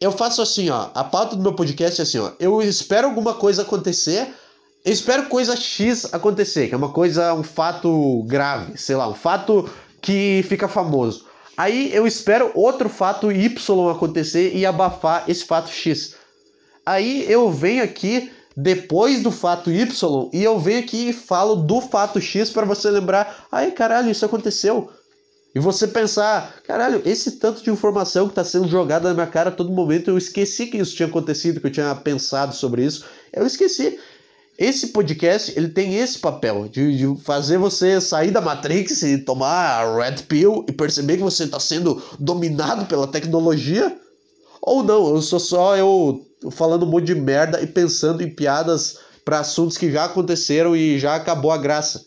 Eu 0.01 0.13
faço 0.13 0.41
assim, 0.41 0.71
ó. 0.71 0.89
A 0.95 1.05
pauta 1.05 1.37
do 1.37 1.43
meu 1.43 1.55
podcast 1.55 2.01
é 2.01 2.05
assim, 2.05 2.19
ó. 2.19 2.33
Eu 2.41 2.63
espero 2.63 3.09
alguma 3.09 3.35
coisa 3.35 3.63
acontecer. 3.63 4.35
Eu 4.87 4.93
espero 4.93 5.27
coisa 5.27 5.57
X 5.57 6.15
acontecer, 6.15 6.69
que 6.69 6.75
é 6.75 6.77
uma 6.77 6.93
coisa, 6.93 7.35
um 7.35 7.43
fato 7.43 8.23
grave, 8.29 8.79
sei 8.79 8.95
lá, 8.95 9.09
um 9.09 9.15
fato 9.15 9.69
que 10.01 10.45
fica 10.49 10.69
famoso. 10.69 11.27
Aí 11.57 11.93
eu 11.93 12.07
espero 12.07 12.53
outro 12.55 12.89
fato 12.89 13.33
Y 13.33 13.91
acontecer 13.91 14.55
e 14.55 14.65
abafar 14.65 15.25
esse 15.27 15.45
fato 15.45 15.71
X. 15.71 16.15
Aí 16.87 17.27
eu 17.29 17.51
venho 17.51 17.83
aqui 17.83 18.31
depois 18.57 19.25
do 19.25 19.33
fato 19.33 19.73
Y 19.73 20.31
e 20.33 20.45
eu 20.45 20.57
venho 20.61 20.79
aqui 20.79 21.09
e 21.09 21.13
falo 21.13 21.57
do 21.57 21.81
fato 21.81 22.21
X 22.21 22.51
para 22.51 22.65
você 22.65 22.89
lembrar, 22.89 23.49
ai 23.51 23.73
caralho, 23.73 24.09
isso 24.09 24.25
aconteceu. 24.25 24.89
E 25.53 25.59
você 25.59 25.89
pensar, 25.89 26.61
caralho, 26.63 27.03
esse 27.05 27.33
tanto 27.41 27.61
de 27.61 27.71
informação 27.71 28.27
que 28.27 28.33
está 28.33 28.45
sendo 28.45 28.69
jogada 28.69 29.09
na 29.09 29.15
minha 29.15 29.27
cara 29.27 29.49
a 29.49 29.53
todo 29.53 29.73
momento, 29.73 30.11
eu 30.11 30.19
esqueci 30.19 30.67
que 30.67 30.77
isso 30.77 30.95
tinha 30.95 31.09
acontecido, 31.09 31.61
que 31.61 31.67
eu 31.67 31.73
tinha 31.73 31.93
pensado 31.97 32.55
sobre 32.55 32.85
isso. 32.85 33.05
Eu 33.33 33.45
esqueci. 33.45 33.99
Esse 34.59 34.89
podcast, 34.89 35.53
ele 35.55 35.69
tem 35.69 35.97
esse 35.97 36.19
papel 36.19 36.67
de, 36.67 36.97
de 36.97 37.23
fazer 37.23 37.59
você 37.59 38.01
sair 38.01 38.31
da 38.31 38.41
Matrix 38.41 39.03
e 39.03 39.19
tomar 39.19 39.53
a 39.53 39.97
Red 39.97 40.23
Pill 40.23 40.65
e 40.67 40.73
perceber 40.73 41.19
que 41.19 41.23
você 41.23 41.45
está 41.45 41.61
sendo 41.61 42.03
dominado 42.19 42.87
pela 42.87 43.07
tecnologia. 43.07 43.95
Ou 44.63 44.83
não, 44.83 45.15
eu 45.15 45.21
sou 45.21 45.39
só 45.39 45.77
eu 45.77 46.27
falando 46.51 46.85
um 46.85 46.89
monte 46.89 47.05
de 47.05 47.15
merda 47.15 47.61
e 47.61 47.67
pensando 47.67 48.23
em 48.23 48.35
piadas 48.35 48.99
para 49.25 49.41
assuntos 49.41 49.77
que 49.77 49.93
já 49.93 50.07
aconteceram 50.07 50.75
e 50.75 50.99
já 50.99 51.17
acabou 51.17 51.51
a 51.51 51.59
graça. 51.59 52.07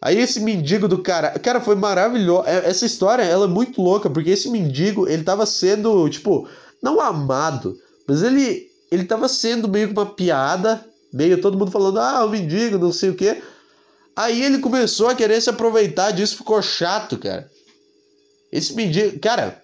Aí 0.00 0.18
esse 0.18 0.40
mendigo 0.40 0.88
do 0.88 0.98
cara, 0.98 1.38
cara, 1.38 1.60
foi 1.60 1.74
maravilhoso. 1.74 2.46
É, 2.46 2.68
essa 2.68 2.86
história, 2.86 3.22
ela 3.22 3.44
é 3.44 3.48
muito 3.48 3.82
louca, 3.82 4.08
porque 4.08 4.30
esse 4.30 4.50
mendigo, 4.50 5.08
ele 5.08 5.24
tava 5.24 5.44
sendo, 5.44 6.08
tipo, 6.08 6.48
não 6.82 7.00
amado, 7.00 7.76
mas 8.06 8.22
ele 8.22 8.73
ele 8.94 9.04
tava 9.04 9.28
sendo 9.28 9.68
meio 9.68 9.88
que 9.88 9.92
uma 9.92 10.06
piada, 10.06 10.84
meio 11.12 11.40
todo 11.40 11.58
mundo 11.58 11.70
falando: 11.70 12.00
"Ah, 12.00 12.24
o 12.24 12.30
mendigo, 12.30 12.78
não 12.78 12.92
sei 12.92 13.10
o 13.10 13.14
quê". 13.14 13.42
Aí 14.16 14.42
ele 14.42 14.58
começou 14.58 15.08
a 15.08 15.14
querer 15.14 15.40
se 15.40 15.50
aproveitar 15.50 16.12
disso, 16.12 16.36
ficou 16.36 16.62
chato, 16.62 17.18
cara. 17.18 17.50
Esse 18.52 18.72
mendigo, 18.74 19.18
cara, 19.18 19.60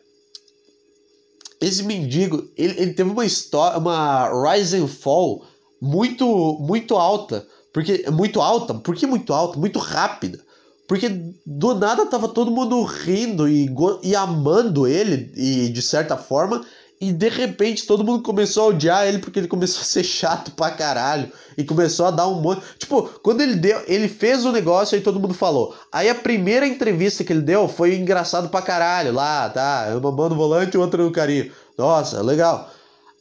esse 1.61 1.83
mendigo, 1.85 2.49
ele, 2.57 2.81
ele 2.81 2.93
teve 2.95 3.11
uma 3.11 3.25
história, 3.25 3.79
uma 3.79 4.29
rise 4.51 4.77
and 4.77 4.89
fall 4.89 5.45
muito, 5.81 6.59
muito 6.61 6.97
alta. 6.97 7.47
Porque 7.73 8.11
muito 8.11 8.41
alta, 8.41 8.75
por 8.75 8.97
que 8.97 9.07
muito 9.07 9.33
alta? 9.33 9.59
Muito 9.59 9.79
rápida. 9.79 10.41
Porque 10.89 11.09
do 11.47 11.75
nada 11.75 12.07
tava 12.07 12.29
todo 12.29 12.51
mundo 12.51 12.83
rindo 12.83 13.49
e, 13.49 13.71
e 14.03 14.17
amando 14.17 14.89
ele, 14.89 15.33
e 15.37 15.69
de 15.69 15.81
certa 15.83 16.17
forma, 16.17 16.67
e 17.01 17.13
de 17.13 17.31
repente 17.31 17.87
todo 17.87 18.05
mundo 18.05 18.23
começou 18.23 18.65
a 18.65 18.67
odiar 18.67 19.07
ele 19.07 19.21
porque 19.21 19.39
ele 19.39 19.49
começou 19.49 19.81
a 19.81 19.85
ser 19.85 20.05
chato 20.05 20.51
pra 20.51 20.71
caralho. 20.71 21.33
E 21.57 21.65
começou 21.65 22.05
a 22.05 22.11
dar 22.11 22.29
um 22.29 22.43
monte. 22.43 22.63
Tipo, 22.79 23.05
quando 23.23 23.41
ele 23.41 23.55
deu. 23.55 23.83
Ele 23.87 24.07
fez 24.07 24.45
o 24.45 24.53
negócio 24.53 24.99
e 24.99 25.01
todo 25.01 25.19
mundo 25.19 25.33
falou. 25.33 25.75
Aí 25.91 26.11
a 26.11 26.15
primeira 26.15 26.67
entrevista 26.67 27.25
que 27.25 27.33
ele 27.33 27.41
deu 27.41 27.67
foi 27.69 27.97
engraçado 27.97 28.51
pra 28.51 28.61
caralho. 28.61 29.15
Lá, 29.15 29.49
tá? 29.49 29.87
Uma 29.97 30.13
mão 30.13 30.29
no 30.29 30.37
volante 30.37 30.77
e 30.77 30.79
outra 30.79 31.03
no 31.03 31.11
carinho. 31.11 31.51
Nossa, 31.79 32.21
legal. 32.21 32.71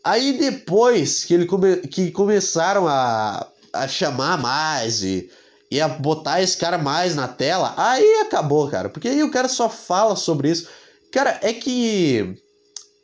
Aí 0.04 0.38
depois 0.38 1.24
que 1.24 1.34
ele 1.34 1.46
come, 1.46 1.78
que 1.78 2.12
começaram 2.12 2.86
a, 2.86 3.48
a 3.72 3.88
chamar 3.88 4.38
mais 4.38 5.04
e, 5.04 5.30
e 5.72 5.80
a 5.80 5.88
botar 5.88 6.42
esse 6.42 6.58
cara 6.58 6.78
mais 6.78 7.16
na 7.16 7.30
tela, 7.30 7.74
aí 7.78 8.22
acabou, 8.22 8.68
cara. 8.70 8.90
Porque 8.90 9.08
aí 9.08 9.24
o 9.24 9.32
cara 9.32 9.48
só 9.48 9.70
fala 9.70 10.18
sobre 10.18 10.52
isso. 10.52 10.68
Cara, 11.14 11.40
é 11.42 11.54
que. 11.54 12.36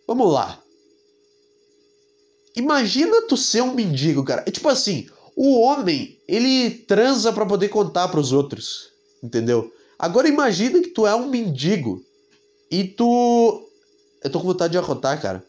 Vamos 0.06 0.34
lá. 0.34 0.64
Imagina 2.56 3.24
tu 3.28 3.36
ser 3.36 3.62
um 3.62 3.74
mendigo, 3.74 4.24
cara. 4.24 4.43
É 4.45 4.51
tipo 4.51 4.70
assim, 4.70 5.08
o 5.36 5.60
homem, 5.60 6.18
ele 6.28 6.70
transa 6.70 7.34
para 7.34 7.45
poder 7.45 7.70
contar 7.70 8.08
para 8.08 8.20
os 8.20 8.32
outros, 8.32 8.89
entendeu? 9.22 9.72
Agora 9.99 10.28
imagina 10.28 10.82
que 10.82 10.89
tu 10.89 11.06
é 11.06 11.16
um 11.16 11.30
mendigo 11.30 12.01
e 12.72 12.84
tu 12.84 13.66
eu 14.24 14.32
tô 14.32 14.39
com 14.39 14.47
vontade 14.47 14.72
de 14.72 14.78
arrotar, 14.78 15.22
cara. 15.22 15.45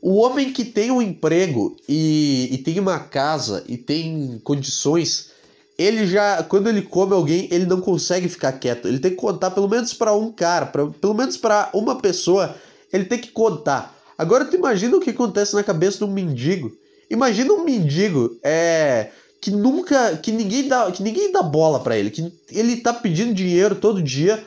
O 0.00 0.16
homem 0.16 0.52
que 0.52 0.64
tem 0.64 0.90
um 0.90 1.02
emprego 1.02 1.76
e, 1.88 2.48
e 2.52 2.58
tem 2.58 2.78
uma 2.80 2.98
casa 2.98 3.62
e 3.68 3.76
tem 3.76 4.40
condições, 4.42 5.30
ele 5.78 6.06
já, 6.06 6.42
quando 6.42 6.68
ele 6.68 6.80
come 6.82 7.12
alguém, 7.12 7.48
ele 7.50 7.66
não 7.66 7.80
consegue 7.80 8.28
ficar 8.28 8.52
quieto. 8.52 8.88
Ele 8.88 8.98
tem 8.98 9.10
que 9.10 9.16
contar 9.16 9.50
pelo 9.50 9.68
menos 9.68 9.92
para 9.92 10.14
um 10.14 10.32
cara, 10.32 10.66
pra, 10.66 10.86
pelo 10.86 11.14
menos 11.14 11.36
para 11.36 11.70
uma 11.74 11.96
pessoa, 12.00 12.54
ele 12.92 13.04
tem 13.04 13.18
que 13.18 13.28
contar. 13.30 13.93
Agora 14.16 14.44
tu 14.44 14.56
imagina 14.56 14.96
o 14.96 15.00
que 15.00 15.10
acontece 15.10 15.54
na 15.54 15.62
cabeça 15.62 15.98
de 15.98 16.04
um 16.04 16.12
mendigo. 16.12 16.72
Imagina 17.10 17.52
um 17.52 17.64
mendigo 17.64 18.38
é, 18.42 19.10
que 19.40 19.50
nunca, 19.50 20.16
que 20.16 20.32
ninguém 20.32 20.68
dá, 20.68 20.90
que 20.90 21.02
ninguém 21.02 21.32
dá 21.32 21.42
bola 21.42 21.80
para 21.80 21.96
ele, 21.96 22.10
que 22.10 22.32
ele 22.50 22.76
tá 22.76 22.92
pedindo 22.92 23.34
dinheiro 23.34 23.74
todo 23.74 24.02
dia. 24.02 24.42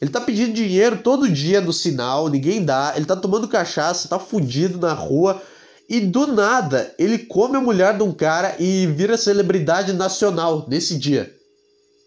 Ele 0.00 0.10
tá 0.10 0.20
pedindo 0.20 0.52
dinheiro 0.52 0.98
todo 0.98 1.28
dia 1.28 1.60
no 1.60 1.72
sinal, 1.72 2.28
ninguém 2.28 2.64
dá. 2.64 2.92
Ele 2.96 3.06
tá 3.06 3.16
tomando 3.16 3.48
cachaça, 3.48 4.08
tá 4.08 4.18
fudido 4.18 4.78
na 4.78 4.92
rua. 4.92 5.40
E 5.88 6.00
do 6.00 6.26
nada, 6.26 6.92
ele 6.98 7.18
come 7.18 7.56
a 7.56 7.60
mulher 7.60 7.96
de 7.96 8.02
um 8.02 8.12
cara 8.12 8.56
e 8.58 8.86
vira 8.88 9.16
celebridade 9.16 9.92
nacional 9.92 10.66
nesse 10.68 10.98
dia. 10.98 11.32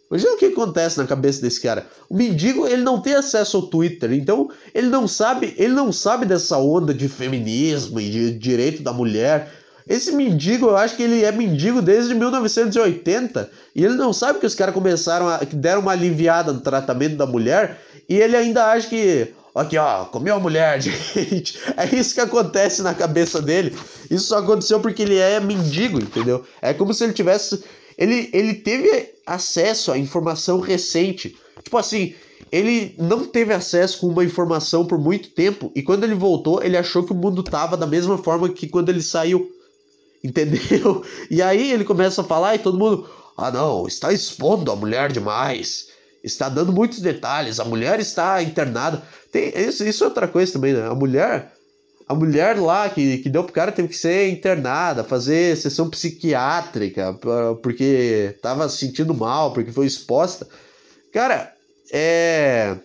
Imagina 0.10 0.34
o 0.34 0.38
que 0.38 0.46
acontece 0.46 0.98
na 0.98 1.06
cabeça 1.06 1.42
desse 1.42 1.62
cara. 1.62 1.86
O 2.10 2.16
mendigo, 2.16 2.68
ele 2.68 2.82
não 2.82 3.00
tem 3.00 3.14
acesso 3.14 3.58
ao 3.58 3.64
Twitter, 3.64 4.12
então 4.14 4.50
ele 4.74 4.88
não 4.88 5.08
sabe, 5.08 5.54
ele 5.58 5.74
não 5.74 5.92
sabe 5.92 6.26
dessa 6.26 6.58
onda 6.58 6.94
de 6.94 7.08
feminismo 7.08 8.00
e 8.00 8.10
de 8.10 8.32
direito 8.32 8.82
da 8.82 8.92
mulher. 8.92 9.52
Esse 9.88 10.12
mendigo, 10.12 10.68
eu 10.68 10.78
acho 10.78 10.96
que 10.96 11.04
ele 11.04 11.24
é 11.24 11.32
mendigo 11.32 11.82
desde 11.82 12.14
1980 12.14 13.50
e 13.76 13.84
ele 13.84 13.96
não 13.96 14.12
sabe 14.12 14.40
que 14.40 14.46
os 14.46 14.56
caras 14.56 14.74
começaram 14.74 15.28
a 15.28 15.40
que 15.40 15.56
deram 15.56 15.82
uma 15.82 15.92
aliviada 15.92 16.54
no 16.54 16.62
tratamento 16.62 17.16
da 17.16 17.26
mulher 17.26 17.80
e 18.08 18.18
ele 18.18 18.36
ainda 18.36 18.72
acha 18.72 18.88
que 18.88 19.34
Aqui, 19.54 19.78
ó, 19.78 20.06
comeu 20.06 20.36
a 20.36 20.40
mulher, 20.40 20.80
gente. 20.82 21.60
É 21.76 21.96
isso 21.96 22.14
que 22.14 22.22
acontece 22.22 22.82
na 22.82 22.94
cabeça 22.94 23.42
dele. 23.42 23.76
Isso 24.10 24.28
só 24.28 24.38
aconteceu 24.38 24.80
porque 24.80 25.02
ele 25.02 25.18
é 25.18 25.40
mendigo, 25.40 26.00
entendeu? 26.00 26.46
É 26.62 26.74
como 26.74 26.94
se 26.94 27.04
ele 27.04 27.14
tivesse. 27.14 27.64
Ele, 28.00 28.30
ele 28.32 28.54
teve 28.54 29.14
acesso 29.28 29.92
à 29.92 29.98
informação 29.98 30.62
recente. 30.62 31.38
Tipo 31.62 31.78
assim, 31.78 32.16
ele 32.50 32.96
não 32.98 33.26
teve 33.26 33.54
acesso 33.54 34.00
com 34.00 34.08
uma 34.08 34.24
informação 34.24 34.86
por 34.86 34.98
muito 34.98 35.32
tempo 35.32 35.70
e 35.76 35.84
quando 35.84 36.06
ele 36.06 36.16
voltou, 36.16 36.64
ele 36.64 36.78
achou 36.78 37.04
que 37.04 37.12
o 37.12 37.16
mundo 37.16 37.44
tava 37.44 37.76
da 37.76 37.86
mesma 37.86 38.18
forma 38.18 38.48
que 38.48 38.70
quando 38.70 38.88
ele 38.88 39.02
saiu. 39.02 39.52
Entendeu? 40.24 41.04
E 41.30 41.42
aí 41.42 41.74
ele 41.74 41.84
começa 41.84 42.22
a 42.22 42.24
falar 42.24 42.56
e 42.56 42.60
todo 42.60 42.80
mundo, 42.80 43.10
ah 43.38 43.52
não, 43.52 43.86
está 43.86 44.14
expondo 44.14 44.72
a 44.72 44.76
mulher 44.78 45.12
demais. 45.12 45.90
Está 46.24 46.48
dando 46.48 46.72
muitos 46.72 47.00
detalhes, 47.00 47.60
a 47.60 47.66
mulher 47.66 48.00
está 48.00 48.42
internada. 48.42 49.04
Tem, 49.30 49.54
isso, 49.56 49.84
isso 49.84 50.06
é 50.06 50.08
outra 50.08 50.28
coisa 50.28 50.54
também, 50.54 50.74
né? 50.74 50.88
A 50.88 50.96
mulher, 50.96 51.54
a 52.10 52.16
mulher 52.16 52.60
lá 52.60 52.90
que, 52.90 53.20
que 53.20 53.30
deu 53.30 53.44
pro 53.44 53.54
cara 53.54 53.72
teve 53.72 53.90
que 53.90 53.96
ser 53.96 54.30
internada, 54.30 55.04
fazer 55.04 55.56
sessão 55.56 55.88
psiquiátrica, 55.88 57.14
porque 57.62 58.36
tava 58.42 58.68
se 58.68 58.80
sentindo 58.80 59.14
mal, 59.14 59.54
porque 59.54 59.72
foi 59.72 59.86
exposta. 59.86 60.48
Cara, 61.14 61.56
é. 61.92 62.76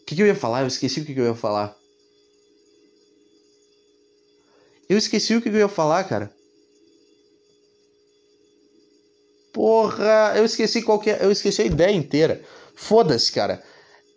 O 0.00 0.04
que, 0.06 0.16
que 0.16 0.22
eu 0.22 0.26
ia 0.26 0.34
falar? 0.34 0.62
Eu 0.62 0.68
esqueci 0.68 1.02
o 1.02 1.04
que, 1.04 1.12
que 1.12 1.20
eu 1.20 1.26
ia 1.26 1.34
falar. 1.34 1.76
Eu 4.88 4.96
esqueci 4.96 5.36
o 5.36 5.42
que 5.42 5.50
eu 5.50 5.56
ia 5.56 5.68
falar, 5.68 6.02
cara. 6.04 6.32
Porra, 9.52 10.32
eu 10.34 10.46
esqueci 10.46 10.80
qual 10.80 10.98
que 10.98 11.10
é, 11.10 11.18
eu 11.20 11.30
esqueci 11.30 11.60
a 11.60 11.66
ideia 11.66 11.92
inteira. 11.94 12.42
Foda-se, 12.74 13.30
cara. 13.30 13.62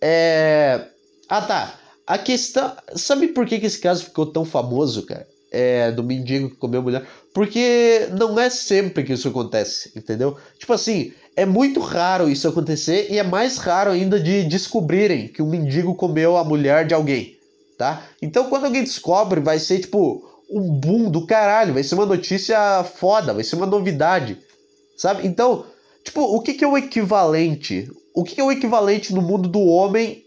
É... 0.02 0.88
Ah, 1.28 1.42
tá. 1.42 1.83
A 2.06 2.18
questão. 2.18 2.76
Sabe 2.96 3.30
por 3.30 3.46
que, 3.46 3.60
que 3.60 3.66
esse 3.66 3.80
caso 3.80 4.06
ficou 4.06 4.26
tão 4.26 4.44
famoso, 4.46 5.04
cara? 5.04 5.28
É, 5.52 5.92
do 5.92 6.04
mendigo 6.04 6.50
que 6.50 6.56
comeu 6.56 6.82
mulher. 6.82 7.06
Porque 7.34 8.08
não 8.18 8.40
é 8.40 8.50
sempre 8.50 9.04
que 9.04 9.14
isso 9.14 9.28
acontece, 9.28 9.92
entendeu? 9.96 10.36
Tipo 10.58 10.74
assim, 10.74 11.14
é 11.36 11.46
muito 11.46 11.80
raro 11.80 12.30
isso 12.30 12.48
acontecer 12.48 13.08
e 13.12 13.18
é 13.18 13.24
mais 13.24 13.58
raro 13.58 13.92
ainda 13.92 14.20
de 14.20 14.44
descobrirem 14.44 15.28
que 15.28 15.42
um 15.42 15.50
mendigo 15.50 15.96
comeu 15.96 16.38
a 16.38 16.44
mulher 16.44 16.86
de 16.86 16.94
alguém, 16.94 17.38
tá? 17.78 18.04
Então 18.22 18.50
quando 18.50 18.66
alguém 18.66 18.84
descobre, 18.84 19.40
vai 19.40 19.60
ser 19.60 19.80
tipo 19.80 20.28
um 20.50 20.72
boom 20.72 21.10
do 21.10 21.26
caralho, 21.26 21.74
vai 21.74 21.84
ser 21.84 21.96
uma 21.96 22.06
notícia 22.06 22.84
foda, 22.84 23.34
vai 23.34 23.44
ser 23.44 23.56
uma 23.56 23.66
novidade, 23.66 24.38
sabe? 24.96 25.28
Então, 25.28 25.66
tipo, 26.04 26.22
o 26.22 26.42
que, 26.42 26.54
que 26.54 26.64
é 26.64 26.68
o 26.68 26.78
equivalente? 26.78 27.90
O 28.14 28.24
que, 28.24 28.36
que 28.36 28.42
é 28.42 28.44
o 28.44 28.52
equivalente 28.52 29.14
no 29.14 29.22
mundo 29.22 29.50
do 29.50 29.62
homem? 29.62 30.24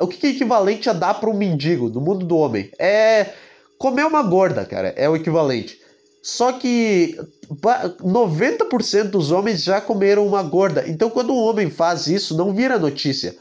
O 0.00 0.08
que, 0.08 0.26
é 0.26 0.30
equivalente 0.30 0.88
a 0.88 0.92
dar 0.92 1.14
para 1.14 1.28
um 1.28 1.36
mendigo 1.36 1.88
no 1.88 2.00
mundo 2.00 2.24
do 2.24 2.36
homem? 2.36 2.70
É 2.78 3.34
comer 3.78 4.04
uma 4.06 4.22
gorda, 4.22 4.64
cara, 4.64 4.94
é 4.96 5.08
o 5.08 5.14
equivalente. 5.14 5.78
Só 6.22 6.52
que 6.52 7.18
90% 8.02 9.04
dos 9.04 9.30
homens 9.30 9.62
já 9.62 9.80
comeram 9.80 10.26
uma 10.26 10.42
gorda. 10.42 10.84
Então, 10.86 11.08
quando 11.08 11.32
um 11.32 11.38
homem 11.38 11.70
faz 11.70 12.06
isso, 12.06 12.36
não 12.36 12.52
vira 12.52 12.78
notícia. 12.78 13.34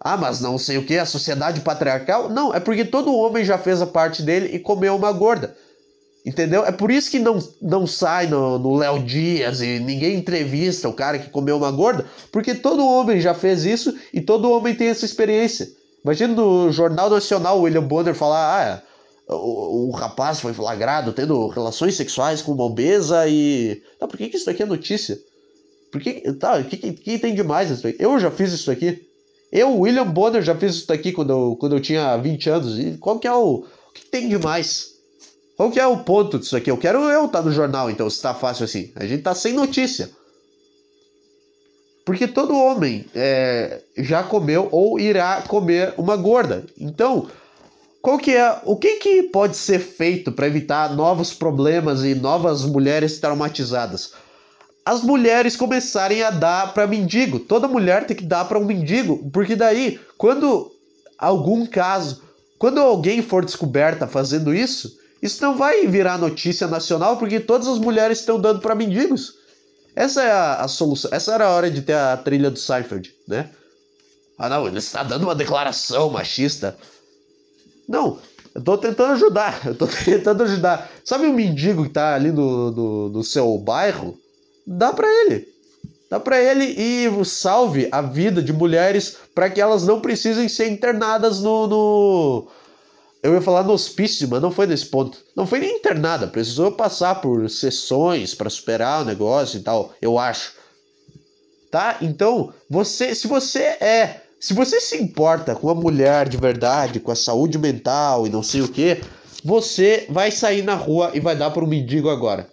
Ah, 0.00 0.16
mas 0.16 0.40
não 0.40 0.58
sei 0.58 0.78
o 0.78 0.84
que, 0.84 0.98
a 0.98 1.06
sociedade 1.06 1.60
patriarcal? 1.60 2.28
Não, 2.28 2.52
é 2.52 2.58
porque 2.58 2.84
todo 2.84 3.14
homem 3.14 3.44
já 3.44 3.56
fez 3.56 3.80
a 3.80 3.86
parte 3.86 4.22
dele 4.22 4.54
e 4.54 4.58
comeu 4.58 4.96
uma 4.96 5.12
gorda. 5.12 5.56
Entendeu? 6.24 6.64
É 6.64 6.70
por 6.70 6.90
isso 6.90 7.10
que 7.10 7.18
não, 7.18 7.38
não 7.60 7.84
sai 7.84 8.28
no 8.28 8.76
Léo 8.76 9.02
Dias 9.02 9.60
e 9.60 9.80
ninguém 9.80 10.14
entrevista 10.14 10.88
o 10.88 10.92
cara 10.92 11.18
que 11.18 11.30
comeu 11.30 11.56
uma 11.56 11.70
gorda, 11.72 12.06
porque 12.30 12.54
todo 12.54 12.86
homem 12.86 13.20
já 13.20 13.34
fez 13.34 13.64
isso 13.64 13.92
e 14.14 14.20
todo 14.20 14.50
homem 14.50 14.74
tem 14.74 14.86
essa 14.86 15.04
experiência. 15.04 15.68
Imagina 16.04 16.32
no 16.34 16.70
Jornal 16.70 17.10
Nacional 17.10 17.58
o 17.58 17.62
William 17.62 17.82
Bonner 17.82 18.14
falar: 18.14 18.84
ah, 19.28 19.34
o, 19.34 19.88
o 19.88 19.90
rapaz 19.90 20.40
foi 20.40 20.52
flagrado 20.52 21.12
tendo 21.12 21.48
relações 21.48 21.96
sexuais 21.96 22.40
com 22.40 22.52
uma 22.52 22.64
obesa 22.64 23.26
e. 23.28 23.82
Tá, 23.98 24.06
por 24.06 24.16
que, 24.16 24.28
que 24.28 24.36
isso 24.36 24.48
aqui 24.48 24.62
é 24.62 24.66
notícia? 24.66 25.18
Por 25.90 26.00
que. 26.00 26.32
Tá, 26.34 26.58
o 26.58 26.64
que, 26.64 26.76
que, 26.76 26.92
que 26.92 27.18
tem 27.18 27.34
demais 27.34 27.70
isso 27.70 27.86
aqui? 27.86 27.96
Eu 28.00 28.18
já 28.20 28.30
fiz 28.30 28.52
isso 28.52 28.70
aqui. 28.70 29.06
Eu, 29.50 29.78
William 29.78 30.06
Bonner, 30.06 30.40
já 30.40 30.54
fiz 30.54 30.76
isso 30.76 30.88
daqui 30.88 31.12
quando 31.12 31.30
eu, 31.30 31.56
quando 31.56 31.76
eu 31.76 31.80
tinha 31.80 32.16
20 32.16 32.48
anos. 32.48 32.78
E 32.78 32.96
qual 32.98 33.18
que 33.18 33.26
é 33.26 33.32
o. 33.32 33.64
O 33.64 33.92
que 33.92 34.06
tem 34.06 34.28
de 34.28 34.38
mais? 34.38 34.91
Qual 35.62 35.70
que 35.70 35.78
é 35.78 35.86
o 35.86 35.98
ponto 35.98 36.40
disso 36.40 36.56
aqui? 36.56 36.68
Eu 36.68 36.76
quero 36.76 36.98
eu 37.08 37.26
estar 37.26 37.38
tá 37.38 37.44
no 37.44 37.52
jornal, 37.52 37.88
então, 37.88 38.10
se 38.10 38.20
tá 38.20 38.34
fácil 38.34 38.64
assim. 38.64 38.90
A 38.96 39.06
gente 39.06 39.22
tá 39.22 39.32
sem 39.32 39.52
notícia. 39.52 40.10
Porque 42.04 42.26
todo 42.26 42.58
homem 42.58 43.04
é, 43.14 43.80
já 43.96 44.24
comeu 44.24 44.68
ou 44.72 44.98
irá 44.98 45.40
comer 45.42 45.94
uma 45.96 46.16
gorda. 46.16 46.64
Então, 46.76 47.28
qual 48.00 48.18
que 48.18 48.34
é. 48.34 48.58
O 48.64 48.74
que, 48.74 48.96
que 48.96 49.22
pode 49.22 49.56
ser 49.56 49.78
feito 49.78 50.32
para 50.32 50.48
evitar 50.48 50.96
novos 50.96 51.32
problemas 51.32 52.02
e 52.02 52.12
novas 52.12 52.64
mulheres 52.64 53.20
traumatizadas? 53.20 54.14
as 54.84 55.00
mulheres 55.00 55.54
começarem 55.54 56.24
a 56.24 56.30
dar 56.30 56.74
para 56.74 56.88
mendigo. 56.88 57.38
Toda 57.38 57.68
mulher 57.68 58.04
tem 58.04 58.16
que 58.16 58.24
dar 58.24 58.46
para 58.46 58.58
um 58.58 58.64
mendigo, 58.64 59.30
porque 59.30 59.54
daí, 59.54 60.00
quando 60.18 60.72
algum 61.16 61.64
caso, 61.64 62.20
quando 62.58 62.80
alguém 62.80 63.22
for 63.22 63.44
descoberta 63.44 64.08
fazendo 64.08 64.52
isso, 64.52 65.00
isso 65.22 65.42
não 65.42 65.56
vai 65.56 65.86
virar 65.86 66.18
notícia 66.18 66.66
nacional, 66.66 67.16
porque 67.16 67.38
todas 67.38 67.68
as 67.68 67.78
mulheres 67.78 68.18
estão 68.18 68.40
dando 68.40 68.60
para 68.60 68.74
mendigos. 68.74 69.34
Essa 69.94 70.22
é 70.22 70.30
a, 70.30 70.56
a, 70.56 70.68
solução. 70.68 71.10
Essa 71.12 71.34
era 71.34 71.46
a 71.46 71.50
hora 71.50 71.70
de 71.70 71.82
ter 71.82 71.94
a 71.94 72.16
trilha 72.16 72.50
do 72.50 72.58
Seinfeld, 72.58 73.14
né? 73.28 73.50
Ah, 74.36 74.48
não, 74.48 74.66
ele 74.66 74.78
está 74.78 75.02
dando 75.02 75.24
uma 75.24 75.34
declaração 75.34 76.10
machista. 76.10 76.76
Não, 77.88 78.18
eu 78.54 78.62
tô 78.62 78.76
tentando 78.76 79.12
ajudar. 79.12 79.60
Eu 79.66 79.74
tô 79.74 79.86
tentando 79.86 80.42
ajudar. 80.42 80.90
Sabe 81.04 81.26
o 81.26 81.32
mendigo 81.32 81.84
que 81.84 81.90
tá 81.90 82.14
ali 82.14 82.32
no, 82.32 82.70
no, 82.70 83.08
no 83.10 83.22
seu 83.22 83.56
bairro? 83.58 84.18
dá 84.66 84.92
para 84.92 85.08
ele. 85.08 85.48
Dá 86.10 86.20
para 86.20 86.40
ele 86.40 86.64
e 86.64 87.24
salve 87.24 87.88
a 87.90 88.02
vida 88.02 88.42
de 88.42 88.52
mulheres 88.52 89.16
para 89.34 89.48
que 89.48 89.60
elas 89.60 89.86
não 89.86 90.00
precisem 90.00 90.48
ser 90.48 90.68
internadas 90.68 91.40
no, 91.40 91.66
no, 91.66 92.48
Eu 93.22 93.34
ia 93.34 93.40
falar 93.40 93.62
no 93.62 93.72
hospício, 93.72 94.28
mas 94.28 94.42
não 94.42 94.50
foi 94.50 94.66
nesse 94.66 94.86
ponto. 94.86 95.18
Não 95.36 95.46
foi 95.46 95.60
nem 95.60 95.76
internada, 95.76 96.26
precisou 96.26 96.72
passar 96.72 97.20
por 97.20 97.48
sessões 97.48 98.34
para 98.34 98.50
superar 98.50 99.02
o 99.02 99.04
negócio 99.04 99.58
e 99.58 99.62
tal, 99.62 99.94
eu 100.02 100.18
acho. 100.18 100.54
Tá? 101.70 101.98
Então, 102.02 102.52
você, 102.68 103.14
se 103.14 103.28
você 103.28 103.60
é, 103.60 104.22
se 104.40 104.52
você 104.52 104.80
se 104.80 105.00
importa 105.00 105.54
com 105.54 105.70
a 105.70 105.74
mulher 105.74 106.28
de 106.28 106.36
verdade, 106.36 106.98
com 106.98 107.12
a 107.12 107.16
saúde 107.16 107.58
mental 107.58 108.26
e 108.26 108.30
não 108.30 108.42
sei 108.42 108.60
o 108.60 108.68
que, 108.68 109.00
você 109.44 110.04
vai 110.10 110.32
sair 110.32 110.62
na 110.62 110.74
rua 110.74 111.12
e 111.14 111.20
vai 111.20 111.36
dar 111.36 111.50
para 111.50 111.64
um 111.64 111.68
mendigo 111.68 112.10
agora. 112.10 112.48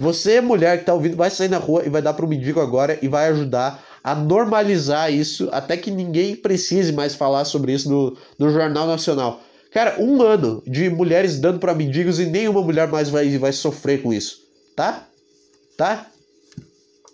Você, 0.00 0.40
mulher 0.40 0.78
que 0.78 0.84
tá 0.84 0.94
ouvindo, 0.94 1.16
vai 1.16 1.28
sair 1.28 1.48
na 1.48 1.58
rua 1.58 1.82
e 1.84 1.90
vai 1.90 2.00
dar 2.00 2.14
para 2.14 2.24
o 2.24 2.28
mendigo 2.28 2.60
agora 2.60 2.96
e 3.02 3.08
vai 3.08 3.28
ajudar 3.30 3.84
a 4.02 4.14
normalizar 4.14 5.12
isso 5.12 5.48
até 5.50 5.76
que 5.76 5.90
ninguém 5.90 6.36
precise 6.36 6.92
mais 6.92 7.16
falar 7.16 7.44
sobre 7.44 7.72
isso 7.72 7.90
no, 7.90 8.16
no 8.38 8.50
Jornal 8.50 8.86
Nacional. 8.86 9.40
Cara, 9.70 10.00
um 10.00 10.22
ano 10.22 10.62
de 10.66 10.88
mulheres 10.88 11.38
dando 11.38 11.58
para 11.58 11.74
mendigos 11.74 12.18
e 12.18 12.26
nenhuma 12.26 12.62
mulher 12.62 12.88
mais 12.88 13.10
vai, 13.10 13.36
vai 13.36 13.52
sofrer 13.52 14.02
com 14.02 14.12
isso. 14.12 14.42
Tá? 14.74 15.06
Tá? 15.76 16.10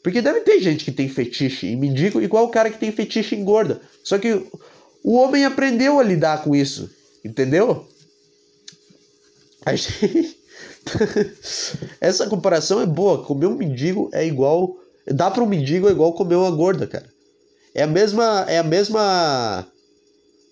Porque 0.03 0.21
deve 0.21 0.41
ter 0.41 0.61
gente 0.61 0.85
que 0.85 0.93
tem 0.93 1.09
fetiche 1.09 1.67
em 1.67 1.77
mendigo, 1.77 2.21
igual 2.21 2.45
o 2.45 2.51
cara 2.51 2.71
que 2.71 2.79
tem 2.79 2.93
fetiche 2.93 3.35
em 3.35 3.43
gorda. 3.43 3.81
Só 4.05 4.19
que 4.19 4.47
o 5.03 5.15
homem 5.15 5.45
aprendeu 5.45 5.99
a 5.99 6.03
lidar 6.03 6.45
com 6.45 6.55
isso. 6.55 6.91
Entendeu? 7.25 7.89
A 9.65 9.75
gente. 9.75 10.39
Essa 12.01 12.27
comparação 12.27 12.81
é 12.81 12.87
boa. 12.87 13.25
Comer 13.25 13.47
um 13.47 13.57
mendigo 13.57 14.11
é 14.13 14.27
igual. 14.27 14.77
Dar 15.07 15.31
para 15.31 15.43
um 15.43 15.47
mendigo 15.47 15.89
é 15.89 15.93
igual 15.93 16.13
comer 16.13 16.37
uma 16.37 16.51
gorda, 16.51 16.87
cara. 16.87 17.07
É 17.75 17.83
a 17.83 17.87
mesma. 17.87 18.45
É 18.47 18.59
a 18.59 18.63
mesma 18.63 19.67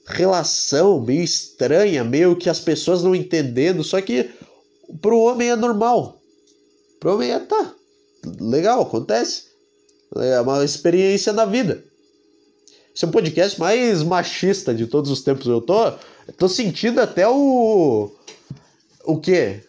relação 0.06 1.00
meio 1.00 1.22
estranha, 1.22 2.04
meio 2.04 2.36
que 2.36 2.50
as 2.50 2.60
pessoas 2.60 3.02
não 3.02 3.14
entendendo, 3.14 3.84
só 3.84 4.00
que 4.00 4.30
pro 5.00 5.18
homem 5.20 5.50
é 5.50 5.56
normal. 5.56 6.20
Provavelmente 7.00 7.46
tá. 7.46 7.74
Legal, 8.40 8.82
acontece. 8.82 9.44
É 10.16 10.40
uma 10.40 10.64
experiência 10.64 11.32
da 11.32 11.44
vida. 11.44 11.82
Esse 12.94 13.04
é 13.04 13.08
o 13.08 13.10
podcast 13.10 13.58
mais 13.58 14.02
machista 14.02 14.74
de 14.74 14.86
todos 14.86 15.10
os 15.10 15.22
tempos. 15.22 15.46
Eu 15.46 15.60
tô, 15.60 15.92
tô 16.36 16.48
sentindo 16.48 17.00
até 17.00 17.26
o. 17.26 18.12
O 19.04 19.18
quê? 19.18 19.62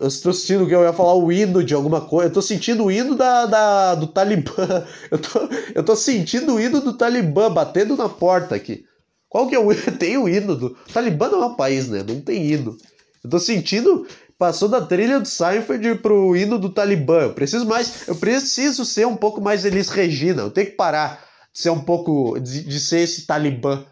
Eu 0.00 0.08
estou 0.08 0.32
sentindo 0.32 0.66
que 0.66 0.74
eu 0.74 0.82
ia 0.82 0.92
falar 0.92 1.14
o 1.14 1.30
hino 1.30 1.62
de 1.62 1.74
alguma 1.74 2.00
coisa. 2.00 2.30
Eu 2.30 2.32
tô 2.32 2.40
sentindo 2.40 2.84
o 2.84 2.90
hino 2.90 3.14
da, 3.14 3.44
da, 3.44 3.94
do 3.94 4.06
Talibã. 4.06 4.86
Eu 5.10 5.18
tô, 5.18 5.40
eu 5.74 5.84
tô 5.84 5.94
sentindo 5.94 6.54
o 6.54 6.60
hino 6.60 6.80
do 6.80 6.94
Talibã 6.94 7.52
batendo 7.52 7.94
na 7.94 8.08
porta 8.08 8.54
aqui. 8.54 8.86
Qual 9.32 9.48
que 9.48 9.54
é 9.54 9.58
o? 9.58 9.74
Tem 9.98 10.18
o 10.18 10.28
hino 10.28 10.54
do. 10.54 10.66
O 10.66 10.92
Talibã 10.92 11.30
não 11.30 11.42
é 11.42 11.46
um 11.46 11.54
país, 11.54 11.88
né? 11.88 12.04
Não 12.06 12.20
tem 12.20 12.52
hino. 12.52 12.76
Eu 13.24 13.30
tô 13.30 13.38
sentindo. 13.38 14.06
Passou 14.38 14.68
da 14.68 14.82
trilha 14.82 15.18
do 15.18 15.26
Seinfeld 15.26 15.94
pro 16.00 16.36
hino 16.36 16.58
do 16.58 16.68
Talibã. 16.68 17.22
Eu 17.22 17.32
preciso 17.32 17.64
mais. 17.64 18.06
Eu 18.06 18.14
preciso 18.14 18.84
ser 18.84 19.06
um 19.06 19.16
pouco 19.16 19.40
mais 19.40 19.64
Elis 19.64 19.88
Regina. 19.88 20.42
Eu 20.42 20.50
tenho 20.50 20.66
que 20.66 20.76
parar 20.76 21.26
de 21.50 21.60
ser 21.60 21.70
um 21.70 21.80
pouco. 21.80 22.38
de, 22.38 22.62
de 22.62 22.78
ser 22.78 22.98
esse 22.98 23.26
Talibã. 23.26 23.82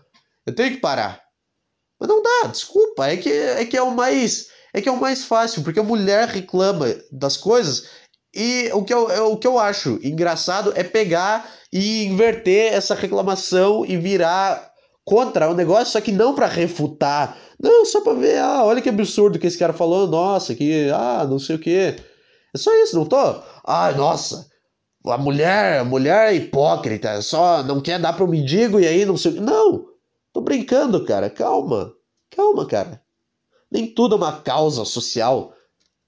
Eu 0.45 0.55
tenho 0.55 0.73
que 0.73 0.81
parar. 0.81 1.23
Mas 1.99 2.09
não 2.09 2.23
dá, 2.23 2.49
desculpa. 2.49 3.07
É 3.07 3.17
que 3.17 3.33
é, 3.33 3.65
que 3.65 3.79
é 3.79 3.83
o 3.83 3.93
mais 3.93 4.49
é 4.75 4.81
que 4.83 4.89
é 4.91 4.93
o 4.93 5.01
mais 5.01 5.25
fácil, 5.25 5.63
porque 5.63 5.81
a 5.81 5.85
mulher 5.85 6.29
reclama 6.29 6.87
das 7.11 7.37
coisas 7.37 7.89
e 8.35 8.71
o 8.73 8.85
que 8.85 8.95
eu, 8.95 9.11
é, 9.11 9.21
o 9.21 9.37
que 9.37 9.47
eu 9.47 9.59
acho 9.59 9.99
engraçado 10.03 10.73
é 10.77 10.85
pegar 10.85 11.51
e 11.73 12.05
inverter 12.05 12.73
essa 12.73 12.95
reclamação 12.95 13.85
e 13.85 13.97
virar 13.97 14.70
contra 15.11 15.51
o 15.51 15.55
negócio, 15.55 15.87
só 15.87 16.01
que 16.01 16.13
não 16.13 16.37
para 16.37 16.47
refutar. 16.47 17.37
Não, 17.61 17.85
só 17.85 18.01
para 18.01 18.15
ver, 18.15 18.39
ah, 18.39 18.65
olha 18.65 18.81
que 18.81 18.89
absurdo 18.89 19.41
que 19.41 19.47
esse 19.49 19.59
cara 19.59 19.73
falou, 19.73 20.07
nossa, 20.07 20.55
que, 20.55 20.89
ah, 20.95 21.27
não 21.29 21.37
sei 21.37 21.57
o 21.57 21.59
que. 21.59 21.97
É 22.55 22.57
só 22.57 22.73
isso, 22.77 22.97
não 22.97 23.05
tô? 23.05 23.17
Ah, 23.65 23.91
nossa, 23.91 24.49
a 25.05 25.19
mulher, 25.19 25.81
a 25.81 25.85
mulher 25.85 26.33
é 26.33 26.37
hipócrita, 26.37 27.21
só 27.23 27.61
não 27.65 27.81
quer 27.81 27.99
dar 27.99 28.13
pro 28.13 28.29
mendigo 28.29 28.79
e 28.79 28.87
aí 28.87 29.05
não 29.05 29.17
sei 29.17 29.33
o 29.33 29.35
que. 29.35 29.41
Não, 29.41 29.85
tô 30.33 30.41
brincando, 30.43 31.05
cara, 31.05 31.29
calma, 31.29 31.93
calma, 32.31 32.65
cara. 32.65 33.03
Nem 33.69 33.93
tudo 33.93 34.15
é 34.15 34.19
uma 34.19 34.41
causa 34.41 34.85
social. 34.85 35.53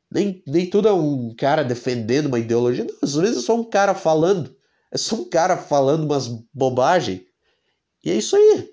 Nem, 0.09 0.44
nem 0.46 0.70
tudo 0.70 0.86
é 0.86 0.92
um 0.92 1.34
cara 1.36 1.64
defendendo 1.64 2.26
uma 2.26 2.38
ideologia. 2.38 2.84
Não, 2.84 2.94
às 3.03 3.14
vezes 3.14 3.38
é 3.38 3.40
só 3.40 3.57
um 3.57 3.64
cara 3.64 3.96
falando. 3.96 4.55
É 4.92 4.96
só 4.98 5.16
um 5.16 5.28
cara 5.28 5.57
falando 5.57 6.05
umas 6.05 6.28
bobagens. 6.55 7.22
E 8.05 8.11
é 8.11 8.14
isso 8.14 8.36
aí, 8.36 8.72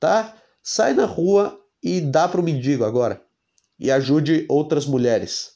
tá? 0.00 0.34
Sai 0.62 0.94
na 0.94 1.04
rua 1.04 1.60
e 1.82 2.00
dá 2.00 2.26
para 2.26 2.40
o 2.40 2.44
mendigo 2.44 2.84
agora. 2.84 3.22
E 3.78 3.90
ajude 3.90 4.46
outras 4.48 4.86
mulheres. 4.86 5.52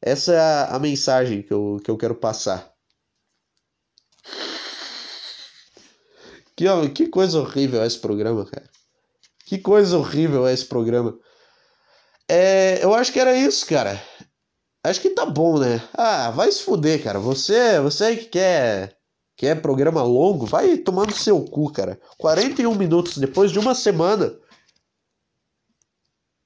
Essa 0.00 0.32
é 0.32 0.74
a 0.74 0.78
mensagem 0.78 1.42
que 1.42 1.52
eu, 1.52 1.80
que 1.84 1.90
eu 1.90 1.96
quero 1.96 2.14
passar. 2.14 2.72
Que, 6.56 6.66
que 6.90 7.06
coisa 7.08 7.40
horrível 7.40 7.82
é 7.82 7.86
esse 7.86 7.98
programa, 7.98 8.44
cara. 8.46 8.68
Que 9.46 9.58
coisa 9.58 9.98
horrível 9.98 10.46
é 10.46 10.52
esse 10.52 10.64
programa. 10.64 11.18
É, 12.28 12.82
eu 12.84 12.94
acho 12.94 13.12
que 13.12 13.18
era 13.18 13.36
isso, 13.36 13.66
cara. 13.66 14.00
Acho 14.82 15.00
que 15.00 15.10
tá 15.10 15.26
bom, 15.26 15.58
né? 15.58 15.82
Ah, 15.92 16.30
vai 16.30 16.50
se 16.50 16.62
fuder, 16.62 17.02
cara. 17.02 17.18
Você, 17.18 17.80
você 17.80 18.16
que 18.16 18.26
quer, 18.26 18.96
quer 19.40 19.62
programa 19.62 20.02
longo, 20.02 20.44
vai 20.44 20.76
tomando 20.76 21.14
seu 21.14 21.42
cu, 21.42 21.72
cara. 21.72 21.98
41 22.18 22.74
minutos 22.74 23.16
depois 23.16 23.50
de 23.50 23.58
uma 23.58 23.74
semana. 23.74 24.34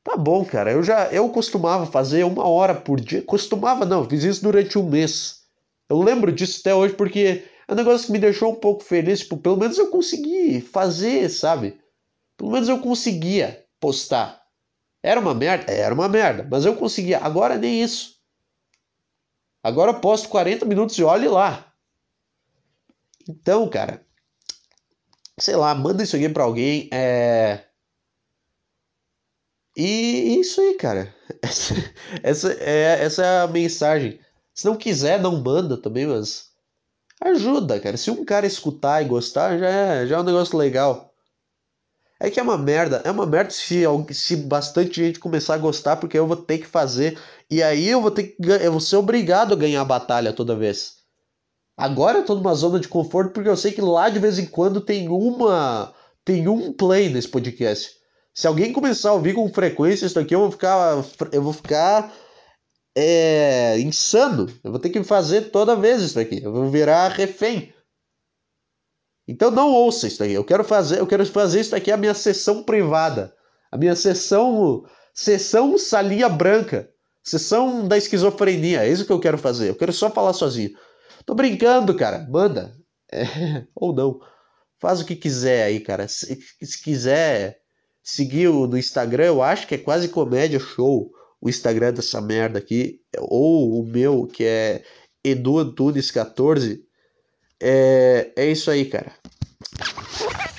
Tá 0.05 0.17
bom, 0.17 0.45
cara. 0.45 0.71
Eu 0.71 0.81
já 0.81 1.09
eu 1.09 1.29
costumava 1.31 1.87
fazer 1.87 2.25
uma 2.25 2.47
hora 2.47 2.73
por 2.73 3.01
dia. 3.01 3.21
Costumava 3.21 3.85
não, 3.85 4.09
fiz 4.09 4.23
isso 4.23 4.45
durante 4.45 4.79
um 4.79 4.89
mês. 4.89 5.43
Eu 5.89 6.01
lembro 6.03 6.31
disso 6.31 6.61
até 6.61 6.73
hoje 6.73 6.95
porque 6.95 7.43
é 7.67 7.73
um 7.73 7.75
negócio 7.75 8.07
que 8.07 8.13
me 8.13 8.19
deixou 8.21 8.53
um 8.53 8.61
pouco 8.61 8.85
feliz. 8.85 9.19
Tipo, 9.21 9.39
pelo 9.39 9.57
menos 9.57 9.77
eu 9.77 9.91
consegui 9.91 10.61
fazer, 10.61 11.29
sabe? 11.29 11.77
Pelo 12.37 12.53
menos 12.53 12.69
eu 12.69 12.79
conseguia 12.79 13.67
postar. 13.81 14.41
Era 15.03 15.19
uma 15.19 15.35
merda? 15.35 15.73
Era 15.73 15.93
uma 15.93 16.09
merda, 16.09 16.47
mas 16.49 16.65
eu 16.65 16.77
conseguia. 16.77 17.19
Agora 17.19 17.59
nem 17.59 17.83
isso. 17.83 18.15
Agora 19.65 19.91
eu 19.91 20.01
posto 20.01 20.29
40 20.29 20.65
minutos 20.65 20.97
e 20.97 21.03
olhe 21.03 21.27
lá. 21.27 21.74
Então, 23.29 23.69
cara, 23.69 24.05
sei 25.39 25.57
lá, 25.57 25.75
manda 25.75 26.03
isso 26.03 26.17
aqui 26.17 26.29
pra 26.29 26.45
alguém. 26.45 26.89
É... 26.93 27.65
E 29.77 30.41
isso 30.41 30.61
aí, 30.61 30.75
cara. 30.75 31.15
Essa, 31.43 31.75
essa, 32.23 32.53
é, 32.55 33.03
essa 33.05 33.25
é 33.25 33.41
a 33.43 33.47
mensagem. 33.47 34.21
Se 34.55 34.67
não 34.67 34.77
quiser, 34.77 35.21
não 35.21 35.43
manda 35.43 35.77
também, 35.77 36.07
mas 36.07 36.51
ajuda, 37.21 37.81
cara. 37.81 37.97
Se 37.97 38.11
um 38.11 38.25
cara 38.25 38.47
escutar 38.47 39.03
e 39.03 39.09
gostar, 39.09 39.59
já 39.59 39.69
é, 39.69 40.07
já 40.07 40.17
é 40.17 40.21
um 40.21 40.25
negócio 40.25 40.57
legal. 40.57 41.15
É 42.21 42.31
que 42.31 42.41
é 42.41 42.43
uma 42.43 42.57
merda, 42.59 43.03
é 43.05 43.11
uma 43.11 43.27
merda 43.27 43.51
se, 43.51 43.85
se 44.13 44.37
bastante 44.37 44.95
gente 44.95 45.19
começar 45.19 45.55
a 45.55 45.59
gostar, 45.59 45.97
porque 45.97 46.19
eu 46.19 46.27
vou 46.27 46.37
ter 46.37 46.59
que 46.59 46.67
fazer. 46.67 47.19
E 47.51 47.63
aí 47.63 47.89
eu 47.89 48.01
vou 48.01 48.11
ter 48.11 48.25
que. 48.25 48.37
Eu 48.63 48.73
vou 48.73 48.81
ser 48.81 48.97
obrigado 48.97 49.53
a 49.55 49.57
ganhar 49.57 49.81
a 49.83 49.85
batalha 49.85 50.33
toda 50.33 50.57
vez. 50.57 51.04
Agora 51.77 52.19
eu 52.19 52.25
tô 52.25 52.35
numa 52.35 52.55
zona 52.55 52.79
de 52.79 52.89
conforto 52.89 53.33
porque 53.33 53.49
eu 53.49 53.57
sei 53.57 53.73
que 53.73 53.81
lá 53.81 54.09
de 54.09 54.19
vez 54.19 54.39
em 54.39 54.47
quando 54.47 54.81
tem 54.81 55.09
uma. 55.09 55.93
Tem 56.25 56.49
um 56.49 56.73
play 56.73 57.09
nesse 57.09 57.29
podcast. 57.29 57.91
Se 58.33 58.47
alguém 58.47 58.73
começar 58.73 59.11
a 59.11 59.15
ouvir 59.15 59.35
com 59.35 59.53
frequência 59.53 60.07
isso 60.07 60.19
aqui, 60.19 60.35
eu 60.35 60.41
vou 60.41 60.51
ficar. 60.51 61.05
Eu 61.33 61.43
vou 61.43 61.53
ficar. 61.53 62.13
É, 62.97 63.79
insano. 63.81 64.47
Eu 64.63 64.71
vou 64.71 64.81
ter 64.81 64.91
que 64.91 65.03
fazer 65.03 65.51
toda 65.51 65.75
vez 65.75 66.01
isso 66.01 66.19
aqui. 66.19 66.41
Eu 66.43 66.53
vou 66.53 66.71
virar 66.71 67.09
refém. 67.09 67.75
Então 69.27 69.51
não 69.51 69.73
ouça 69.73 70.07
isso 70.07 70.23
aqui. 70.23 70.33
Eu 70.33 70.45
quero 70.45 70.63
fazer, 70.65 71.01
eu 71.01 71.07
quero 71.07 71.25
fazer 71.27 71.61
isso 71.61 71.75
aqui 71.75 71.91
a 71.91 71.97
minha 71.97 72.15
sessão 72.15 72.63
privada, 72.63 73.35
a 73.73 73.77
minha 73.77 73.97
sessão, 73.97 74.85
sessão 75.15 75.79
salinha 75.79 76.29
branca, 76.29 76.91
sessão 77.23 77.89
da 77.89 77.97
esquizofrenia. 77.97 78.85
É 78.85 78.89
isso 78.89 79.07
que 79.07 79.13
eu 79.13 79.21
quero 79.21 79.39
fazer. 79.39 79.71
Eu 79.71 79.75
quero 79.75 79.93
só 79.93 80.11
falar 80.11 80.35
sozinho. 80.35 80.71
Tô 81.27 81.35
brincando, 81.35 81.95
cara. 81.95 82.27
Manda. 82.31 82.77
É, 83.13 83.67
ou 83.75 83.95
não. 83.95 84.21
Faz 84.81 85.01
o 85.01 85.05
que 85.05 85.17
quiser 85.17 85.65
aí, 85.65 85.81
cara. 85.81 86.09
Se, 86.09 86.39
se 86.63 86.83
quiser 86.83 87.59
seguir 88.03 88.49
o 88.49 88.67
no 88.67 88.77
Instagram, 88.77 89.25
eu 89.25 89.43
acho 89.43 89.67
que 89.67 89.77
é 89.77 89.79
quase 89.79 90.09
comédia 90.09 90.61
show. 90.61 91.11
O 91.41 91.49
Instagram 91.49 91.93
dessa 91.93 92.21
merda 92.21 92.59
aqui. 92.59 93.01
Ou 93.19 93.81
o 93.81 93.87
meu, 93.87 94.27
que 94.27 94.45
é 94.45 94.85
Edu 95.23 95.59
Antunes 95.59 96.11
14 96.11 96.85
é, 97.67 98.33
é 98.37 98.51
isso 98.51 98.71
aí, 98.71 98.85
cara. 98.85 99.13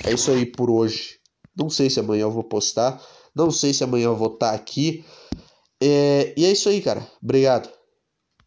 É 0.04 0.12
isso 0.12 0.30
aí 0.32 0.44
por 0.44 0.70
hoje. 0.70 1.20
Não 1.56 1.70
sei 1.70 1.88
se 1.88 2.00
amanhã 2.00 2.22
eu 2.22 2.32
vou 2.32 2.42
postar. 2.42 3.00
Não 3.34 3.50
sei 3.50 3.72
se 3.72 3.84
amanhã 3.84 4.06
eu 4.06 4.16
vou 4.16 4.34
estar 4.34 4.52
aqui. 4.52 5.04
É, 5.80 6.34
e 6.36 6.44
é 6.44 6.50
isso 6.50 6.68
aí, 6.68 6.80
cara. 6.80 7.06
Obrigado. 7.22 7.68